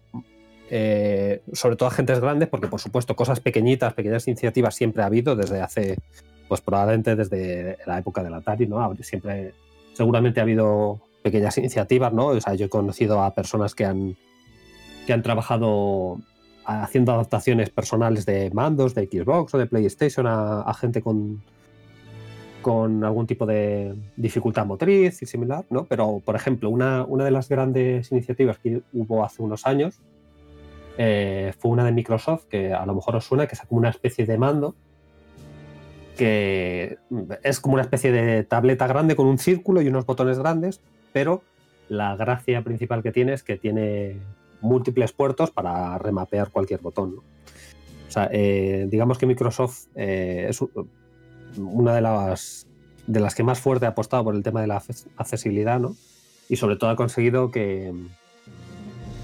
[0.74, 5.36] eh, sobre todo agentes grandes, porque por supuesto cosas pequeñitas, pequeñas iniciativas siempre ha habido
[5.36, 5.99] desde hace,
[6.49, 8.97] pues probablemente desde la época del Atari, ¿no?
[9.03, 9.53] Siempre,
[9.93, 12.28] seguramente ha habido pequeñas iniciativas, ¿no?
[12.28, 14.16] O sea, yo he conocido a personas que han,
[15.07, 16.20] que han trabajado
[16.65, 21.43] haciendo adaptaciones personales de mandos, de Xbox o de PlayStation a, a gente con,
[22.62, 25.85] con algún tipo de dificultad motriz y similar, ¿no?
[25.85, 30.01] Pero, por ejemplo, una, una de las grandes iniciativas que hubo hace unos años
[30.98, 33.90] eh, fue una de Microsoft, que a lo mejor os suena, que es como una
[33.90, 34.74] especie de mando,
[36.16, 36.98] que
[37.43, 40.81] es como una especie de tableta grande con un círculo y unos botones grandes,
[41.12, 41.43] pero
[41.89, 44.16] la gracia principal que tiene es que tiene
[44.60, 47.16] múltiples puertos para remapear cualquier botón.
[48.09, 50.62] O sea, eh, digamos que Microsoft eh, es
[51.56, 52.66] una de las,
[53.06, 54.82] de las que más fuerte ha apostado por el tema de la
[55.16, 55.97] accesibilidad, ¿no?
[56.48, 57.93] Y sobre todo ha conseguido que,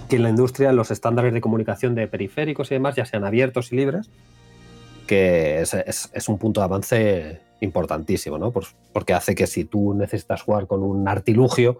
[0.09, 3.73] que en la industria los estándares de comunicación de periféricos y demás ya sean abiertos
[3.73, 4.11] y libres,
[5.07, 8.51] que es, un punto de avance importantísimo, ¿no?
[8.51, 11.79] Pues porque hace que si tú necesitas jugar con un artilugio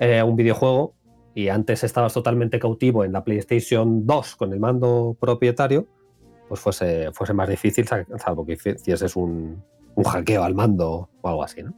[0.00, 0.94] eh, a un videojuego
[1.34, 5.86] y antes estabas totalmente cautivo en la PlayStation 2 con el mando propietario,
[6.48, 9.62] pues fuese, fuese más difícil, salvo que hicieses un,
[9.94, 11.74] un hackeo al mando o algo así, ¿no?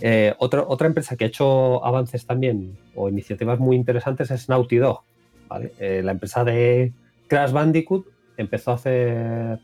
[0.00, 4.76] Eh, otra, otra empresa que ha hecho avances también o iniciativas muy interesantes es Naughty
[4.76, 5.02] Dog.
[5.48, 5.72] ¿vale?
[5.78, 6.92] Eh, la empresa de
[7.28, 8.06] Crash Bandicoot
[8.36, 9.58] empezó a hacer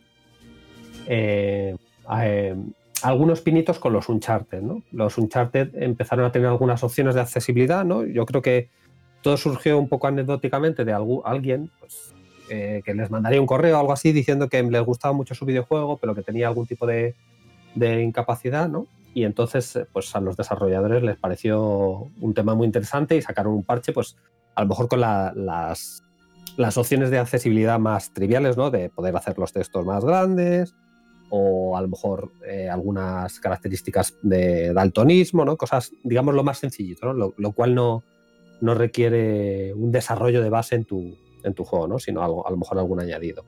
[1.06, 1.74] eh,
[3.02, 4.60] algunos pinitos con los Uncharted.
[4.60, 4.82] ¿no?
[4.92, 7.84] Los Uncharted empezaron a tener algunas opciones de accesibilidad.
[7.84, 8.04] ¿no?
[8.04, 8.68] Yo creo que
[9.22, 12.14] todo surgió un poco anecdóticamente de alguien pues,
[12.48, 15.96] que les mandaría un correo o algo así diciendo que les gustaba mucho su videojuego,
[15.96, 17.14] pero que tenía algún tipo de,
[17.74, 18.86] de incapacidad, ¿no?
[19.16, 23.64] Y entonces pues a los desarrolladores les pareció un tema muy interesante y sacaron un
[23.64, 24.14] parche pues
[24.54, 26.02] a lo mejor con la, las,
[26.58, 28.70] las opciones de accesibilidad más triviales, ¿no?
[28.70, 30.74] De poder hacer los textos más grandes
[31.30, 35.56] o a lo mejor eh, algunas características de daltonismo, ¿no?
[35.56, 37.32] Cosas, digamos, lo más sencillito, ¿no?
[37.38, 38.04] Lo, cual no,
[38.60, 41.98] no requiere un desarrollo de base en tu, en tu juego, ¿no?
[41.98, 43.46] Sino a lo mejor algún añadido.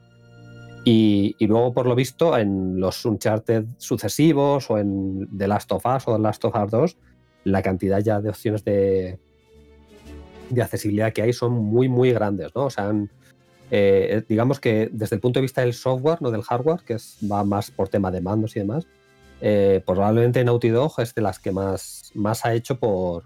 [0.85, 5.85] Y, y, luego, por lo visto, en los Uncharted sucesivos o en The Last of
[5.85, 6.97] Us o The Last of Us 2,
[7.43, 9.19] la cantidad ya de opciones de,
[10.49, 12.65] de accesibilidad que hay son muy, muy grandes, ¿no?
[12.65, 13.09] O sea, han,
[13.71, 17.17] eh, digamos que desde el punto de vista del software, no del hardware, que es,
[17.29, 18.87] va más por tema de mandos y demás,
[19.41, 23.23] eh, probablemente Naughty Dog es de las que más, más ha hecho por,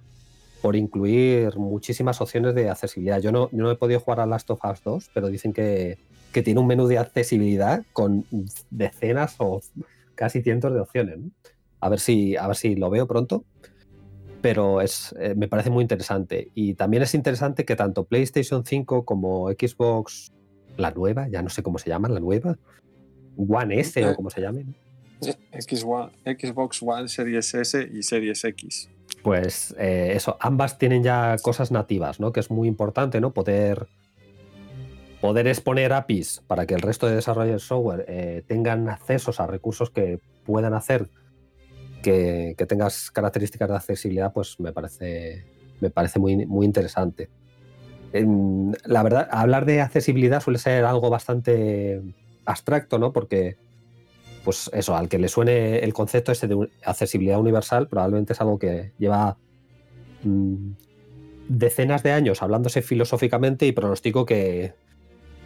[0.62, 3.20] por incluir muchísimas opciones de accesibilidad.
[3.20, 5.98] Yo no, yo no he podido jugar a Last of Us 2, pero dicen que,
[6.34, 8.26] que tiene un menú de accesibilidad con
[8.70, 9.62] decenas o
[10.16, 11.20] casi cientos de opciones.
[11.20, 11.32] ¿no?
[11.80, 13.46] A, ver si, a ver si lo veo pronto.
[14.42, 16.52] Pero es, eh, me parece muy interesante.
[16.54, 20.34] Y también es interesante que tanto PlayStation 5 como Xbox,
[20.76, 22.58] la nueva, ya no sé cómo se llama, la nueva,
[23.38, 24.74] One S o como se llame, ¿no?
[25.54, 28.90] X One- Xbox One, Series S y Series X.
[29.22, 32.34] Pues eh, eso, ambas tienen ya cosas nativas, ¿no?
[32.34, 33.32] Que es muy importante, ¿no?
[33.34, 33.88] Poder,
[35.24, 39.48] poder exponer APIs para que el resto de desarrolladores de software eh, tengan accesos a
[39.48, 41.08] recursos que puedan hacer
[42.02, 45.45] que, que tengas características de accesibilidad, pues me parece,
[45.80, 47.30] me parece muy, muy interesante.
[48.12, 52.02] En- la verdad, hablar de accesibilidad suele ser algo bastante
[52.44, 53.14] abstracto, ¿no?
[53.14, 53.56] Porque
[54.44, 58.60] pues eso, al que le suene el concepto ese de accesibilidad universal, probablemente es algo
[58.60, 59.38] que lleva
[60.24, 60.72] mm,
[61.48, 64.74] decenas de años hablándose filosóficamente y pronostico que,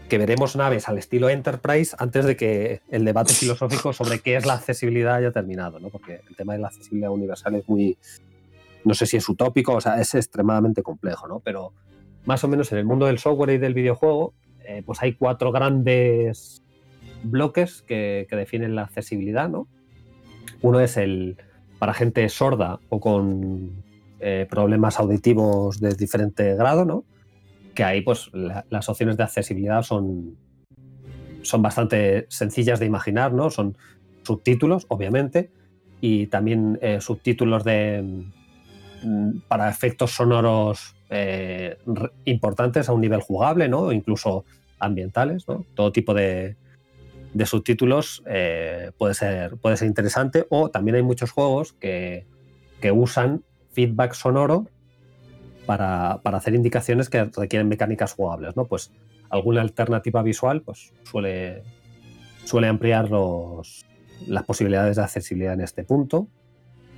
[0.08, 4.46] que veremos naves al estilo Enterprise antes de que el debate filosófico sobre qué es
[4.46, 5.90] la accesibilidad haya terminado, ¿no?
[5.90, 7.98] Porque el tema de la accesibilidad universal es muy,
[8.84, 11.40] no sé si es utópico, o sea, es extremadamente complejo, ¿no?
[11.40, 11.74] Pero
[12.26, 14.34] más o menos en el mundo del software y del videojuego,
[14.66, 16.64] eh, pues hay cuatro grandes
[17.24, 19.68] bloques que, que definen la accesibilidad, ¿no?
[20.62, 21.38] Uno es el
[21.80, 23.84] para gente sorda o con
[24.20, 27.04] eh, problemas auditivos de diferente grado, ¿no?
[27.78, 30.36] Que ahí, pues, la- las opciones de accesibilidad son,
[31.44, 33.52] son bastante sencillas de imaginar, ¿no?
[33.52, 33.78] Son
[34.24, 35.52] subtítulos, obviamente,
[36.02, 38.26] y también eh, subtítulos de
[39.04, 41.78] mm, para efectos sonoros eh,
[42.26, 43.92] importantes a un nivel jugable, ¿no?
[43.92, 44.44] Incluso
[44.80, 45.64] ambientales, ¿no?
[45.76, 46.56] Todo tipo de,
[47.36, 50.48] de subtítulos eh, puede, ser, puede ser interesante.
[50.50, 52.26] O también hay muchos juegos que,
[52.82, 54.66] que usan feedback sonoro
[55.68, 58.66] para, hacer indicaciones que requieren mecánicas jugables, ¿no?
[58.66, 58.92] Pues
[59.30, 61.62] alguna alternativa visual pues, suele,
[62.46, 63.86] suele ampliar los,
[64.26, 66.28] las posibilidades de accesibilidad en este punto.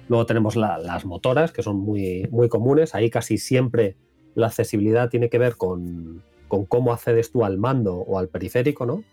[0.08, 2.96] Luego tenemos la- las motoras, que son muy, muy comunes.
[2.96, 3.98] Ahí casi siempre
[4.36, 8.86] la accesibilidad tiene que ver con, con cómo accedes tú al mando o al periférico,
[8.86, 9.04] ¿no?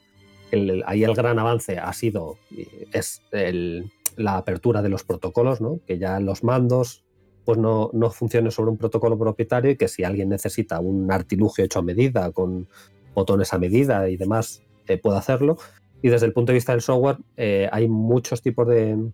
[0.87, 5.81] Ahí el gran avance ha sido y es el- la apertura de los protocolos, ¿no?
[5.87, 7.05] Que ya los mandos
[7.47, 11.65] pues no, no funcionen sobre un protocolo propietario y que si alguien necesita un artilugio
[11.65, 12.69] hecho a medida, con
[13.15, 15.57] botones a medida y demás, eh, pueda hacerlo.
[16.03, 19.11] Y desde el punto de vista del software, eh, hay muchos tipos de,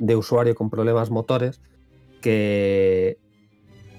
[0.00, 1.60] de usuario con problemas motores
[2.20, 3.16] que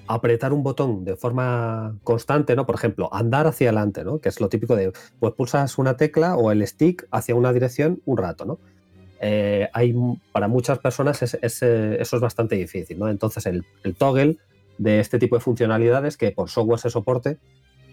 [0.06, 2.66] apretar un botón de forma constante, ¿no?
[2.66, 4.18] Por ejemplo, andar hacia adelante, ¿no?
[4.18, 8.02] Que es lo típico de, pues pulsas una tecla o el stick hacia una dirección
[8.04, 8.58] un rato, ¿no?
[9.24, 9.94] Eh, hay,
[10.32, 11.28] para muchas personas eh,
[12.00, 13.08] eso es bastante difícil, ¿no?
[13.08, 13.64] Entonces el,
[13.96, 14.36] toggle
[14.78, 17.38] de este tipo de funcionalidades que por software se soporte,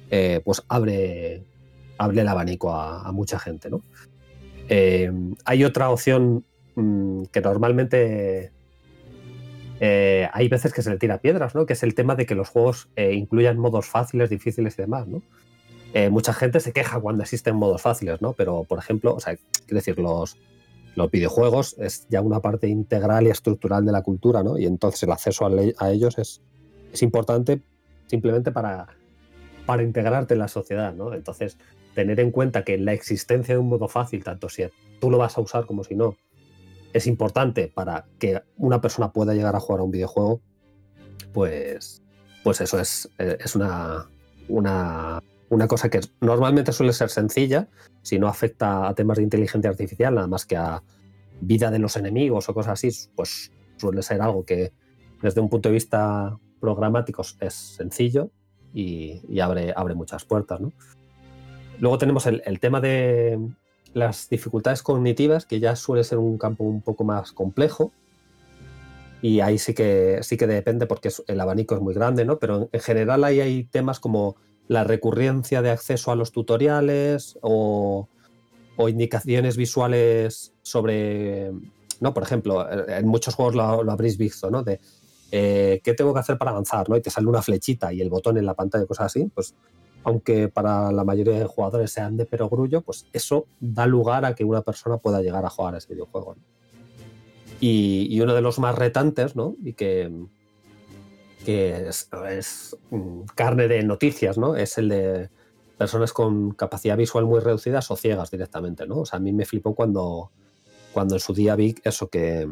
[0.09, 1.43] eh, pues abre,
[1.99, 3.83] el abanico a, mucha gente, ¿no?
[5.45, 8.51] Hay otra opción mm, que normalmente
[9.79, 11.67] hay veces que se le tira piedras, ¿no?
[11.67, 15.21] Que es el tema de que los juegos incluyan modos fáciles, difíciles y demás, ¿no?
[16.09, 18.33] Mucha gente se queja cuando existen modos fáciles, ¿no?
[18.33, 20.37] Pero, por ejemplo, quiero decir, los,
[20.95, 24.57] los videojuegos es ya una parte integral y estructural de la cultura, ¿no?
[24.57, 26.41] Y entonces el acceso a, ellos es,
[26.91, 27.61] es importante
[28.07, 28.87] simplemente para,
[29.65, 31.13] para integrarte en la sociedad, ¿no?
[31.13, 31.57] Entonces,
[31.93, 34.63] tener en cuenta que la existencia de un modo fácil, tanto si
[34.99, 36.15] tú lo vas a usar como si no,
[36.93, 40.41] es importante para que una persona pueda llegar a jugar a un videojuego,
[41.33, 42.01] pues,
[42.43, 44.09] pues eso es, eh, es una,
[44.47, 47.67] una, una cosa que normalmente suele ser sencilla,
[48.01, 50.83] si no afecta a temas de inteligencia artificial, nada más que a
[51.41, 54.71] vida de los enemigos o cosas así, pues suele ser algo que
[55.21, 58.29] desde un punto de vista programático es sencillo
[58.73, 60.59] y, abre, abre muchas puertas.
[60.61, 60.71] ¿no?
[61.79, 63.39] Luego tenemos el, el tema de
[63.93, 67.91] las dificultades cognitivas, que ya suele ser un campo un poco más complejo.
[69.21, 72.39] Y ahí sí que, sí que depende porque el abanico es muy grande, ¿no?
[72.39, 74.37] Pero en general ahí hay temas como
[74.69, 78.07] la recurrencia de acceso a los tutoriales o,
[78.87, 81.51] indicaciones visuales sobre,
[81.99, 82.13] ¿no?
[82.13, 84.63] Por ejemplo, en muchos juegos lo, habréis visto, ¿no?
[84.63, 84.79] De
[85.31, 86.95] eh, qué tengo que hacer para avanzar, ¿no?
[86.95, 89.53] Y te sale una flechita y el botón en la pantalla, cosas así, pues
[90.05, 94.45] aunque para la mayoría de jugadores sean de perogrullo, pues eso da lugar a que
[94.45, 96.37] una persona pueda llegar a jugar a ese videojuego.
[97.59, 99.57] Y, y uno de los más retantes, ¿no?
[99.61, 100.09] Y que,
[101.49, 104.55] que es, mm, carne de noticias, ¿no?
[104.55, 105.29] Es el de
[105.79, 108.99] personas con capacidad visual muy reducidas o ciegas directamente, ¿no?
[108.99, 110.29] O sea, a mí me flipó cuando,
[110.93, 112.47] cuando en su día vi eso que,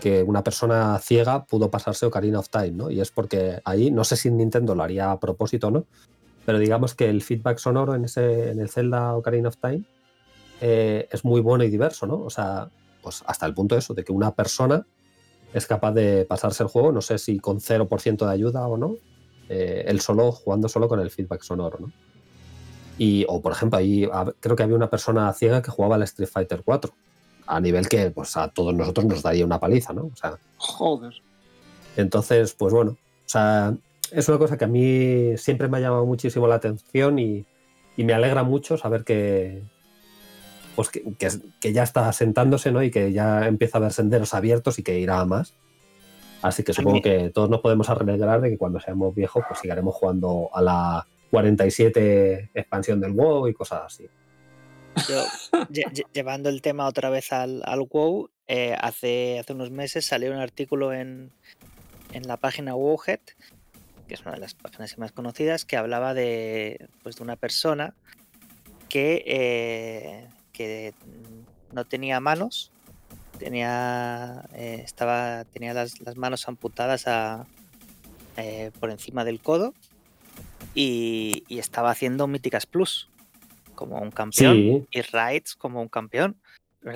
[0.00, 2.90] que una persona ciega pudo pasarse Ocarina of Time, ¿no?
[2.90, 5.84] Y es porque ahí, no sé si Nintendo lo haría a propósito no,
[6.46, 9.84] pero digamos que el feedback sonoro en, ese, en el Zelda Ocarina of Time
[10.62, 12.22] eh, es muy bueno y diverso, ¿no?
[12.22, 12.70] O sea,
[13.02, 14.86] pues hasta el punto de eso, de que una persona
[15.54, 18.96] es capaz de pasarse el juego, no sé si con 0% de ayuda o no,
[19.48, 21.92] eh, él solo, jugando solo con el feedback sonoro, ¿no?
[22.98, 24.08] Y, o por ejemplo, ahí
[24.40, 26.92] creo que había una persona ciega que jugaba al Street Fighter 4,
[27.46, 30.06] a nivel que pues, a todos nosotros nos daría una paliza, ¿no?
[30.12, 31.14] O sea, Joder.
[31.96, 33.76] entonces, pues bueno, o sea,
[34.10, 37.46] es una cosa que a mí siempre me ha llamado muchísimo la atención y,
[37.96, 39.62] y me alegra mucho saber que,
[40.76, 41.28] pues que, que,
[41.60, 42.82] que ya está asentándose, ¿no?
[42.82, 45.54] Y que ya empieza a haber senderos abiertos y que irá a más.
[46.42, 49.94] Así que supongo que todos nos podemos alegrar de que cuando seamos viejos, pues seguiremos
[49.94, 54.06] jugando a la 47 expansión del WoW y cosas así.
[55.08, 55.24] Yo,
[55.70, 60.04] lle- lle- llevando el tema otra vez al, al WoW, eh, hace, hace unos meses
[60.04, 61.30] salió un artículo en,
[62.12, 63.20] en la página WoWhead,
[64.06, 67.94] que es una de las páginas más conocidas, que hablaba de, pues, de una persona
[68.88, 70.94] que, eh, que
[71.72, 72.70] no tenía manos,
[73.38, 77.46] tenía, eh, estaba, tenía las, las manos amputadas a,
[78.38, 79.74] eh, por encima del codo
[80.74, 83.08] y, y estaba haciendo Míticas Plus
[83.74, 86.36] como un campeón Sí, y Raids como un campeón.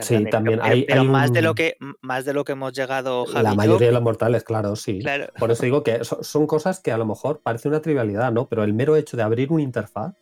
[0.00, 2.72] Sí, también pero- hay- pero hay más de lo que más de lo que hemos
[2.74, 4.98] llegado Javi la yo, mayoría de los mortales, claro, sí.
[4.98, 8.30] claro, Por eso digo que so- son cosas que a lo mejor parece una trivialidad,
[8.30, 8.46] ¿no?
[8.48, 10.14] Pero el mero hecho de abrir una interfaz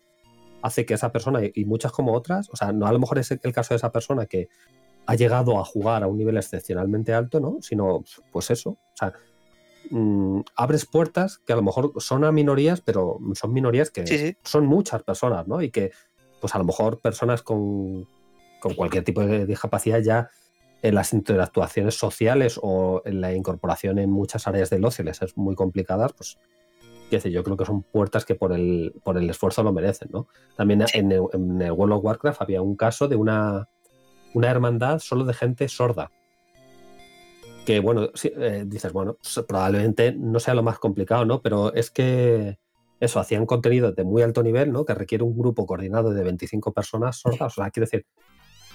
[0.62, 3.30] hace que esa persona y- muchas como otras, o sea, no a lo mejor es
[3.30, 4.48] el caso de esa persona que
[5.06, 7.58] ha llegado a jugar a un nivel excepcionalmente alto, ¿no?
[7.60, 8.02] Sino,
[8.32, 9.12] pues eso, o sea,
[9.90, 14.18] mm, abres puertas que a lo mejor son a minorías, pero son minorías que Sí,
[14.18, 14.36] sí.
[14.42, 15.62] son muchas personas, ¿no?
[15.62, 15.92] Y que,
[16.40, 18.08] pues a lo mejor personas con,
[18.60, 20.28] con cualquier tipo de discapacidad ya
[20.82, 25.36] en las interactuaciones sociales o en la incorporación en muchas áreas del ocio les es
[25.36, 26.36] muy complicadas, pues
[27.10, 30.26] decir, yo creo que son puertas que por el, por el esfuerzo lo merecen, ¿no?
[30.56, 30.98] También Sí.
[30.98, 33.68] en, el, en el World of Warcraft había un caso de una,
[34.34, 36.10] una hermandad solo de gente sorda.
[37.64, 39.18] Que bueno, sí, eh, dices, bueno,
[39.48, 41.42] probablemente no sea lo más complicado, ¿no?
[41.42, 42.58] Pero es que
[43.00, 44.84] eso, hacían contenido de muy alto nivel, ¿no?
[44.84, 47.58] Que requiere un grupo coordinado de 25 personas sordas.
[47.58, 48.06] O sea, quiero decir,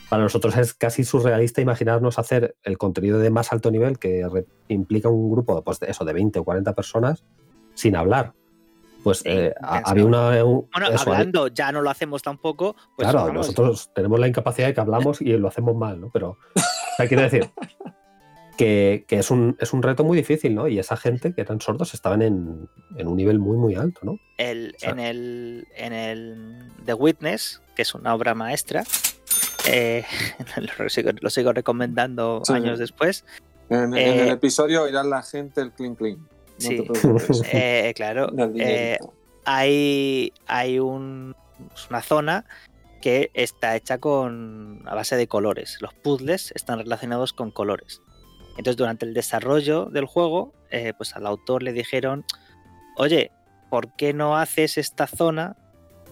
[0.09, 4.27] para nosotros es casi surrealista imaginarnos hacer el contenido de más alto nivel que
[4.67, 7.23] implica un grupo pues, de eso, de 20 o 40 personas
[7.81, 8.33] sin hablar.
[9.03, 10.43] Pues Sí, eh, había una.
[10.45, 14.19] un- Bueno, eso, había- hablando ya no lo hacemos tampoco, pues claro, vamos, nosotros tenemos
[14.19, 16.09] la incapacidad de que hablamos y lo hacemos mal, ¿no?
[16.13, 16.61] Pero, o
[16.97, 17.49] sea, quiero decir
[18.57, 20.67] que, que es, un, es un reto muy difícil, ¿no?
[20.67, 24.17] Y esa gente que eran sordos estaban en, en un nivel muy, muy alto, ¿no?
[24.37, 28.83] el, sea- en el en el The Witness, que es una obra maestra,
[29.67, 30.03] eh,
[30.79, 32.53] lo, sigo, lo sigo recomendando Sí.
[32.53, 33.25] años después.
[33.69, 36.27] En, en Eh, el episodio irá la gente el clean clean.
[36.63, 36.83] No Sí.
[36.83, 36.91] te.
[37.89, 38.97] Eh, claro, eh,
[39.45, 41.35] hay, hay un-
[41.69, 42.45] pues, una zona
[43.01, 45.77] que está hecha con a base de colores.
[45.81, 48.01] Los puzzles están relacionados con colores.
[48.51, 52.25] Entonces, durante el desarrollo del juego, eh, pues al autor le dijeron,
[52.97, 53.31] oye,
[53.69, 55.55] ¿por qué no haces esta zona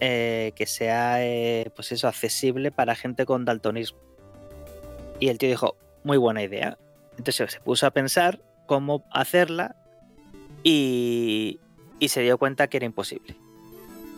[0.00, 3.98] eh, que sea, eh, pues eso, accesible para gente con daltonismo?
[5.20, 6.76] Y el tío dijo, muy buena idea.
[7.18, 9.76] Entonces se puso a pensar cómo hacerla
[10.62, 11.60] y,
[12.08, 13.36] se dio cuenta que era imposible.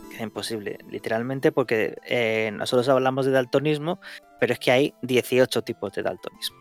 [0.09, 3.99] Que era imposible, literalmente, porque eh, nosotros hablamos de daltonismo,
[4.39, 6.57] pero es que hay 18 tipos de daltonismo.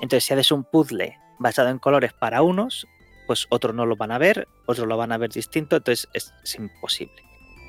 [0.00, 2.86] Entonces, si haces un puzzle basado en colores para unos,
[3.26, 6.32] pues otros no lo van a ver, otros lo van a ver distinto, entonces es,
[6.42, 7.22] es imposible.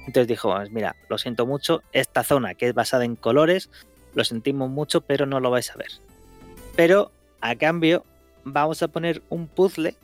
[0.08, 3.70] Entonces dijo, pues mira, lo siento mucho, esta zona que es basada en colores,
[4.14, 5.92] lo sentimos mucho, pero no lo vais a ver.
[6.76, 8.06] Pero a cambio,
[8.44, 9.96] vamos a poner un puzzle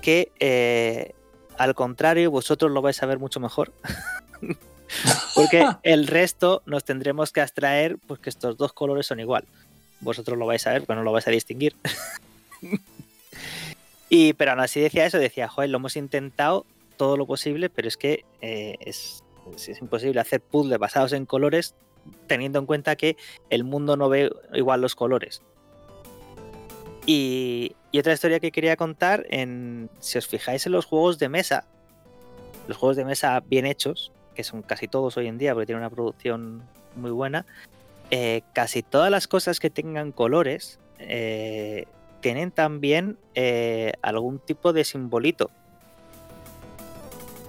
[0.00, 1.12] que eh,
[1.58, 3.72] al contrario vosotros lo vais a ver mucho mejor.
[5.34, 9.44] Porque el resto nos tendremos que abstraer porque estos dos colores son igual.
[10.00, 11.76] Vosotros lo vais a ver, pero no lo vais a distinguir.
[14.08, 16.66] y pero aún así decía eso, decía, joder, lo hemos intentado
[16.96, 19.22] todo lo posible, pero es que eh, es
[19.80, 21.74] imposible hacer puzzles basados en colores
[22.26, 23.16] teniendo en cuenta que
[23.50, 25.42] el mundo no ve igual los colores.
[27.06, 31.28] Y, y otra historia que quería contar, en, si os fijáis en los juegos de
[31.28, 31.64] mesa,
[32.68, 35.80] los juegos de mesa bien hechos, que son casi todos hoy en día porque tienen
[35.82, 36.62] una producción
[36.94, 37.46] muy buena,
[38.10, 41.86] eh, casi todas las cosas que tengan colores eh,
[42.20, 45.50] tienen también eh, algún tipo de simbolito.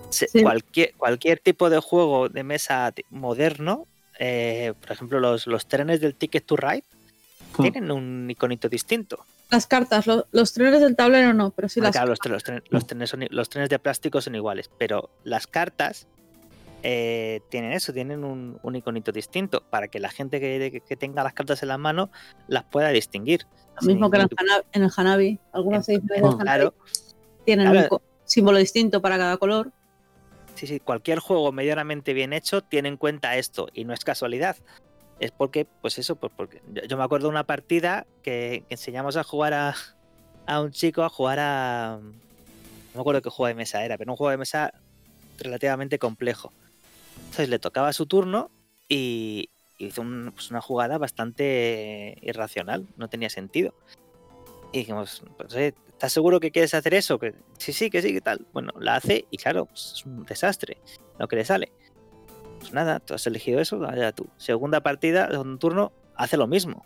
[0.09, 0.41] Se- Sí.
[0.43, 6.45] Cualquier, cualquier tipo de juego de mesa moderno, por ejemplo, los, los trenes del Ticket
[6.45, 6.83] to Ride.
[7.59, 9.25] Tienen un iconito distinto.
[9.49, 12.29] Las cartas, lo- los trenes del tablero no, pero sí Ah, las claro, los, tre-
[12.31, 16.07] los tre- los trenes son los trenes de plástico son iguales, pero las cartas
[16.83, 21.23] eh, tienen eso, tienen un, un iconito distinto para que la gente que, que tenga
[21.23, 22.09] las cartas en la mano
[22.47, 23.45] las pueda distinguir.
[23.79, 25.39] Lo mismo que en el, ningún Hana- en el Hanabi.
[25.53, 26.73] Algunas En- del en- Hanabi Claro,
[27.45, 27.87] tienen claro.
[27.97, 29.71] un símbolo distinto para cada color.
[30.55, 34.55] sí, sí, cualquier juego medianamente bien hecho tiene en cuenta esto y no es casualidad.
[35.21, 39.17] Es porque, pues eso, pues porque yo, me acuerdo de una partida que, que enseñamos
[39.17, 39.75] a jugar a,
[40.47, 41.99] a un chico a jugar a.
[42.01, 44.73] No me acuerdo qué juego de mesa era, pero un juego de mesa
[45.37, 46.51] relativamente complejo.
[47.19, 48.49] Entonces le tocaba su turno
[48.89, 53.75] y hizo un- pues una jugada bastante irracional, no tenía sentido.
[54.73, 57.19] Y dijimos, pues, oye, ¿estás seguro que quieres hacer eso?
[57.19, 58.47] Que, sí, sí, que sí, que tal.
[58.53, 60.77] Bueno, la hace y claro, pues, es un desastre
[61.19, 61.71] lo que le sale.
[62.71, 64.29] Pues nada, tú has elegido eso, allá tú.
[64.37, 66.85] Segunda partida, segundo turno, hace lo mismo.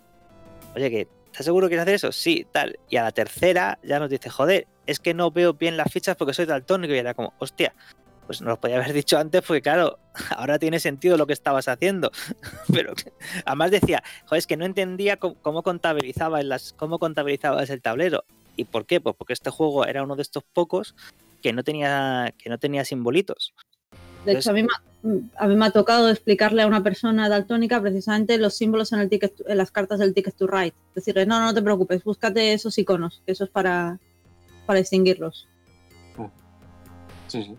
[0.75, 2.11] Oye, que ¿estás seguro que quieres hacer eso?
[2.11, 2.79] Sí, tal.
[2.89, 6.15] Y a la tercera ya nos dice, joder, es que no veo bien las fichas
[6.15, 6.91] porque soy daltónico.
[6.95, 7.75] Y era como, hostia,
[8.25, 9.99] pues nos lo podía haber dicho antes porque claro,
[10.35, 12.09] ahora tiene sentido lo que estabas haciendo.
[12.73, 12.93] Pero
[13.45, 18.23] además decía, joder, es que no entendía cómo, cómo contabilizabas las, cómo contabilizabas el tablero.
[18.55, 18.99] ¿Y por qué?
[19.01, 20.95] Pues porque este juego era uno de estos pocos
[21.43, 23.53] que no tenía, que no tenía simbolitos.
[24.26, 27.30] De hecho, a mí, me ha- a mí me ha tocado explicarle a una persona
[27.30, 30.73] daltónica precisamente los símbolos en, el ticket, en las cartas del Ticket to Ride.
[30.95, 33.99] Decirle, no, no, no te preocupes, búscate esos iconos, que eso es para,
[34.65, 35.47] para distinguirlos.
[37.27, 37.56] Sí, sí.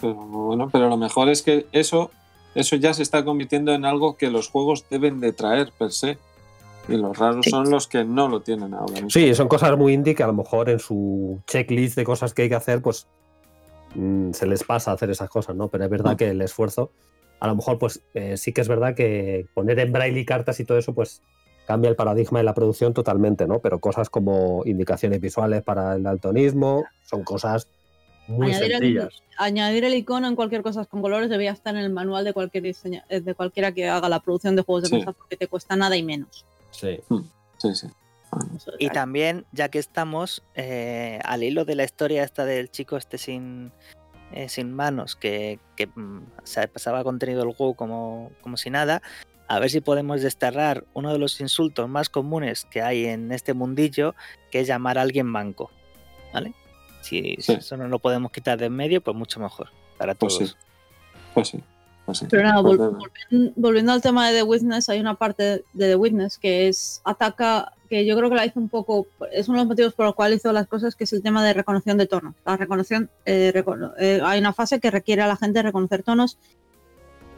[0.00, 2.10] Pero bueno, pero lo mejor es que eso,
[2.54, 6.18] eso ya se está convirtiendo en algo que los juegos deben de traer per se.
[6.88, 7.50] Y los raros Sí.
[7.50, 9.10] son los que no lo tienen ahora mismo.
[9.10, 12.42] Sí, son cosas muy indie que a lo mejor en su checklist de cosas que
[12.42, 13.08] hay que hacer, pues
[13.96, 15.68] mm, se les pasa hacer esas cosas, ¿no?
[15.68, 16.90] Pero es verdad que el esfuerzo,
[17.40, 20.60] a lo mejor, pues eh, sí que es verdad que poner en braille y cartas
[20.60, 21.22] y todo eso, pues
[21.66, 23.58] cambia el paradigma de la producción totalmente, ¿no?
[23.60, 27.66] Pero cosas como indicaciones visuales para el daltonismo son cosas
[28.28, 29.22] muy Añadir el- sencillas.
[29.38, 32.62] Añadir el icono en cualquier cosa con colores debía estar en el manual de cualquier
[32.64, 34.96] diseña- eh, de cualquiera que haga la producción de juegos de Sí.
[34.96, 36.44] mesa porque te cuesta nada y menos.
[36.70, 36.98] Sí.
[37.58, 37.86] Sí, sí.
[38.78, 43.18] Y también, ya que estamos, eh, al hilo de la historia esta del chico este
[43.18, 43.72] sin,
[44.32, 49.02] eh, sin manos, que, que, mm, se pasaba contenido del juego como, como si nada,
[49.48, 53.54] a ver si podemos desterrar uno de los insultos más comunes que hay en este
[53.54, 54.14] mundillo,
[54.50, 55.70] que es llamar a alguien manco.
[56.32, 56.52] ¿Vale?
[57.02, 57.52] Si Sí.
[57.52, 60.56] eso no lo podemos quitar de en medio, pues mucho mejor para Pues todos.
[61.34, 61.60] Pues sí.
[61.60, 61.75] Pues sí.
[62.30, 65.88] Pero nada, Pues vol- volviendo, volviendo al tema de The Witness, hay una parte de
[65.88, 69.58] The Witness que es ataca, que yo creo que la hizo un poco, es uno
[69.58, 71.98] de los motivos por los cuales hizo las cosas, que es el tema de reconoción
[71.98, 72.34] de tonos.
[72.44, 76.38] La reconoción, eh, recono- eh, hay una fase que requiere a la gente reconocer tonos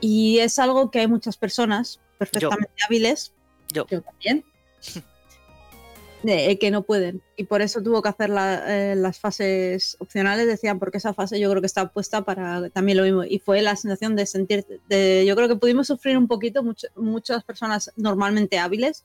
[0.00, 3.32] y es algo que hay muchas personas perfectamente hábiles,
[3.72, 3.84] Yo.
[3.86, 4.44] también,
[6.22, 7.22] de- que no pueden.
[7.36, 11.38] Y por eso tuvo que hacer la- eh, las fases opcionales, decían, porque esa fase
[11.38, 13.24] yo creo que está puesta para también lo mismo.
[13.24, 16.88] Y fue la sensación de sentir, de, yo creo que pudimos sufrir un poquito, mucho-
[16.96, 19.04] muchas personas normalmente hábiles,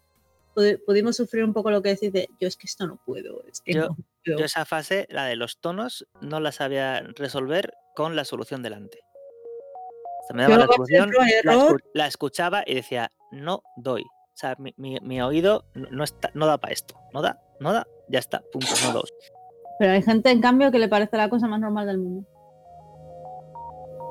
[0.56, 3.44] pudi- pudimos sufrir un poco lo que decís de, yo es que esto no puedo,
[3.52, 4.40] es que Yo- no puedo".
[4.40, 9.00] Yo esa fase, la de los tonos, no la sabía resolver con la solución delante.
[10.34, 11.12] Me daba la solución,
[11.94, 14.04] la escuchaba y decía, no doy.
[14.34, 16.96] O sea, mi, mi- mi oído no, no está, no da para esto.
[17.14, 19.10] No da, no da, ya está, punto, no doy.
[19.80, 22.28] Pero hay gente, en cambio, que le parece la cosa más normal del mundo.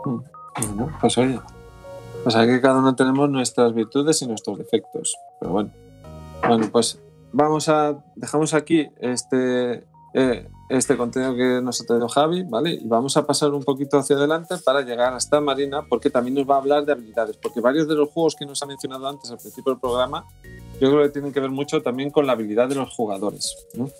[0.05, 1.41] Bueno, pues oye.
[2.25, 5.17] O sea que cada uno tenemos nuestras virtudes y nuestros defectos.
[5.41, 5.71] Pero bueno.
[6.47, 7.01] Bueno, pues
[7.33, 7.97] vamos a.
[8.17, 9.85] Dejamos aquí este.
[10.15, 12.73] eh, este contenido que nos ha traído Javi, ¿vale?
[12.73, 16.49] Y vamos a pasar un poquito hacia adelante para llegar hasta Marina, porque también nos
[16.49, 19.31] va a hablar de habilidades, porque varios de los juegos que nos ha mencionado antes
[19.31, 20.25] al principio del programa,
[20.81, 23.55] yo creo que tienen que ver mucho también con la habilidad de los jugadores.
[23.75, 23.91] ¿no?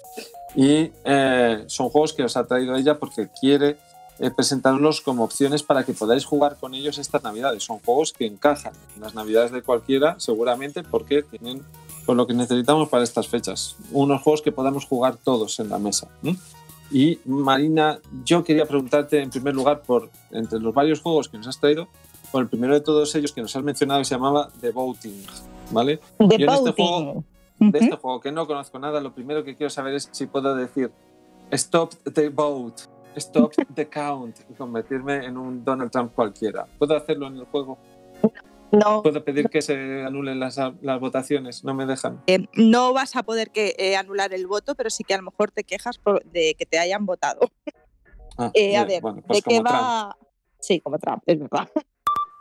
[0.55, 3.77] Y eh, son juegos que os ha traído ella porque quiere
[4.19, 7.65] eh, presentarlos como opciones para que podáis jugar con ellos estas navidades.
[7.65, 11.63] Son juegos que encajan en las navidades de cualquiera, seguramente, porque tienen
[12.07, 13.77] pues, lo que necesitamos para estas fechas.
[13.91, 16.09] Unos juegos que podamos jugar todos en la mesa.
[16.93, 21.49] Y Marina, yo quería preguntarte en primer lugar por entre los varios juegos que nos
[21.49, 21.89] has traído,
[22.31, 25.25] por el primero de todos ellos que nos has mencionado que se llamaba The Voting,
[25.71, 26.01] ¿vale?
[26.19, 27.25] The Yo en este Boating.
[27.59, 30.55] De este juego que no conozco nada, lo primero que quiero saber es si puedo
[30.55, 30.91] decir
[31.53, 32.83] Stop the vote,
[33.15, 36.67] stop the count y convertirme en un Donald Trump cualquiera.
[36.79, 37.79] ¿Puedo hacerlo en el juego?
[38.73, 41.63] No, ¿Puedo pedir que se anulen las, las votaciones?
[41.63, 42.23] No me dejan.
[42.27, 45.25] eh, no vas a poder que, eh, anular el voto, pero sí que a lo
[45.25, 47.41] mejor te quejas por- de que te hayan votado.
[48.39, 49.69] Ah, Eh, a ver, bueno, pues ¿de qué Trump.
[49.71, 50.17] va?
[50.59, 51.69] Sí, como Trump, es verdad.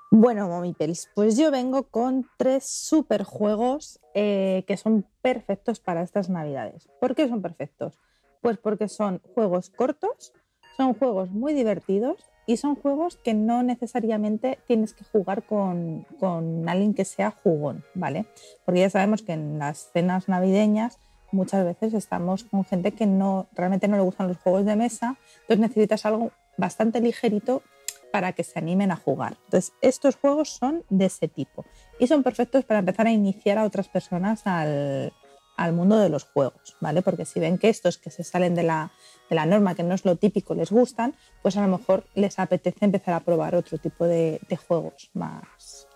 [0.10, 6.30] Bueno, Momipels, pues yo vengo con tres super juegos eh, que son perfectos para estas
[6.30, 6.90] navidades.
[7.02, 7.98] ¿Por qué son perfectos?
[8.42, 10.34] Pues porque son juegos cortos,
[10.78, 16.68] son juegos muy divertidos y son juegos que no necesariamente tienes que jugar con, con
[16.68, 18.26] alguien que sea jugón, ¿vale?
[18.66, 20.98] Porque ya sabemos que en las cenas navideñas
[21.32, 25.18] muchas veces estamos con gente que no realmente no le gustan los juegos de mesa,
[25.42, 27.64] entonces necesitas algo bastante ligerito
[28.12, 29.38] para que se animen a jugar.
[29.46, 31.66] Entonces, estos juegos son de ese tipo
[32.00, 35.14] y son perfectos para empezar a iniciar a otras personas al,
[35.62, 37.04] al mundo de los juegos, ¿vale?
[37.04, 38.92] Porque si ven que estos que se salen de la,
[39.30, 41.14] de la, norma, que no es lo típico, les gustan,
[41.44, 45.88] pues a lo mejor les apetece empezar a probar otro tipo de, juegos más,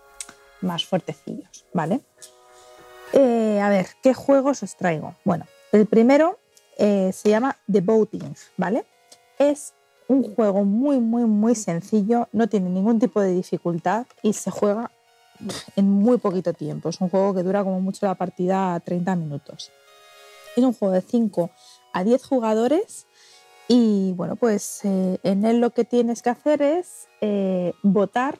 [0.61, 2.01] más fuertecillos, ¿vale?
[3.13, 5.15] Eh, a ver, ¿qué juegos os traigo?
[5.23, 6.37] Bueno, el primero
[6.77, 8.85] eh, se llama The Boating, ¿vale?
[9.39, 9.73] Es
[10.07, 14.91] un juego muy, muy, muy sencillo, no tiene ningún tipo de dificultad y se juega
[15.75, 16.89] en muy poquito tiempo.
[16.89, 19.71] Es un juego que dura como mucho la partida 30 minutos.
[20.55, 21.49] Es un juego de 5
[21.93, 23.07] a 10 jugadores
[23.67, 28.37] y bueno, pues eh, en él lo que tienes que hacer es eh, votar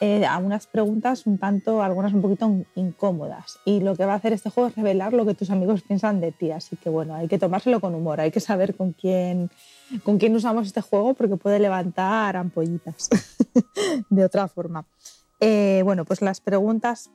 [0.00, 3.58] eh, a unas preguntas un tanto, algunas un poquito incómodas.
[3.64, 6.20] Y lo que va a hacer este juego es revelar lo que tus amigos piensan
[6.20, 6.50] de ti.
[6.50, 9.50] Así que bueno, hay que tomárselo con humor, hay que saber con quién,
[10.04, 13.08] con quién usamos este juego porque puede levantar ampollitas
[14.10, 14.84] de otra forma.
[15.40, 17.10] Eh, bueno, pues las preguntas,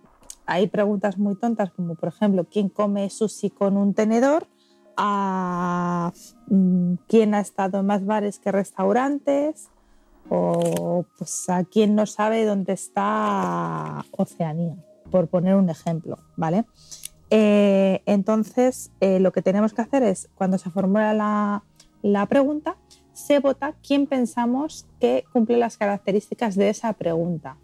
[0.46, 4.48] hay preguntas muy tontas como por ejemplo, ¿quién come sushi con un tenedor?
[4.96, 6.12] A,
[6.48, 9.70] mm, ¿Quién ha estado en más bares que restaurantes?
[10.30, 14.76] o pues a quien no sabe dónde está Oceanía,
[15.12, 16.66] por poner un ejemplo, ¿vale?
[17.30, 21.64] Eh, entonces, eh, lo que tenemos que hacer es, cuando se formula la,
[22.02, 22.78] la, pregunta,
[23.14, 27.58] se vota quién pensamos que cumple las características de esa pregunta.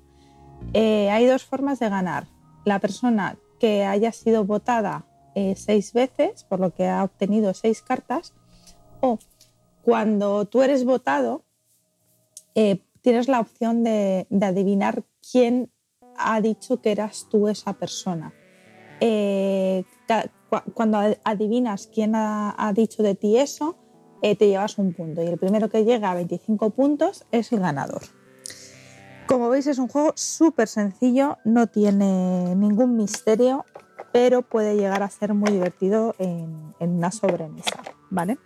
[0.73, 2.27] Eh, hay dos formas de ganar.
[2.65, 5.05] La persona que haya sido votada
[5.55, 8.33] seis veces, por lo que ha obtenido seis cartas,
[8.99, 9.19] o
[9.83, 11.43] cuando tú eres votado,
[12.55, 15.71] eh, tienes la opción de, adivinar quién
[16.17, 18.33] ha dicho que eras tú esa persona.
[18.99, 19.83] Eh,
[20.73, 23.77] cuando adivinas quién ha, dicho de ti eso,
[24.21, 27.61] eh, te llevas un punto y el primero que llega a 25 puntos es el
[27.61, 28.01] ganador.
[29.29, 33.63] Como veis es un juego súper sencillo, no tiene ningún misterio,
[34.11, 37.79] pero puede llegar a ser muy divertido en, una sobremesa.
[38.09, 38.39] ¿vale?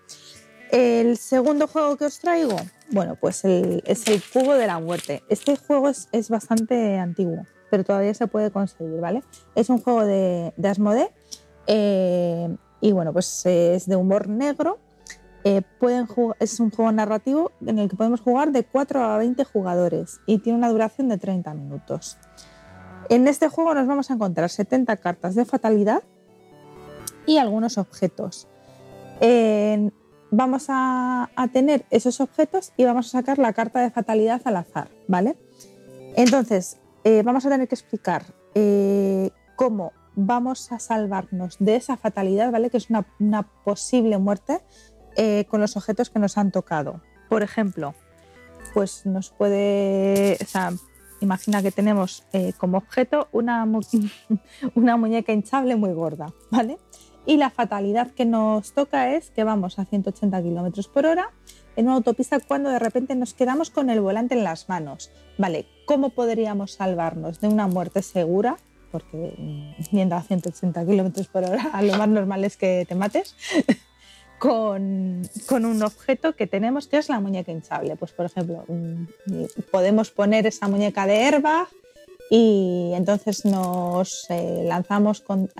[0.73, 2.57] El segundo juego que os traigo,
[2.91, 5.23] bueno, pues es el Cubo de la Muerte.
[5.29, 9.23] Este juego es, bastante antiguo, pero todavía se puede conseguir, ¿vale?
[9.55, 11.11] Es un juego de, de Asmodee
[11.65, 14.79] eh, y bueno, pues es de humor negro.
[15.45, 16.07] Eh, pueden
[16.39, 20.37] es un juego narrativo en el que podemos jugar de 4 a 20 jugadores y
[20.37, 22.17] tiene una duración de 30 minutos.
[23.09, 26.03] En este juego nos vamos a encontrar 70 cartas de fatalidad
[27.25, 28.47] y algunos objetos.
[30.35, 34.89] Vamos a, tener esos objetos y vamos a sacar la carta de fatalidad al azar,
[35.07, 35.37] ¿vale?
[36.15, 38.23] Entonces, eh, vamos a tener que explicar
[38.55, 42.71] eh, cómo vamos a salvarnos de esa fatalidad, ¿vale?
[42.71, 43.03] Que es una,
[43.63, 44.61] posible muerte
[45.15, 47.01] eh, con los objetos que nos han tocado.
[47.29, 47.95] Por ejemplo,
[48.73, 50.71] pues nos puede, o sea,
[51.21, 52.23] imagina que tenemos
[52.57, 53.65] como objeto una,
[54.75, 56.77] una muñeca hinchable muy gorda, ¿vale?
[57.25, 61.29] y la fatalidad que nos toca es que vamos a 180 km por hora
[61.75, 65.11] en una autopista cuando de repente nos quedamos con el volante en las manos.
[65.37, 68.57] Vale, ¿cómo podríamos salvarnos de una muerte segura?
[68.91, 73.35] Porque mm, yendo a 180 km por hora lo más normal es que te mates.
[74.43, 77.95] Con, con, un objeto que tenemos que es la muñeca hinchable.
[77.95, 79.05] Pues por ejemplo, mm,
[79.71, 81.69] podemos poner esa muñeca de herba
[82.29, 85.51] y entonces nos eh, lanzamos con,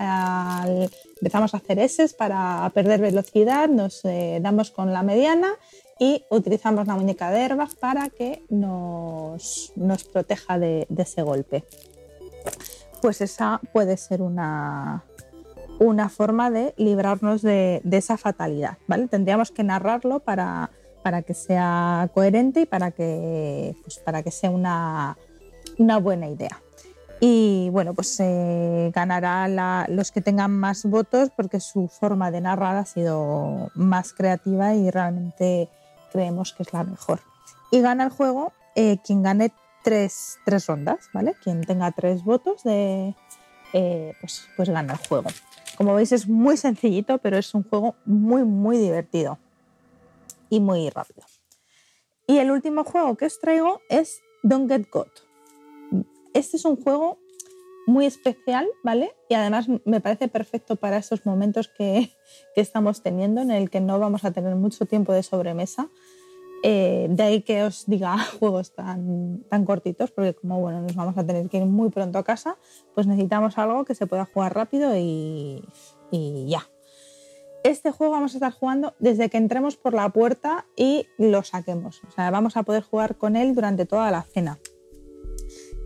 [1.20, 5.52] empezamos a hacer S para perder velocidad, nos eh, damos con la mediana
[5.98, 11.64] y utilizamos la muñeca de herbas para que nos, nos proteja de, ese golpe.
[13.00, 15.04] Pues esa puede ser una,
[15.78, 18.78] una forma de librarnos de, esa fatalidad.
[18.86, 19.08] ¿vale?
[19.08, 20.70] Tendríamos que narrarlo para,
[21.02, 25.16] para que sea coherente y para que, pues, para que sea una,
[25.78, 26.60] una buena idea.
[27.20, 28.18] Y bueno, pues
[28.92, 34.74] ganará los que tengan más votos porque su forma de narrar ha sido más creativa
[34.74, 35.70] y realmente
[36.12, 37.20] creemos que es la mejor.
[37.70, 39.52] Y gana el juego eh, quien gane
[39.82, 41.34] tres, tres, rondas, ¿vale?
[41.42, 43.14] Quien tenga tres votos de,
[43.72, 45.30] eh, pues, pues gana el juego.
[45.76, 49.38] Como veis es muy sencillito, pero es un juego muy, muy divertido
[50.48, 51.26] y muy rápido.
[52.26, 55.10] Y el último juego que os traigo es Don't Get Got.
[56.32, 57.18] Este es un juego
[57.86, 59.14] muy especial, ¿vale?
[59.28, 62.10] Y además me parece perfecto para esos momentos que,
[62.54, 65.90] que estamos teniendo en el que no vamos a tener mucho tiempo de sobremesa.
[66.66, 71.18] Eh, de ahí que os diga juegos tan, tan cortitos, porque como bueno, nos vamos
[71.18, 72.56] a tener que ir muy pronto a casa,
[72.94, 75.62] pues necesitamos algo que se pueda jugar rápido y,
[76.10, 76.66] y ya.
[77.64, 82.02] Este juego vamos a estar jugando desde que entremos por la puerta y lo saquemos.
[82.08, 84.58] O sea, vamos a poder jugar con él durante toda la cena.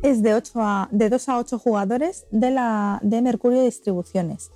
[0.05, 4.53] Es de, 8 a, de 2 a 8 jugadores de, la, de Mercurio Distribuciones.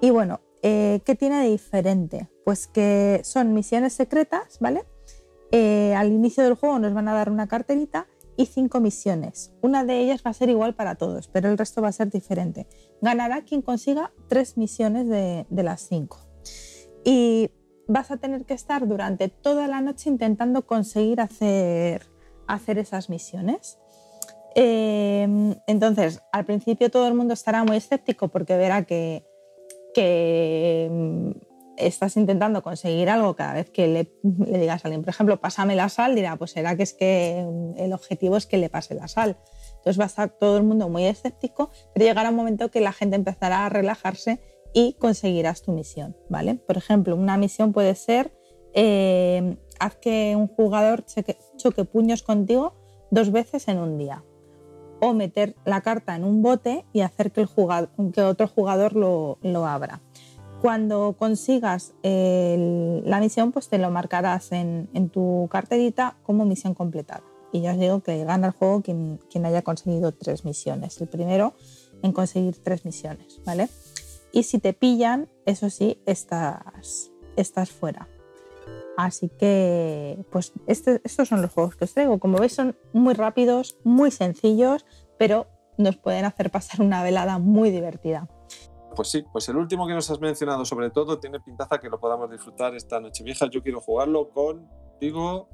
[0.00, 2.30] Y bueno, eh, ¿qué tiene de diferente?
[2.46, 4.86] Pues que son misiones secretas, ¿vale?
[5.50, 8.06] Eh, al inicio del juego nos van a dar una carterita
[8.36, 9.52] y cinco misiones.
[9.62, 12.08] Una de ellas va a ser igual para todos, pero el resto va a ser
[12.10, 12.68] diferente.
[13.02, 16.18] Ganará quien consiga tres misiones de, las cinco.
[17.04, 17.50] Y
[17.88, 22.06] vas a tener que estar durante toda la noche intentando conseguir hacer,
[22.46, 23.78] hacer esas misiones.
[24.54, 29.24] Eh, entonces, al principio todo el mundo estará muy escéptico porque verá que,
[29.94, 31.47] que mm,
[31.78, 35.88] estás intentando conseguir algo cada vez que le, digas a alguien, por ejemplo, pásame la
[35.88, 37.46] sal, dirá, pues será que es que
[37.76, 39.36] el objetivo es que le pase la sal.
[39.76, 42.92] Entonces va a estar todo el mundo muy escéptico, pero llegará un momento que la
[42.92, 44.40] gente empezará a relajarse
[44.74, 46.56] y conseguirás tu misión, ¿vale?
[46.56, 48.32] Por ejemplo, una misión puede ser
[48.74, 52.74] eh, haz que un jugador choque, puños contigo
[53.10, 54.24] dos veces en un día
[55.00, 58.94] o meter la carta en un bote y hacer que, el jugador, que otro jugador
[58.94, 60.02] lo, lo abra.
[60.60, 67.22] Cuando consigas la misión, pues te lo marcarás en, tu carterita como misión completada.
[67.52, 71.00] Y ya os digo que gana el juego quien, haya conseguido tres misiones.
[71.00, 71.54] El primero
[72.02, 73.68] en conseguir tres misiones, ¿vale?
[74.32, 78.08] Y si te pillan, eso sí, estás, estás fuera.
[78.96, 82.18] Así que, pues este, estos son los juegos que os traigo.
[82.18, 84.84] Como veis, son muy rápidos, muy sencillos,
[85.18, 85.46] pero
[85.78, 88.28] nos pueden hacer pasar una velada muy divertida.
[88.98, 92.00] Pues sí, pues el último que nos has mencionado sobre todo tiene pintaza que lo
[92.00, 93.48] podamos disfrutar esta noche vieja.
[93.48, 94.68] Yo quiero jugarlo con,
[95.00, 95.48] digo,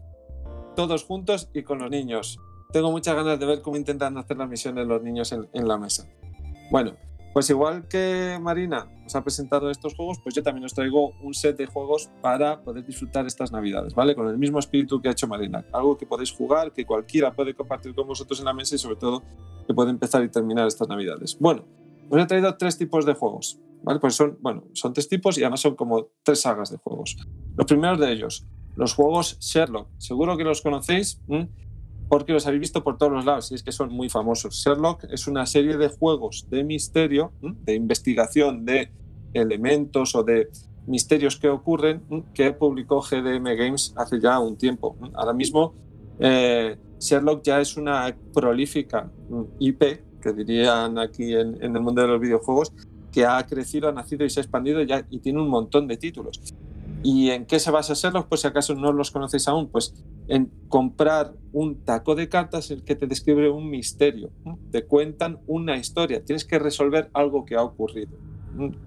[0.75, 2.39] todos juntos y con los niños.
[2.73, 5.77] Tengo muchas ganas de ver cómo intentan hacer las misiones los niños en, en la
[5.77, 6.09] mesa.
[6.71, 6.95] Bueno,
[7.35, 11.35] pues igual que Marina os ha presentado estos juegos, pues yo también os traigo un
[11.35, 14.15] set de juegos para poder disfrutar estas navidades, ¿vale?
[14.15, 15.67] Con el mismo espíritu que ha hecho Marina.
[15.71, 18.97] Algo que podéis jugar, que cualquiera puede compartir con vosotros en la mesa y sobre
[18.97, 19.23] todo
[19.67, 21.37] que puede empezar y terminar estas navidades.
[21.39, 21.67] Bueno,
[22.11, 23.61] os he traído tres tipos de juegos.
[24.01, 27.17] Pues son, bueno, son tres tipos y además son como tres sagas de juegos.
[27.57, 29.89] Los primeros de ellos, los juegos Sherlock.
[29.99, 31.21] Seguro que los conocéis.
[32.09, 34.57] Porque los habéis visto por todos los lados y es que son muy famosos.
[34.57, 38.93] Sherlock es una serie de juegos de misterio, de investigación de
[39.33, 40.49] elementos o de
[40.87, 42.03] misterios que ocurren
[42.35, 44.97] que publicó GDM Games hace ya un tiempo.
[45.15, 45.75] Ahora mismo
[46.19, 49.11] eh, Sherlock ya es una prolífica
[49.59, 49.83] IP,
[50.25, 52.73] que dirían aquí en, en, el mundo de los videojuegos,
[53.13, 55.99] que ha crecido, ha nacido y se ha expandido ya, y tiene un montón de
[55.99, 56.41] títulos.
[57.05, 58.29] ¿Y en qué se basa Sherlock?
[58.29, 59.95] Pues si acaso no los conocéis aún, pues
[60.27, 64.31] en comprar un taco de cartas el que te describe un misterio,
[64.71, 68.17] te cuentan una historia, tienes que resolver algo que ha ocurrido.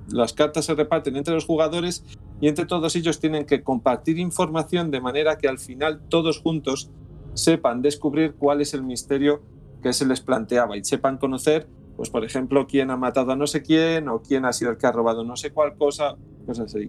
[0.09, 2.03] Las cartas se reparten entre los jugadores
[2.41, 6.89] y entre todos ellos tienen que compartir información de manera que al final todos juntos
[7.35, 9.43] sepan descubrir cuál es el misterio
[9.87, 11.65] que se les planteaba y sepan conocer,
[11.95, 14.77] pues por ejemplo, quién ha matado a no sé quién o quién ha sido el
[14.77, 16.17] que ha robado no sé cuál cosa.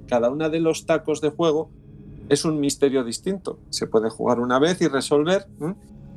[0.09, 1.71] Cada una de los tacos de juego
[2.29, 3.61] es un misterio distinto.
[3.71, 5.47] Se puede jugar una vez y resolver.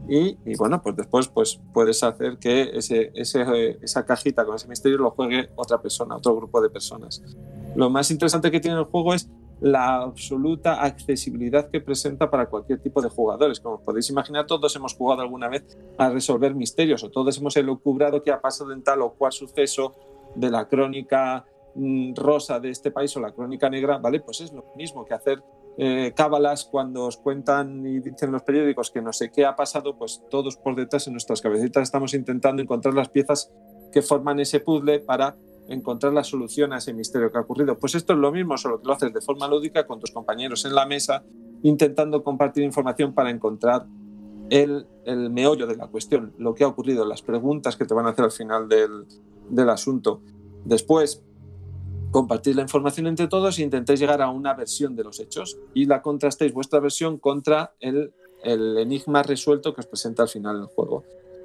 [0.09, 4.67] Y, y, bueno, pues después pues puedes hacer que ese, ese, esa cajita con ese
[4.67, 7.21] misterio lo juegue otra persona, otro grupo de personas.
[7.75, 9.29] Lo más interesante que tiene el juego es
[9.61, 13.59] la absoluta accesibilidad que presenta para cualquier tipo de jugadores.
[13.59, 18.21] Como podéis imaginar, todos hemos jugado alguna vez a resolver misterios o todos hemos elucubrado
[18.21, 19.95] qué ha pasado en tal o cual suceso
[20.35, 24.19] de la crónica Mm, rosa de este país o la crónica negra, ¿vale?
[24.19, 25.41] Pues es lo mismo que hacer
[25.77, 29.97] eh, cábalas cuando os cuentan y dicen los periódicos que no sé qué ha pasado,
[29.97, 33.53] pues todos por detrás en nuestras cabecitas estamos intentando encontrar las piezas
[33.93, 37.77] que forman ese puzzle para encontrar la solución a ese misterio que ha ocurrido.
[37.77, 40.65] Pues esto es lo mismo, solo que lo haces de forma lúdica con tus compañeros
[40.65, 41.23] en la mesa,
[41.63, 43.85] intentando compartir información para encontrar
[44.49, 48.05] el, el meollo de la cuestión, lo que ha ocurrido, las preguntas que te van
[48.05, 49.05] a hacer al final del,
[49.49, 50.21] del asunto.
[50.65, 51.23] Después,
[52.11, 55.85] compartir la información entre todos e intentéis llegar a una versión de los hechos y
[55.85, 58.13] la contrastéis vuestra versión contra el,
[58.43, 61.03] el enigma resuelto que os presenta al final del juego.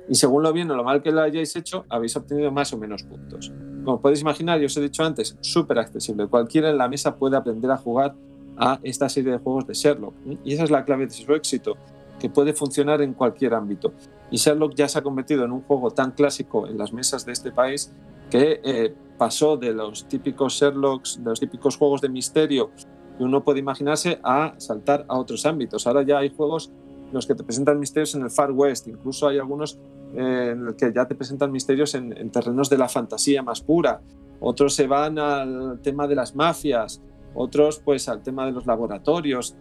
[0.08, 2.78] Y según lo bien o lo mal que lo hayáis hecho, habéis obtenido más o
[2.78, 3.52] menos puntos.
[3.84, 6.26] Como podéis imaginar, yo os he dicho antes, súper accesible.
[6.28, 8.14] Cualquiera en la mesa puede aprender a jugar
[8.56, 10.14] a esta serie de juegos de Sherlock.
[10.44, 11.76] Y esa es la clave de su éxito.
[12.18, 13.92] que puede funcionar en cualquier ámbito.
[14.30, 17.32] Y Sherlock ya se ha convertido en un juego tan clásico en las mesas de
[17.32, 17.92] este país
[18.30, 22.70] que eh, pasó de los típicos Sherlocks, de los típicos juegos de misterio
[23.16, 25.86] que uno puede imaginarse, a saltar a otros ámbitos.
[25.86, 26.70] Ahora ya hay juegos
[27.12, 29.78] los que te presentan misterios en el Far West, incluso hay algunos
[30.14, 33.60] eh, en los que ya te presentan misterios en, en terrenos de la fantasía más
[33.60, 34.00] pura.
[34.40, 37.02] Otros se van al tema de las mafias,
[37.34, 39.56] otros pues al tema de los laboratorios,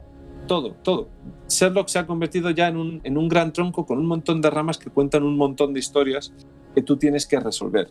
[0.48, 1.10] todo, todo.
[1.48, 4.90] Sherlock se ha convertido ya en un gran tronco con un montón de ramas que
[4.90, 6.34] cuentan un montón de historias
[6.74, 7.90] que tú tienes que resolver.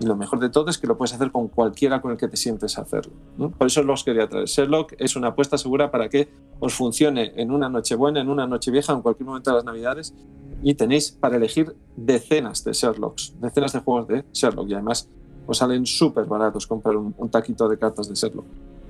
[0.00, 2.28] Y lo mejor de todo es que lo puedes hacer con cualquiera con el que
[2.28, 3.12] te sientes hacerlo.
[3.36, 4.46] Por eso los quería traer.
[4.46, 6.28] Sherlock es una apuesta segura para que
[6.60, 9.64] os funcione en una noche buena, en una noche vieja, en cualquier momento de las
[9.64, 10.14] navidades.
[10.62, 14.68] Y tenéis para elegir decenas de Sherlocks, decenas de juegos de Sherlock.
[14.68, 15.08] Y además
[15.46, 18.46] os salen súper baratos comprar un, taquito de cartas de Sherlock.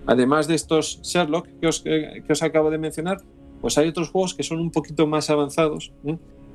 [0.07, 3.23] Además de estos Sherlock que os, que os, acabo de mencionar,
[3.61, 5.93] pues hay otros juegos que son un poquito más avanzados,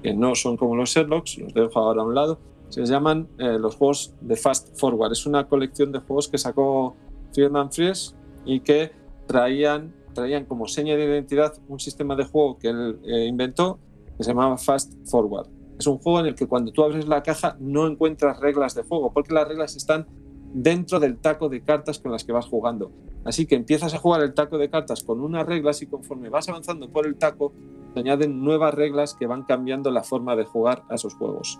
[0.03, 2.39] que no son como los Sherlocks, los dejo ahora a un lado,
[2.73, 5.11] se llaman eh, los juegos de Fast Forward.
[5.11, 6.95] Es una colección de juegos que sacó
[7.31, 8.91] Friedman Fries y que
[9.27, 13.79] traían, traían como seña de identidad un sistema de juego que él eh, inventó
[14.17, 15.47] que se llamaba Fast Forward.
[15.77, 18.83] Es un juego en el que cuando tú abres la caja no encuentras reglas de
[18.83, 20.07] juego, porque las reglas están
[20.53, 22.91] dentro del taco de cartas con las que vas jugando.
[23.25, 26.49] Así que empiezas a jugar el taco de cartas con unas reglas y conforme vas
[26.49, 27.53] avanzando por el taco,
[27.93, 31.59] te añaden nuevas reglas que van cambiando la forma de jugar a esos juegos.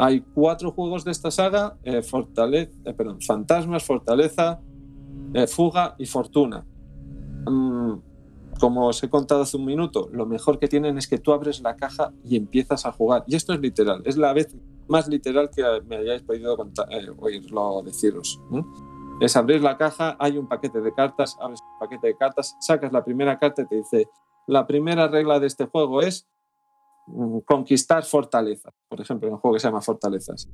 [0.00, 2.96] Hay cuatro juegos de esta saga, eh, eh,
[3.26, 4.60] Fantasmas, Fortaleza,
[5.34, 6.64] eh, Fuga y Fortuna.
[7.44, 7.94] Mm,
[8.60, 11.60] como os he contado hace un minuto, lo mejor que tienen es que tú abres
[11.62, 13.24] la caja y empiezas a jugar.
[13.26, 14.56] Y esto es literal, es la vez
[14.86, 16.86] más literal que me hayáis podido contar,
[17.18, 18.40] oírlo deciros.
[19.20, 22.92] Es abrir la caja, hay un paquete de cartas, abres el paquete de cartas, sacas
[22.92, 24.08] la primera carta y te dice,
[24.46, 26.28] la primera regla de este juego es
[27.44, 30.48] conquistar fortalezas, por ejemplo, en un juego que se llama Fortalezas.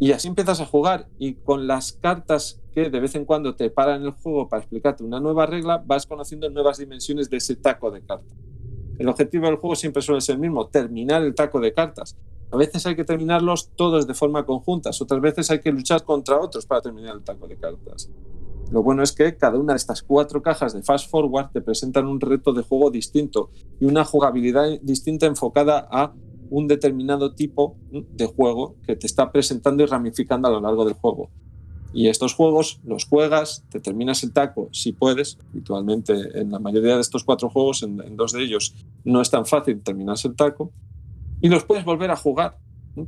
[0.00, 3.70] Y así empiezas a jugar y con las cartas que de vez en cuando te
[3.70, 7.90] paran el juego para explicarte una nueva regla, vas conociendo nuevas dimensiones de ese taco
[7.90, 8.36] de cartas.
[8.98, 12.16] El objetivo del juego siempre suele ser el mismo, terminar el taco de cartas.
[12.50, 16.38] A veces hay que terminarlos todos de forma conjunta, otras veces hay que luchar contra
[16.38, 18.10] otros para terminar el taco de cartas.
[18.70, 22.06] Lo bueno es que cada una de estas cuatro cajas de Fast Forward te presentan
[22.06, 23.50] un reto de juego distinto
[23.80, 26.12] y una jugabilidad distinta enfocada a
[26.50, 30.94] un determinado tipo de juego que te está presentando y ramificando a lo largo del
[30.94, 31.30] juego.
[31.94, 35.38] Y estos juegos los juegas, te terminas el taco si puedes.
[35.50, 38.74] Habitualmente en la mayoría de estos cuatro juegos, en, dos de ellos,
[39.04, 40.72] no es tan fácil terminarse el taco.
[41.40, 42.58] Y los puedes volver a jugar,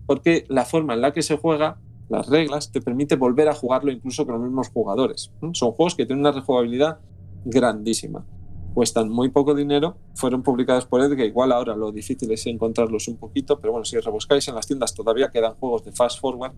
[0.07, 3.91] porque la forma en la que se juega, las reglas, te permite volver a jugarlo
[3.91, 5.33] incluso con los mismos jugadores.
[5.53, 6.99] Son juegos que tienen una rejugabilidad
[7.45, 8.25] grandísima
[8.77, 13.17] cuestan muy poco dinero, fueron publicados por Edge, igual ahora lo difícil es encontrarlos un
[13.17, 16.53] poquito, pero bueno, si rebuscáis en las tiendas todavía quedan juegos de fast forward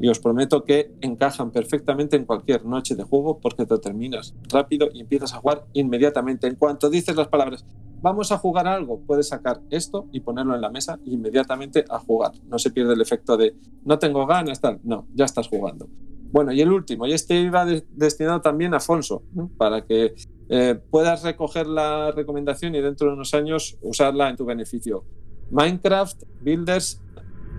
[0.00, 4.88] y os prometo que encajan perfectamente en cualquier noche de juego porque te terminas rápido
[4.92, 6.48] y empiezas a jugar inmediatamente.
[6.48, 7.64] En cuanto dices las palabras,
[8.02, 11.98] vamos a jugar algo, puedes sacar esto y ponerlo en la mesa e inmediatamente a
[11.98, 12.32] jugar.
[12.48, 13.54] No se pierde el efecto de
[13.84, 14.80] no tengo ganas, tal.
[14.82, 15.88] No, ya estás jugando.
[16.32, 19.22] Bueno, y el último, y este iba de destinado también a Afonso,
[19.58, 20.14] para que
[20.48, 25.04] eh, puedas recoger la recomendación y dentro de unos años usarla en tu beneficio.
[25.50, 27.02] Minecraft, Builders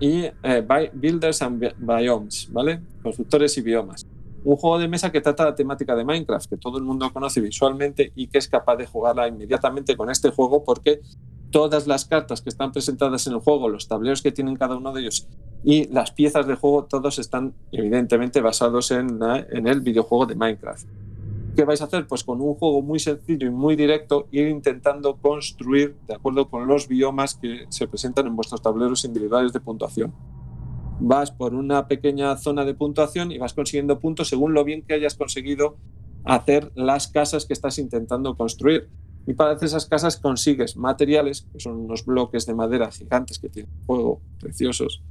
[0.00, 2.80] y eh, Builders and Biomes, ¿vale?
[3.00, 4.04] Constructores y biomas.
[4.44, 7.40] Un juego de mesa que trata la temática de Minecraft, que todo el mundo conoce
[7.40, 11.00] visualmente y que es capaz de jugarla inmediatamente con este juego porque
[11.50, 14.92] todas las cartas que están presentadas en el juego, los tableros que tienen cada uno
[14.92, 15.28] de ellos
[15.64, 19.18] y las piezas de juego, todos están evidentemente basados en,
[19.50, 20.86] en el videojuego de Minecraft.
[21.56, 22.06] ¿Qué vais a hacer?
[22.06, 26.66] Pues con un juego muy sencillo y muy directo, ir intentando construir de acuerdo con
[26.66, 30.12] los biomas que se presentan en vuestros tableros individuales de puntuación.
[31.00, 34.94] Vas por una pequeña zona de puntuación y vas consiguiendo puntos según lo bien que
[34.94, 35.76] hayas conseguido
[36.24, 38.88] hacer las casas que estás intentando construir.
[39.26, 43.48] Y para hacer esas casas consigues materiales, que son unos bloques de madera gigantes que
[43.48, 45.02] tienen juego, preciosos,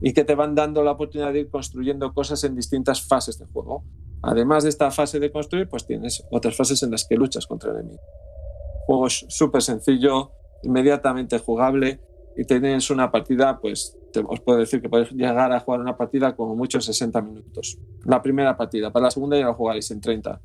[0.00, 3.46] y que te van dando la oportunidad de ir construyendo cosas en distintas fases de
[3.46, 3.84] juego.
[4.22, 7.70] Además de esta fase de construir, pues tienes otras fases en las que luchas contra
[7.70, 8.02] el enemigo.
[8.02, 10.32] El juego es súper sencillo,
[10.62, 12.00] inmediatamente jugable
[12.36, 16.34] y tienes una partida, pues os puedo decir que podéis llegar a jugar una partida
[16.34, 17.78] como mucho en 60 minutos.
[18.04, 20.40] La primera partida, para la segunda ya la jugáis en 30.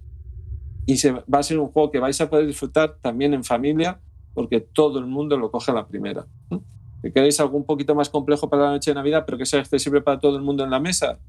[0.85, 3.99] Y se, va a ser un juego que vais a poder disfrutar también en familia
[4.33, 6.25] porque todo el mundo lo coge a la primera.
[7.01, 9.59] Si queréis algo un poquito más complejo para la noche de Navidad, pero que sea
[9.59, 11.19] accesible para todo el mundo en la mesa,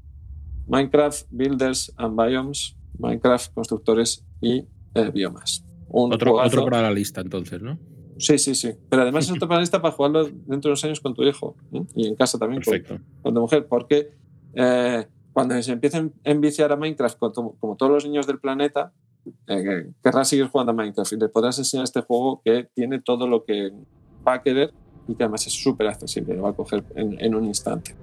[0.67, 5.63] Minecraft Builders and Biomes, Minecraft Constructores y eh, Biomas.
[5.87, 7.77] Un otro, otro para la lista entonces, ¿no?
[8.17, 8.71] Sí, sí, sí.
[8.89, 11.81] Pero además es otro panelista para jugarlo dentro de unos años con tu hijo ¿eh?
[11.95, 14.09] y en casa también con, con tu mujer, porque
[14.53, 18.93] eh, cuando se empiecen a enviciar a Minecraft, como, como todos los niños del planeta,
[19.47, 23.27] eh, querrás seguir jugando a Minecraft y le podrás enseñar este juego que tiene todo
[23.27, 23.71] lo que
[24.25, 24.73] va a querer
[25.07, 27.95] y que además es súper accesible, lo va a coger en, en un instante.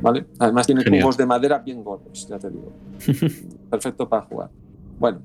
[0.00, 0.26] ¿Vale?
[0.38, 1.02] Además tiene Genial.
[1.02, 2.72] cubos de madera bien gordos, ya te digo.
[3.70, 4.50] Perfecto para jugar.
[4.98, 5.22] Bueno,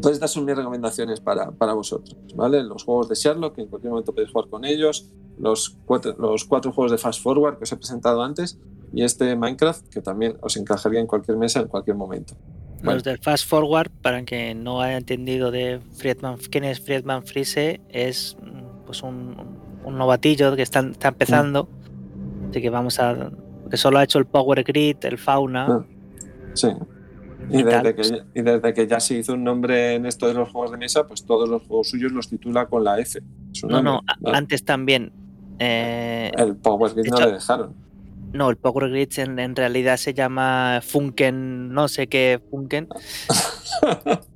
[0.00, 2.62] pues estas son mis recomendaciones para, para vosotros, ¿vale?
[2.62, 6.44] Los juegos de Sherlock, que en cualquier momento podéis jugar con ellos, los cuatro, los
[6.44, 8.58] cuatro juegos de Fast Forward que os he presentado antes
[8.92, 12.34] y este Minecraft, que también os encajaría en cualquier mesa en cualquier momento.
[12.78, 12.94] Bueno.
[12.94, 17.80] Los del Fast Forward, para quien no haya entendido de Friedman, quién es Friedman Friese,
[17.88, 19.36] es mm, pues un,
[19.84, 21.68] un novatillo que está, está empezando.
[22.50, 23.30] Así que vamos a.
[23.70, 25.66] que solo ha hecho el Power Grid, el Fauna.
[25.68, 25.86] Ah.
[26.54, 26.68] Sí.
[27.50, 30.50] Y desde, que, y desde que ya se hizo un nombre en esto de los
[30.50, 33.20] juegos de mesa, pues todos los juegos suyos los titula con la F.
[33.62, 34.36] No, no, nombre, a- ¿vale?
[34.38, 35.12] antes también.
[35.58, 37.74] eh, El Power Grid de no le dejaron.
[38.32, 42.88] no, el Power Grid en, en realidad se llama Funken, no sé qué Funken.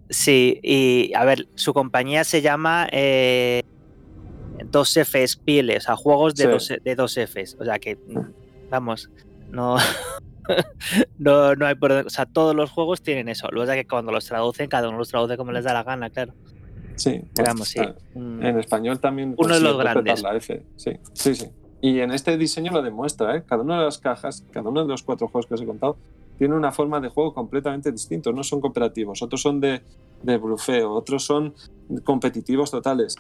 [0.08, 3.62] Sí, y a ver, su compañía se llama eh,
[4.70, 6.50] 2F Spiele, o sea, juegos de, Sí.
[6.50, 7.56] dos, de 2Fs.
[7.58, 7.96] O sea que,
[8.70, 9.08] vamos,
[9.50, 9.76] no,
[11.18, 13.48] no, no hay por O sea, todos los juegos tienen eso.
[13.54, 16.10] Pasa es que cuando los traducen, cada uno los traduce como les da la gana,
[16.10, 16.32] claro.
[16.96, 17.80] Sí, pues, vamos, sí.
[18.14, 19.34] un- En español también.
[19.38, 20.22] Uno de los grandes.
[20.22, 20.62] La F.
[20.76, 21.46] Sí, sí, sí.
[21.80, 23.42] Y en este diseño lo demuestra, ¿eh?
[23.46, 25.96] Cada una de las cajas, cada uno de los cuatro juegos que os he contado,
[26.38, 28.30] tiene una forma de juego completamente distinta.
[28.30, 29.82] No son cooperativos, otros son de,
[30.22, 31.54] de blufeo, otros son
[32.04, 33.16] competitivos totales.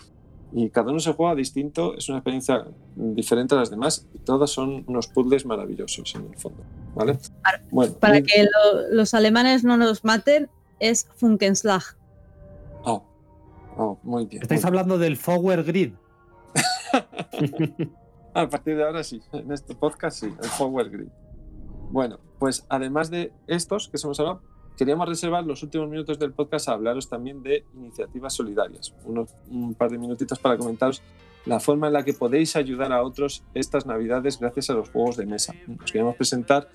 [0.54, 4.50] Y cada uno se juega distinto, es una experiencia diferente a las demás y todas
[4.50, 6.62] son unos puzzles maravillosos en el fondo.
[6.94, 7.18] ¿Vale?
[7.42, 11.82] Para- Bueno, Para y- que lo- los alemanes no nos maten, es Funkenslag.
[12.84, 13.02] oh,
[13.78, 14.42] oh, muy bien.
[14.42, 15.94] Estáis muy hablando del Power Grid.
[18.34, 21.08] A partir de ahora sí, en este podcast sí, el Power Grid.
[21.90, 24.40] Bueno, pues además de estos que hemos hablado,
[24.76, 28.94] queríamos reservar los últimos minutos del podcast a hablaros también de iniciativas solidarias.
[29.04, 31.02] Unos, un par de minutitos para comentaros
[31.44, 35.16] la forma en la que podéis ayudar a otros estas navidades gracias a los juegos
[35.16, 35.54] de mesa.
[35.82, 36.68] Os queremos presentar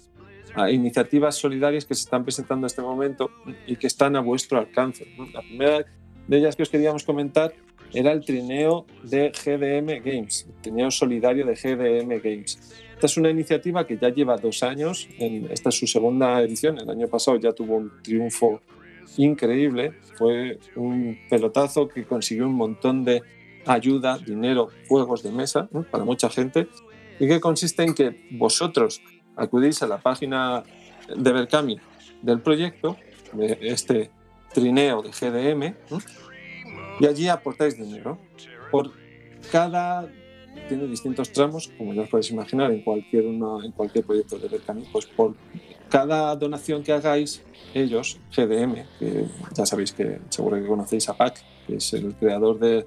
[0.55, 3.29] a iniciativas solidarias que se están presentando en este momento
[3.65, 5.07] y que están a vuestro alcance.
[5.33, 5.85] La primera
[6.27, 7.53] de ellas que os queríamos comentar
[7.93, 12.83] era el trineo de GDM Games, el trineo solidario de GDM Games.
[12.97, 16.89] Esta es una iniciativa que ya lleva dos años, esta es su segunda edición, el
[16.89, 18.59] año pasado ya tuvo un triunfo
[19.17, 23.21] increíble, fue un pelotazo que consiguió un montón de
[23.67, 26.69] ayuda, dinero, juegos de mesa para mucha gente.
[27.19, 28.99] Y que consiste en que vosotros
[29.35, 30.63] acudís a la página
[31.15, 31.79] de Berkami
[32.23, 32.97] del proyecto,
[33.31, 34.09] de este
[34.55, 35.75] trineo de GDM,
[36.99, 38.17] y allí aportáis dinero.
[38.71, 38.91] Por
[39.51, 40.09] cada
[40.67, 44.47] tiene distintos tramos, como ya os podéis imaginar, en cualquier, uno, en cualquier proyecto de
[44.47, 45.35] Berkami, pues por
[45.89, 47.43] cada donación que hagáis,
[47.73, 52.59] ellos, GDM, que ya sabéis que seguro que conocéis a PAC, que es el creador
[52.59, 52.85] de,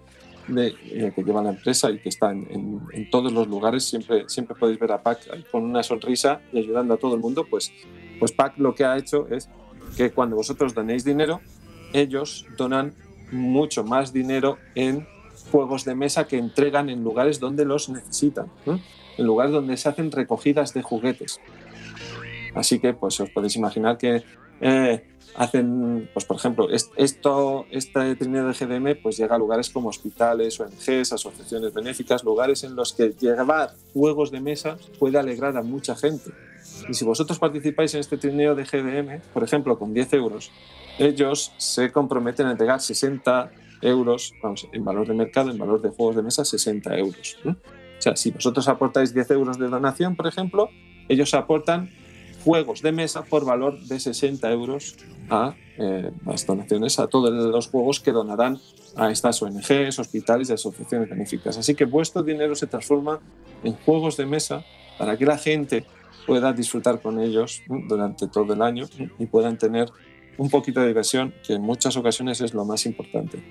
[0.49, 3.85] de eh, que lleva la empresa y que está en, en, en, todos los lugares,
[3.85, 7.47] siempre, siempre podéis ver a PAC con una sonrisa y ayudando a todo el mundo,
[7.49, 7.73] pues,
[8.19, 9.49] pues PAC lo que ha hecho es
[9.97, 11.41] que cuando vosotros donéis dinero,
[11.93, 12.95] ellos donan
[13.33, 15.07] mucho más dinero en
[15.51, 18.81] juegos de mesa que entregan en lugares donde los necesitan, ¿no?
[19.17, 21.41] en lugares donde se hacen recogidas de juguetes.
[22.55, 24.23] Así que, pues os podéis imaginar que
[24.61, 25.05] eh,
[25.37, 30.59] hacen, pues por ejemplo, esto, este trineo de GDM pues llega a lugares como hospitales,
[30.59, 35.95] ONGs, asociaciones benéficas, lugares en los que llevar juegos de mesa puede alegrar a mucha
[35.97, 36.31] gente.
[36.89, 40.51] Y si vosotros participáis en este trineo de GDM, por ejemplo, con 10 euros,
[40.99, 43.51] ellos se comprometen a entregar 60
[43.83, 47.39] euros, vamos, en valor de mercado, en valor de juegos de mesa, 60 euros.
[47.45, 47.53] ¿no?
[47.53, 50.71] O sea, si vosotros aportáis 10 euros de donación, por ejemplo,
[51.09, 51.91] ellos aportan
[52.45, 54.97] juegos de mesa por valor de 60 euros
[55.29, 58.59] a eh, las donaciones, a todos los juegos que donarán
[58.97, 61.59] a estas ONGs, hospitales y asociaciones benéficas.
[61.59, 63.21] Así que vuestro dinero se transforma
[63.63, 64.65] en juegos de mesa
[64.99, 65.85] para que la gente
[66.27, 68.87] pueda disfrutar con ellos durante todo el año
[69.19, 69.91] y puedan tener
[70.39, 73.43] un poquito de diversión, que en muchas ocasiones es lo más importante.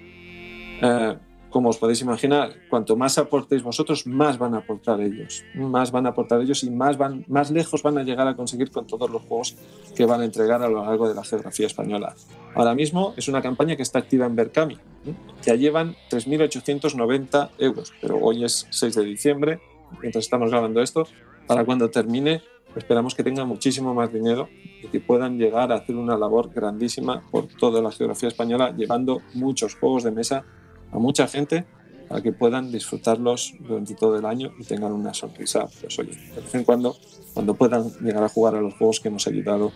[0.82, 1.18] Eh,
[1.50, 6.06] como os podéis imaginar, cuanto más aportéis vosotros, más van a aportar ellos, más van
[6.06, 9.10] a aportar ellos y más, van, más lejos van a llegar a conseguir con todos
[9.10, 9.56] los juegos
[9.96, 12.16] que van a entregar a lo largo de la geografía española.
[12.54, 15.14] Ahora mismo es una campaña que está activa en Berkami, ¿eh?
[15.42, 19.60] ya llevan 3.890 euros, pero hoy es 6 de diciembre,
[20.02, 21.08] mientras estamos grabando esto,
[21.48, 22.44] para cuando termine
[22.76, 24.48] esperamos que tengan muchísimo más dinero
[24.84, 29.24] y que puedan llegar a hacer una labor grandísima por toda la geografía española, llevando
[29.34, 30.46] muchos juegos de mesa
[30.92, 31.66] a mucha gente
[32.08, 36.42] para que puedan disfrutarlos durante todo el año y tengan una sonrisa, pues oye, de
[36.42, 36.98] vez en cuando,
[37.34, 39.72] cuando puedan llegar a jugar a los juegos que hemos ayudado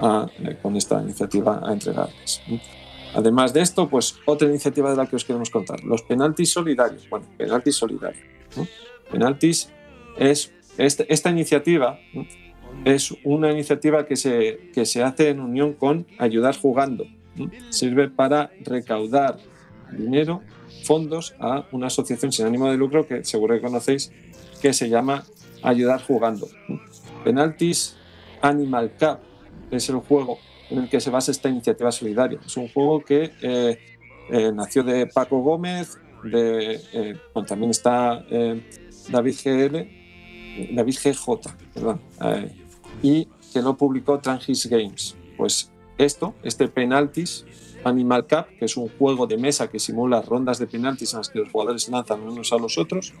[0.00, 2.40] a, eh, con esta iniciativa a entregarles.
[3.14, 7.08] Además de esto, pues otra iniciativa de la que os queremos contar, los penaltis solidarios.
[7.10, 8.24] Bueno, penaltis solidarios.
[9.10, 9.70] Penaltis
[10.18, 11.98] es este- esta iniciativa
[12.84, 17.04] es una iniciativa que se, que se hace en unión con Ayudar Jugando.
[17.70, 19.38] Sirve para recaudar
[19.92, 20.42] dinero,
[20.84, 24.12] fondos a una asociación sin ánimo de lucro que seguro que conocéis,
[24.60, 25.24] que se llama
[25.62, 26.48] Ayudar Jugando.
[26.68, 26.80] ¿no?
[27.24, 27.96] Penaltis
[28.40, 29.18] Animal Cup
[29.70, 30.38] es el juego
[30.70, 32.38] en el que se basa esta iniciativa solidaria.
[32.44, 33.78] Es un juego que eh,
[34.30, 38.24] eh, nació de Paco Gómez, de, eh, también está
[39.08, 41.30] David GL, David GJ,
[41.74, 42.00] perdón,
[43.02, 45.16] y que lo publicó Trangis Games.
[45.36, 47.44] Pues esto, este Penaltis
[47.86, 51.28] Animal Cup, que es un juego de mesa que simula rondas de penaltis en las
[51.28, 53.12] que los jugadores lanzan unos a los otros,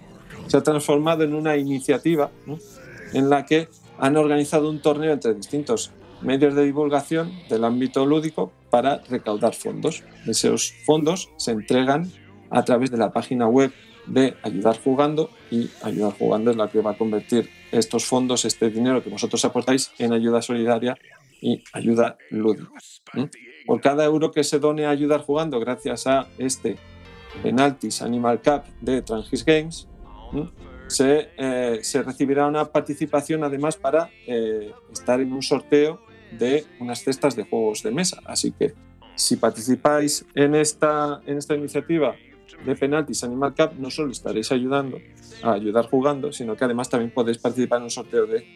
[0.46, 2.30] se ha transformado en una iniciativa
[3.12, 3.68] en la que
[3.98, 10.02] han organizado un torneo entre distintos medios de divulgación del ámbito lúdico para recaudar fondos.
[10.26, 12.10] Esos fondos se entregan
[12.50, 13.72] a través de la página web
[14.06, 18.70] de Ayudar Jugando y Ayudar Jugando es la que va a convertir estos fondos, este
[18.70, 20.96] dinero que vosotros aportáis en ayuda solidaria
[21.40, 22.70] y ayuda lúdica.
[23.66, 26.76] Por cada euro que se done a Ayudar Jugando gracias a este
[27.42, 29.88] Penaltis Animal Cup de Trangis Games,
[30.86, 36.00] se, eh, se recibirá una participación además para eh, estar en un sorteo
[36.38, 38.18] de unas cestas de juegos de mesa.
[38.24, 38.74] Así que
[39.16, 42.14] si participáis en esta, en esta iniciativa
[42.64, 44.98] de Penaltis Animal Cup, no solo estaréis ayudando
[45.42, 48.46] a ayudar jugando, sino que además también podéis participar en un sorteo de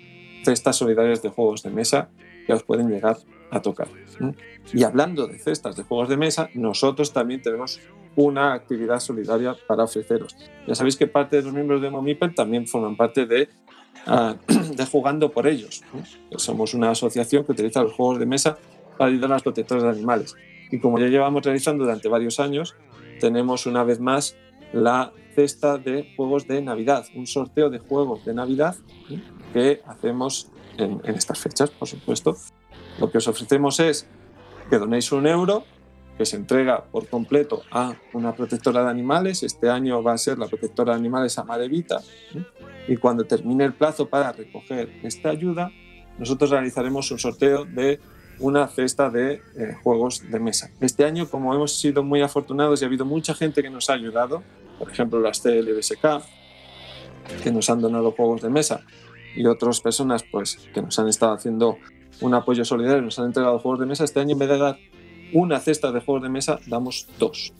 [0.44, 2.10] cestas solidarias de juegos de mesa
[2.46, 3.16] que os pueden llegar
[3.50, 3.88] a tocar.
[3.88, 4.32] ¿eh?
[4.72, 7.80] Y hablando de cestas de juegos de mesa, nosotros también tenemos
[8.16, 10.36] una actividad solidaria para ofreceros.
[10.66, 13.48] Ya sabéis que parte de los miembros de Momipel también forman parte de,
[14.06, 14.34] uh,
[14.76, 15.82] de Jugando por ellos.
[16.36, 18.58] Somos una asociación que utiliza los juegos de mesa
[18.98, 20.34] para ayudar a los protectores de animales.
[20.70, 22.76] Y como ya llevamos realizando durante varios años,
[23.20, 24.36] tenemos una vez más
[24.72, 28.76] la cesta de juegos de Navidad, un sorteo de juegos de Navidad
[29.08, 29.22] ¿sí?
[29.52, 32.36] que hacemos en, estas fechas, por supuesto.
[32.98, 34.06] Lo que os ofrecemos es
[34.68, 35.64] que donéis un euro,
[36.16, 39.42] que se entrega por completo a una protectora de animales.
[39.42, 42.00] Este año va a ser la protectora de animales Amarevita.
[42.00, 42.44] ¿sí?
[42.88, 45.70] Y cuando termine el plazo para recoger esta ayuda,
[46.18, 48.00] nosotros realizaremos un sorteo de
[48.40, 50.70] una cesta de eh, juegos de mesa.
[50.80, 53.94] Este año, como hemos sido muy afortunados y ha habido mucha gente que nos ha
[53.94, 54.42] ayudado,
[54.78, 56.22] por ejemplo las CLBSK,
[57.42, 58.80] que nos han donado juegos de mesa,
[59.36, 61.78] y otras personas pues, que nos han estado haciendo
[62.20, 64.78] un apoyo solidario, nos han entregado juegos de mesa, este año en vez de dar
[65.32, 67.52] una cesta de juegos de mesa, damos dos.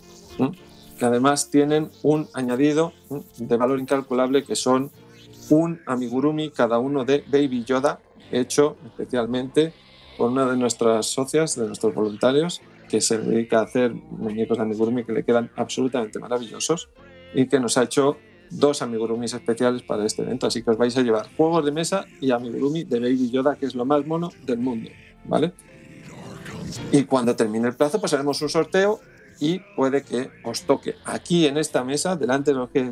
[0.98, 2.92] Que además tienen un añadido
[3.38, 4.90] de valor incalculable que son
[5.50, 8.00] un amigurumi cada uno de Baby Yoda,
[8.30, 9.72] hecho especialmente
[10.16, 14.64] por una de nuestras socias, de nuestros voluntarios, que se dedica a hacer muñecos de
[14.64, 16.90] amigurumi que le quedan absolutamente maravillosos
[17.34, 18.16] y que nos ha hecho
[18.50, 20.46] dos amigurumis especiales para este evento.
[20.46, 23.66] Así que os vais a llevar juegos de mesa y amigurumi de Baby Yoda, que
[23.66, 24.90] es lo más mono del mundo,
[25.24, 25.52] ¿vale?
[26.92, 29.00] Y cuando termine el plazo, pues haremos un sorteo
[29.40, 32.90] y puede que os toque aquí en esta mesa, delante de lo que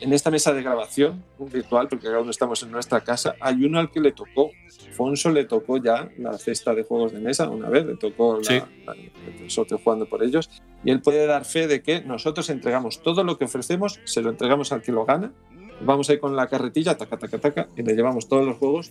[0.00, 3.78] en esta mesa de grabación virtual, porque cada uno estamos en nuestra casa, hay uno
[3.80, 4.50] al que le tocó.
[4.92, 8.54] Fonso le tocó ya la cesta de juegos de mesa una vez, le tocó Sí.
[8.54, 8.94] la, la-
[9.42, 10.50] el sorteo jugando por ellos,
[10.84, 14.30] y él puede dar fe de que nosotros entregamos todo lo que ofrecemos, se lo
[14.30, 15.32] entregamos al que lo gana,
[15.80, 18.90] vamos ahí con la carretilla, taca, taca, taca, y le llevamos todos los juegos,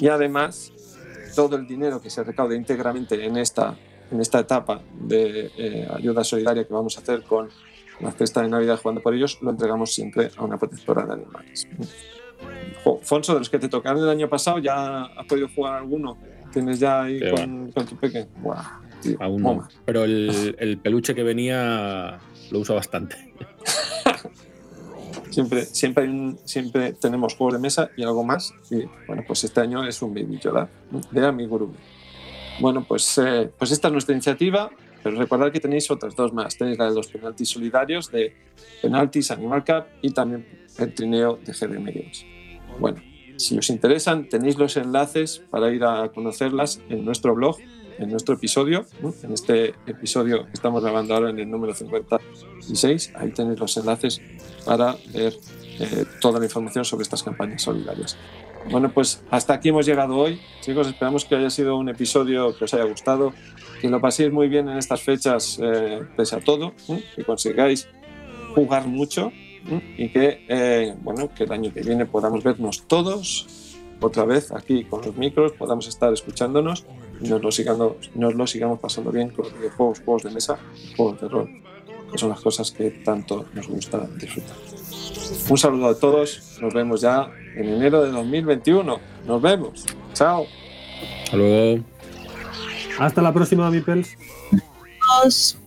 [0.00, 0.72] y además
[1.34, 3.76] todo el dinero que se recaude íntegramente en esta,
[4.10, 7.48] en esta etapa de eh, ayuda solidaria que vamos a hacer con
[8.00, 11.68] la cesta de Navidad jugando por ellos, lo entregamos siempre a una protectora de animales.
[12.82, 16.16] Jo, Fonso, de los que te tocaron el año pasado, ¿ya has podido jugar alguno?
[16.52, 18.26] ¿Tienes ya ahí con, con tu peque?
[19.02, 19.68] Tío, Aún no.
[19.84, 22.18] Pero el, el peluche que venía
[22.50, 23.16] lo uso bastante.
[25.30, 28.52] Siempre, siempre, hay un- siempre tenemos juegos de mesa y algo más.
[28.68, 30.68] Y bueno, pues este año es un Baby Yoda
[31.12, 31.74] de Amigurumi.
[32.60, 34.70] Bueno, pues, eh, pues esta es nuestra iniciativa,
[35.02, 36.56] pero recordad que tenéis otras dos más.
[36.58, 38.34] Tenéis la de los penaltis solidarios de
[38.82, 40.46] Penaltis Animal Cup y también
[40.78, 42.26] el trineo de GDM Games.
[42.78, 43.02] Bueno,
[43.36, 47.56] si os interesan, tenéis los enlaces para ir a conocerlas en nuestro blog,
[47.98, 49.14] en nuestro episodio, ¿no?
[49.22, 53.12] en este episodio que estamos grabando ahora en el número 56.
[53.16, 54.20] Ahí tenéis los enlaces
[54.66, 55.34] para ver
[55.78, 58.18] eh, toda la información sobre estas campañas solidarias.
[58.68, 60.40] Bueno, pues hasta aquí hemos llegado hoy.
[60.60, 63.32] Chicos, esperamos que haya sido un episodio que os haya gustado,
[63.80, 67.02] que lo paséis muy bien en estas fechas, eh, pese a todo, ¿eh?
[67.16, 67.88] que consigáis
[68.54, 69.32] jugar mucho
[69.66, 69.94] ¿m?
[69.96, 74.84] y que, eh, bueno, que el año que viene podamos vernos todos otra vez aquí
[74.84, 76.86] con los micros, podamos estar escuchándonos
[77.20, 80.58] y nos lo sigamos, nos lo sigamos pasando bien con videojuegos, juegos de mesa,
[80.96, 81.50] juegos de rol,
[82.10, 84.56] que son las cosas que tanto nos gusta disfrutar.
[85.48, 89.00] Un saludo a todos, nos vemos ya en enero de 2021.
[89.26, 89.86] Nos vemos.
[90.14, 90.46] Chao.
[91.24, 91.84] Hasta luego.
[92.98, 94.16] Hasta la próxima, Mipels.
[95.22, 95.58] Adiós.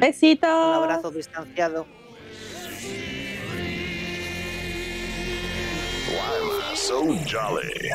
[0.00, 0.48] Besitos.
[0.48, 1.86] Un abrazo distanciado.
[6.08, 7.90] Why am I so jolly?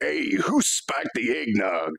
[0.00, 1.92] Hey, who spiked the eggnog?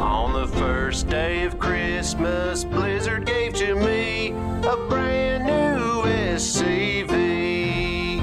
[0.00, 4.09] On the first day of Christmas, Blizzard gave to me
[4.70, 6.02] a brand new
[6.36, 8.22] SCV.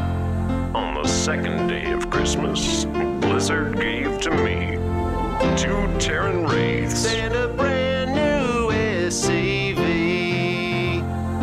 [0.73, 4.77] On the second day of Christmas, Blizzard gave to me
[5.57, 8.69] two Terran Wraiths and a brand new
[9.07, 9.83] SCV.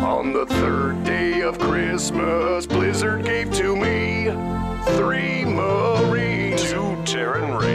[0.01, 4.31] On the third day of Christmas, Blizzard gave to me
[4.97, 7.74] three Marines, two Terran Wraiths,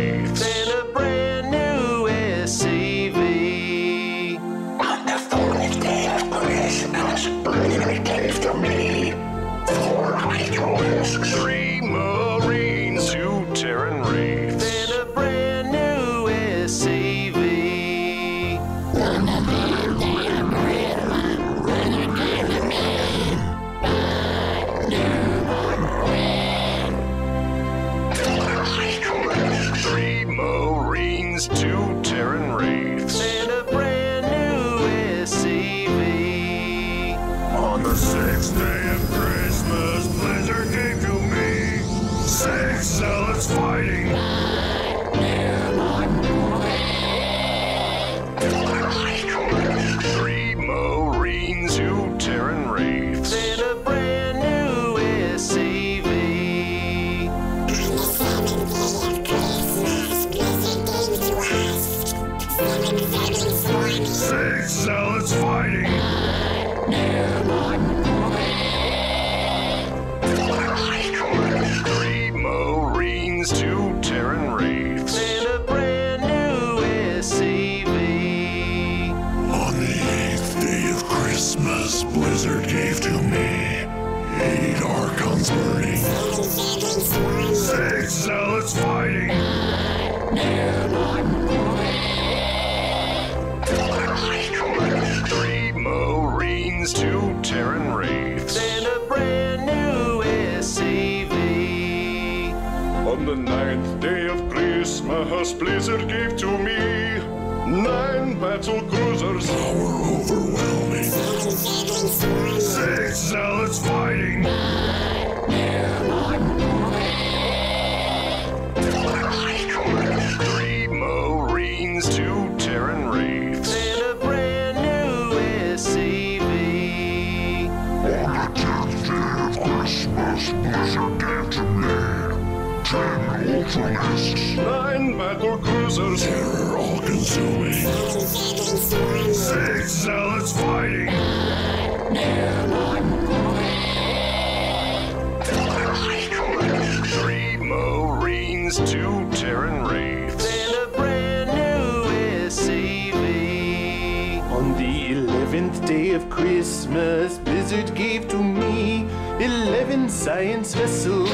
[160.11, 161.31] science vessels.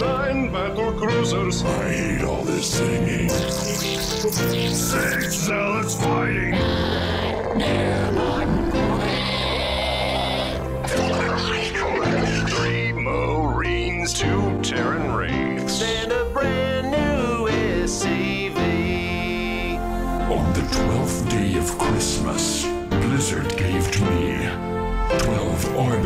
[0.00, 1.64] Nine battle cruisers.
[1.64, 3.28] I hate all this singing.
[4.74, 6.54] Six zealots fighting.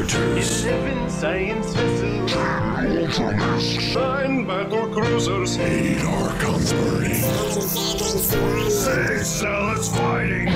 [0.06, 0.64] Twelve Arbiters.
[0.64, 2.32] Eleven science vessels.
[3.94, 5.58] Nine battle cruisers.
[5.58, 7.22] Eight Archons burning.
[8.70, 10.48] Six zealots fighting.